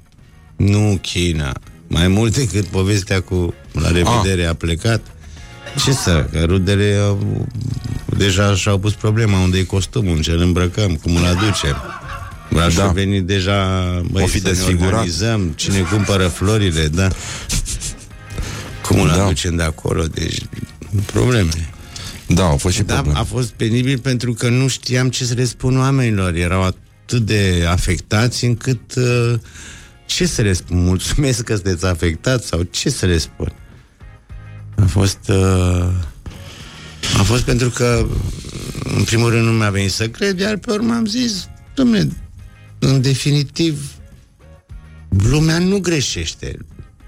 [0.56, 1.52] Nu China.
[1.86, 5.00] Mai mult decât povestea cu la revedere a plecat.
[5.84, 7.46] Ce să, că rudele au,
[8.16, 11.76] deja și-au pus problema unde e costumul, în ce îl îmbrăcăm, cum îl aducem.
[12.64, 12.82] Aș Da.
[12.82, 12.88] da.
[12.92, 14.92] venit deja, băi, O fi să ne desfigurat.
[14.92, 17.08] organizăm, cine cumpără florile, da.
[18.88, 19.24] Cum îl Da.
[19.24, 20.38] aducem de acolo, deci
[21.06, 21.50] probleme.
[22.26, 23.18] da, au fost și Da, probleme.
[23.18, 26.34] a fost penibil pentru că nu știam ce să le spun oamenilor.
[26.34, 26.62] Erau
[27.06, 29.34] atât de afectați încât uh,
[30.06, 30.84] ce să le spun?
[30.84, 33.52] Mulțumesc că sunteți afectați sau ce să le spun?
[34.76, 35.88] A fost uh,
[37.18, 38.06] a fost pentru că
[38.96, 42.08] în primul rând nu mi-a venit să cred, iar pe urmă am zis, domnule,
[42.78, 43.90] în definitiv
[45.08, 46.58] lumea nu greșește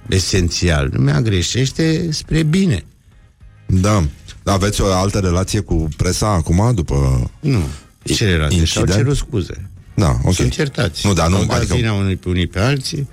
[0.08, 2.84] esențial, lumea greșește spre bine.
[3.66, 4.06] Da.
[4.44, 7.30] Aveți o altă relație cu presa acum, după...
[7.40, 7.68] Nu.
[8.04, 8.64] Ce relație?
[8.64, 8.92] Și-au Incident?
[8.92, 9.70] cerut scuze.
[9.98, 10.34] Da, ok.
[10.34, 11.06] Sunt iertați.
[11.06, 11.74] Nu, dar nu, Au dat adică...
[11.74, 13.08] vina unii pe unii pe alții.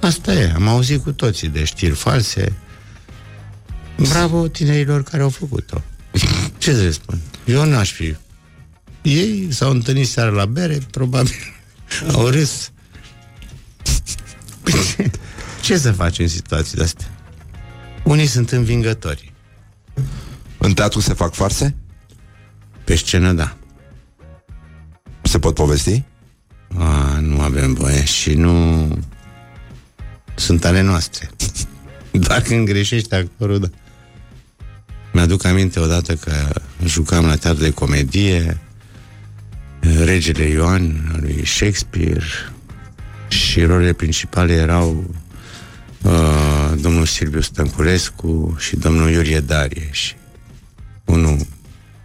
[0.00, 0.52] Asta e.
[0.54, 2.52] Am auzit cu toții de știri false.
[3.96, 5.82] Bravo tinerilor care au făcut-o.
[6.58, 7.20] Ce să le spun?
[7.44, 8.16] Eu n-aș fi.
[9.02, 11.34] Ei s-au întâlnit seara la bere, probabil.
[12.14, 12.70] Au râs.
[14.96, 15.10] Ce,
[15.60, 17.10] ce să faci în situații astea?
[18.04, 19.32] Unii sunt învingători.
[20.58, 21.74] În teatru se fac farse?
[22.84, 23.56] Pe scenă, da.
[25.22, 26.04] Se pot povesti?
[26.76, 28.88] A, nu avem voie și nu
[30.34, 31.30] sunt ale noastre.
[32.26, 33.68] Doar când greșești actorul, da.
[35.12, 36.32] Mi-aduc aminte odată că
[36.84, 38.60] jucam la teatru de comedie
[39.80, 42.24] Regele Ioan al lui Shakespeare
[43.28, 45.14] și rolele principale erau
[46.02, 50.14] uh, domnul Silviu Stănculescu și domnul Iurie Darie și
[51.04, 51.46] unul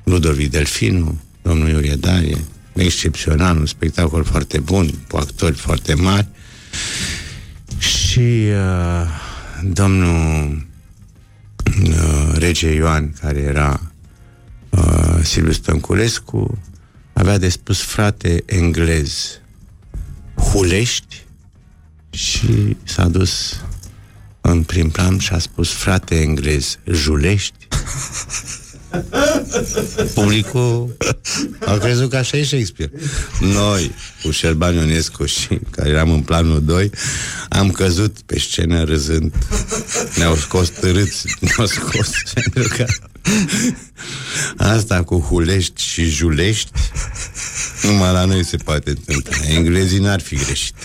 [0.04, 2.38] Ludovic Delfinu, domnul Iurie Darie,
[2.74, 6.28] excepțional, un spectacol foarte bun, cu actori foarte mari.
[7.78, 9.06] Și uh,
[9.64, 10.66] domnul
[11.84, 13.92] uh, Rege Ioan, care era
[14.70, 16.58] uh, Silviu Stănculescu,
[17.14, 19.40] avea de spus frate englez
[20.36, 21.26] Hulești
[22.10, 23.62] și s-a dus
[24.42, 27.68] în prim plan și a spus frate englez Julești
[30.14, 30.98] Publicul
[31.66, 32.92] a crezut că așa e Shakespeare.
[33.40, 33.92] Noi,
[34.24, 36.90] cu Șerban Ionescu și care eram în planul 2,
[37.50, 39.34] am căzut pe scenă râzând.
[40.16, 42.86] Ne-au scos târâți, ne-au scos pentru că
[44.58, 46.72] asta cu hulești și julești
[47.84, 49.38] numai la noi se poate întâmpla.
[49.48, 50.76] Englezii n-ar fi greșit.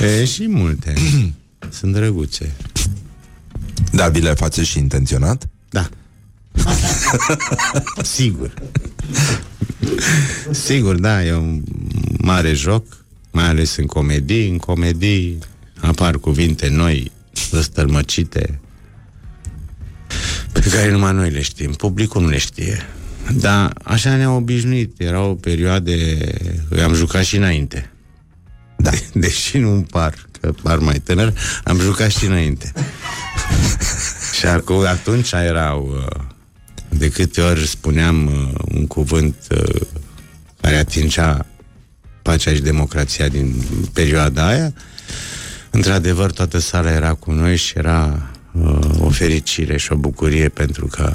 [0.00, 0.94] e, și multe.
[1.70, 2.54] Sunt drăguțe.
[3.92, 5.48] Dar vi le faceți și intenționat?
[5.70, 5.88] Da.
[8.02, 8.54] Sigur.
[10.50, 11.62] Sigur, da, e un
[12.18, 14.48] mare joc, mai ales în comedii.
[14.48, 15.38] În comedii
[15.80, 17.12] apar cuvinte noi,
[17.50, 18.60] răstălmăcite,
[20.52, 21.72] pe care numai noi le știm.
[21.72, 22.86] Publicul nu le știe.
[23.32, 25.00] Dar așa ne-am obișnuit.
[25.00, 26.16] Erau perioade...
[26.82, 27.90] Am jucat și înainte.
[28.76, 28.90] Da.
[29.12, 31.32] Deși nu par, că par mai tânăr,
[31.64, 32.72] am jucat și înainte.
[34.38, 36.04] și acum, atunci erau...
[36.06, 36.22] uh,
[36.88, 39.80] De câte ori spuneam uh, un cuvânt uh,
[40.60, 41.46] care atingea
[42.22, 43.54] pacea și democrația din
[43.92, 44.72] perioada aia,
[45.70, 50.86] într-adevăr toată sala era cu noi și era uh, o fericire și o bucurie pentru
[50.86, 51.12] că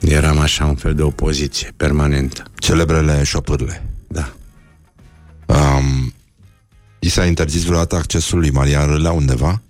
[0.00, 2.42] eram așa un fel de opoziție permanentă.
[2.58, 3.84] Celebrele șopârle.
[4.08, 4.32] Da.
[5.46, 6.14] Um,
[6.98, 9.62] I s-a interzis vreodată accesul lui Maria Râlea undeva?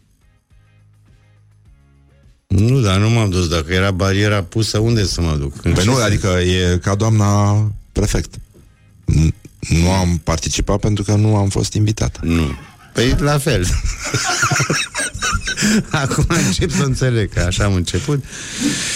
[2.47, 3.49] Nu, dar nu m-am dus.
[3.49, 5.53] Dacă era bariera pusă, unde să mă duc?
[5.65, 6.05] În Păi ce nu, sens?
[6.07, 7.53] adică e ca doamna
[7.93, 8.35] prefect.
[8.37, 9.35] N-
[9.69, 12.19] Nu am participat pentru că nu am fost invitat.
[12.23, 12.51] Nu.
[12.93, 13.67] Păi la fel.
[15.91, 18.25] Acum încep să înțeleg că așa am început.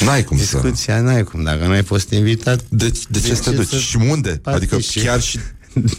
[0.05, 0.43] N-ai cum să...
[0.45, 1.43] Discuția n-ai cum.
[1.43, 3.69] Dacă n-ai fost invitat, De, de ce De să te ce duci?
[3.69, 4.41] să Și unde?
[4.43, 5.05] Adică participi?
[5.05, 5.39] chiar și...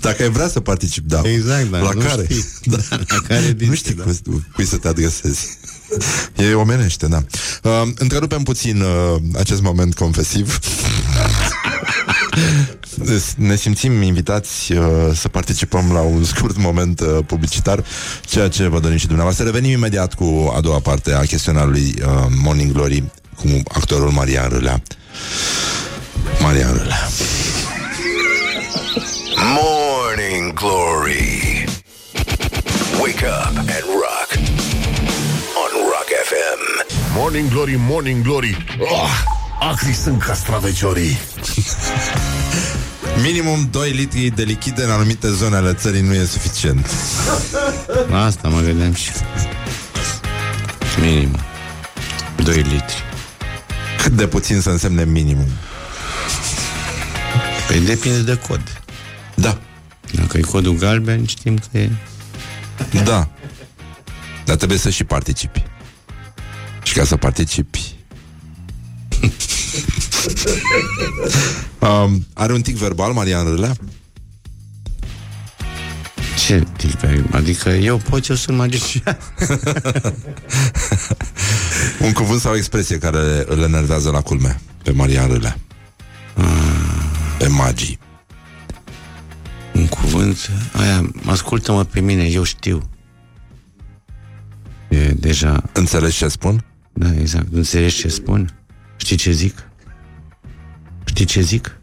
[0.02, 1.22] Dacă ai vrea să participi, da.
[1.24, 2.24] Exact, dar La nu care?
[2.30, 2.46] știi.
[2.72, 2.78] Da.
[2.90, 4.04] La care dintre, nu știi da.
[4.04, 4.20] cui,
[4.54, 5.58] cui să te adresezi.
[6.36, 7.24] E omenește, da.
[7.64, 10.60] Uh, întrerupem puțin uh, acest moment confesiv.
[13.38, 14.86] ne simțim invitați uh,
[15.16, 17.84] să participăm la un scurt moment uh, publicitar,
[18.26, 19.46] ceea ce vă dorim și dumneavoastră.
[19.46, 23.04] Revenim imediat cu a doua parte a chestionarului uh, Morning Glory
[23.36, 24.82] cu actorul Marian Râlea.
[26.42, 27.10] Marian Râlea.
[29.38, 31.66] Morning Glory.
[33.02, 34.30] Wake up and rock.
[35.58, 37.16] On Rock FM.
[37.16, 39.24] Morning Glory, Morning Glory oh,
[39.60, 41.18] Acri sunt castraveciorii
[43.26, 46.90] Minimum 2 litri de lichid în anumite zone ale țării nu e suficient.
[48.12, 49.12] Asta mă gândeam și
[51.02, 51.36] Minim
[52.44, 53.04] 2 litri
[54.04, 55.48] Cât de puțin să însemne minimum.
[57.68, 58.83] Păi depinde de cod
[59.44, 59.58] Da,
[60.12, 61.90] Dacă e codul galben, știm că e
[63.04, 63.30] da.
[64.46, 65.64] Dar trebuie să și participi.
[66.84, 67.96] Și ca să participi...
[71.80, 73.76] um, are un tic verbal, Marian Râlea?
[76.46, 77.00] Ce tip?
[77.32, 79.18] Adică eu pot, eu sunt magician
[82.00, 85.58] Un cuvânt sau o expresie care îl enervează la culme pe Marian Râlea.
[87.38, 88.00] Pe magii.
[89.74, 92.90] Un cuvânt Aia, ascultă-mă pe mine, eu știu
[94.90, 96.66] E deja Înțelegi ce spun?
[96.94, 98.58] Da, exact, înțelegi ce spun?
[98.98, 99.70] Știi ce zic?
[101.06, 101.78] Știi ce zic?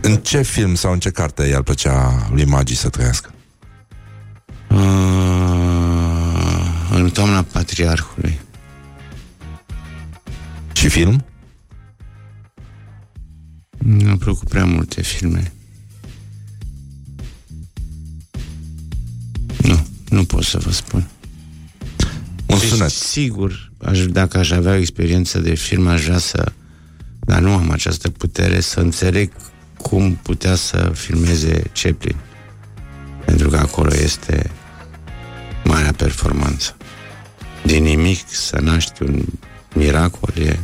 [0.00, 3.30] În ce film sau în ce carte i-ar plăcea lui magii să trăiască?
[4.70, 4.78] Uh,
[6.90, 8.40] în toamna patriarhului
[10.72, 11.24] Și film?
[13.78, 15.52] Mi-au plăcut prea multe filme
[20.08, 21.08] Nu, nu pot să vă spun
[22.46, 22.90] Un Deci, sunet.
[22.90, 26.52] Sigur, aș, dacă aș avea o experiență de film, aș vrea să...
[27.20, 29.32] Dar nu am această putere să înțeleg
[29.76, 32.16] cum putea să filmeze Chaplin.
[33.24, 34.50] Pentru că acolo este
[35.64, 36.76] marea performanță.
[37.64, 39.24] Din nimic să naști un
[39.74, 40.58] miracol e...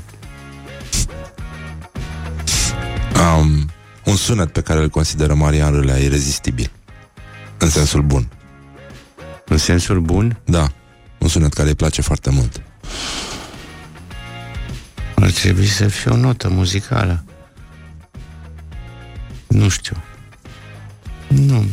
[3.39, 3.71] Um,
[4.05, 6.71] un sunet pe care îl consideră Marian Râlea irezistibil.
[7.59, 8.29] În sensul bun.
[9.53, 10.73] În sensul bun, Da.
[11.19, 12.63] Un sunet care îi place foarte mult.
[15.15, 17.25] ar trebui să fie o notă muzicală.
[19.49, 19.97] Nu știu.
[21.29, 21.65] Nu.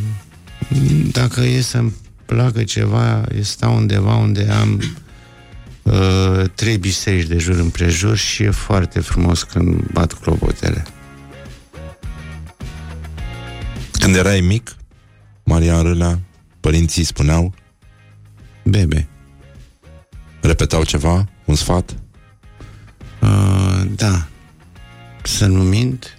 [1.11, 1.93] Dacă e să-mi
[2.25, 4.81] placă ceva, e stau undeva unde am
[5.83, 10.85] uh, trei biserici de jur împrejur și e foarte frumos când bat clopotele.
[13.91, 14.75] Când erai mic,
[15.43, 16.19] Marian Râlea,
[16.59, 17.53] părinții spuneau,
[18.69, 19.07] Bebe.
[20.41, 21.95] repetau ceva, un sfat,
[23.21, 24.27] Uh, da.
[25.23, 26.17] Să nu mint.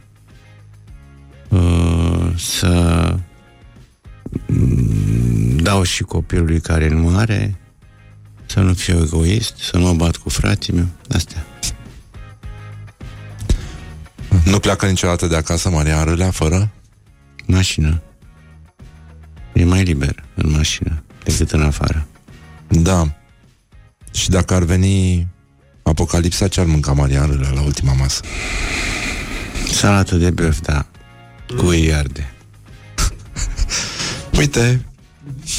[1.48, 3.14] Uh, să
[4.46, 7.54] mm, dau și copilului care nu are.
[8.46, 10.86] Să nu fiu egoist, să nu mă bat cu frații meu.
[11.08, 11.46] Astea.
[14.44, 16.70] Nu pleacă niciodată de acasă Maria Râlea fără?
[17.46, 18.02] Mașină.
[19.52, 22.06] E mai liber în mașină decât în afară.
[22.70, 23.14] Da.
[24.12, 25.26] Și dacă ar veni
[25.82, 28.20] apocalipsa, ce ar mânca Maria Râlea la ultima masă?
[29.72, 30.86] Salată de băf, da.
[31.56, 32.34] Cu ei arde.
[34.38, 34.84] Uite,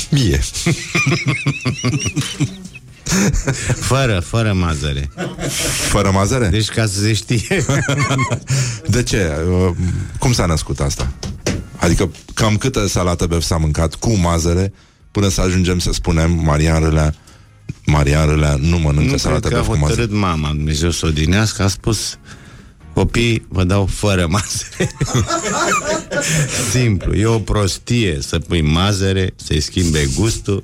[0.09, 0.39] mie.
[3.75, 5.09] Fără, fără mazăre.
[5.89, 6.47] Fără mazăre?
[6.47, 7.65] Deci ca să se știe.
[8.87, 9.31] De ce?
[9.49, 9.75] Uh,
[10.19, 11.11] Cum s-a născut asta?
[11.75, 14.73] Adică cam câtă salată băf s-a mâncat cu mazăre
[15.11, 17.13] până să ajungem să spunem Marian Râlea
[17.85, 20.01] Marian Râlea nu mănâncă nu salată cred că a băf cu mazăre.
[20.01, 22.17] hotărât mama, Dumnezeu să o dinească, a spus
[22.93, 24.91] Copii, vă dau fără mazăre.
[26.71, 27.13] Simplu.
[27.13, 30.63] E o prostie să pui mazăre, să-i schimbe gustul.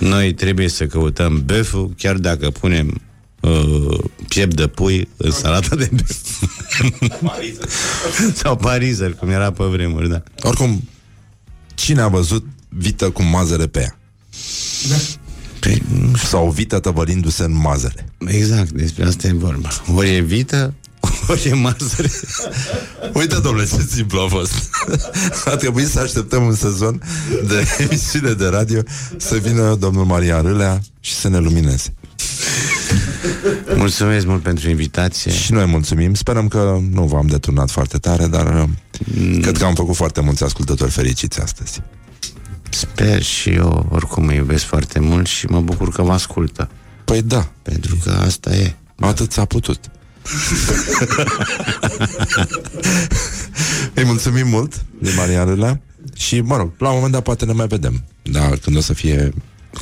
[0.00, 3.00] Noi trebuie să căutăm băful, chiar dacă punem
[3.40, 3.98] uh,
[4.28, 6.42] piept de pui în salata de băf.
[8.42, 10.22] Sau parizer, cum era pe vremuri, da.
[10.40, 10.88] Oricum,
[11.74, 12.46] cine a văzut
[12.76, 13.98] vită cu mazăre pe ea?
[15.60, 15.82] Păi,
[16.24, 18.08] Sau vită tăvălindu-se în mazăre.
[18.26, 19.68] exact, despre asta e vorba.
[19.94, 20.74] Ori e vită,
[21.28, 22.10] ori e mazăre.
[23.20, 24.52] Uite, domnule, ce simplu a fost.
[25.52, 27.02] A trebuit să așteptăm un sezon
[27.46, 28.80] de emisiune de radio
[29.16, 31.94] să vină domnul Marian Râlea și să ne lumineze.
[33.76, 35.32] Mulțumesc mult pentru invitație.
[35.32, 36.14] Și noi mulțumim.
[36.14, 38.68] Sperăm că nu v-am deturnat foarte tare, dar
[39.14, 39.40] mm.
[39.40, 41.82] cred că am făcut foarte mulți ascultători fericiți astăzi.
[42.74, 46.68] Sper și eu oricum mă iubesc foarte mult și mă bucur că vă ascultă.
[47.04, 48.74] Păi da, Pentru că asta e.
[49.00, 49.78] atât s-a putut.
[53.94, 55.80] Îi mulțumim mult de Marian Râlea
[56.16, 58.04] și, mă rog, la un moment dat poate ne mai vedem.
[58.22, 59.30] Da, când o să fie...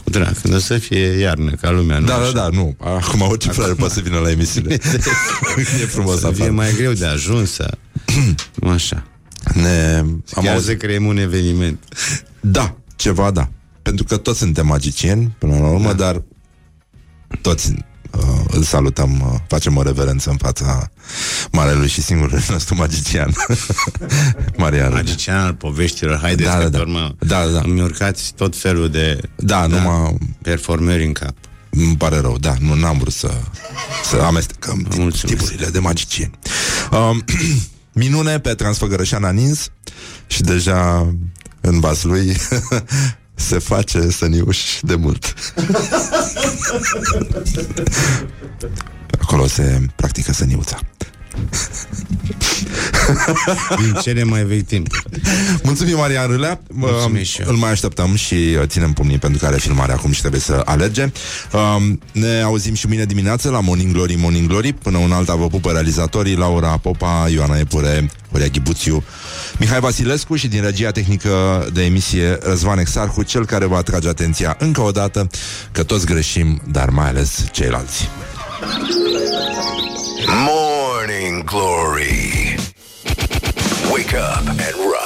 [0.04, 2.32] Cu drag, când o să fie iarnă, ca lumea, nu Da, da, așa?
[2.32, 2.76] da, nu.
[2.80, 4.78] Acum orice frate poate să vină la emisiune.
[5.82, 6.50] e frumos Să fie afară.
[6.52, 7.70] mai greu de ajuns să...
[8.60, 9.06] Nu așa.
[9.54, 9.96] Ne...
[9.96, 10.68] Am Chiar auzit...
[10.68, 11.84] să creăm un eveniment.
[12.40, 13.48] Da, ceva da.
[13.82, 15.92] Pentru că toți suntem magicieni, până la urmă, da.
[15.92, 16.22] dar
[17.40, 17.72] toți
[18.18, 20.90] uh, îl salutăm, uh, facem o reverență în fața
[21.52, 23.34] marelui și singurului nostru magician.
[24.56, 24.96] Maria Râlea.
[25.02, 26.80] Magician al poveștilor, haideți Da, că da, pe da.
[26.80, 27.60] urmă Da, da, da.
[27.64, 31.34] îmi urcați tot felul de Da, numai performări în cap.
[31.70, 33.30] îmi pare rău, da, nu n-am vrut să,
[34.10, 35.24] să amestecăm Mulțumesc.
[35.24, 36.38] tipurile de magicieni.
[36.90, 37.24] Um,
[38.04, 39.68] minune pe Transfăgărășana Nins
[40.26, 41.14] și deja
[41.62, 42.36] în vas lui
[43.34, 45.34] se face săniuș de mult.
[49.20, 50.78] Acolo se practică săniuța.
[53.76, 54.86] Din cele mai vechi timp.
[55.62, 56.60] Mulțumim, Marian Râlea.
[56.72, 57.48] Mulțumesc și eu.
[57.48, 60.62] Îl mai așteptăm și uh, ținem pumnii pentru că are filmare acum și trebuie să
[60.64, 61.12] alerge.
[61.52, 64.72] Um, ne auzim și mâine dimineață la Morning Glory, Morning Glory.
[64.72, 69.04] Până un alta vă pupă realizatorii Laura Popa, Ioana Epure, Horia Ghibuțiu,
[69.58, 74.56] Mihai Vasilescu și din regia tehnică de emisie Răzvan Exarhu, cel care va atrage atenția
[74.58, 75.26] încă o dată
[75.72, 78.08] că toți greșim, dar mai ales ceilalți.
[80.26, 80.61] Morning
[81.46, 82.56] glory.
[83.92, 85.01] Wake up and rock.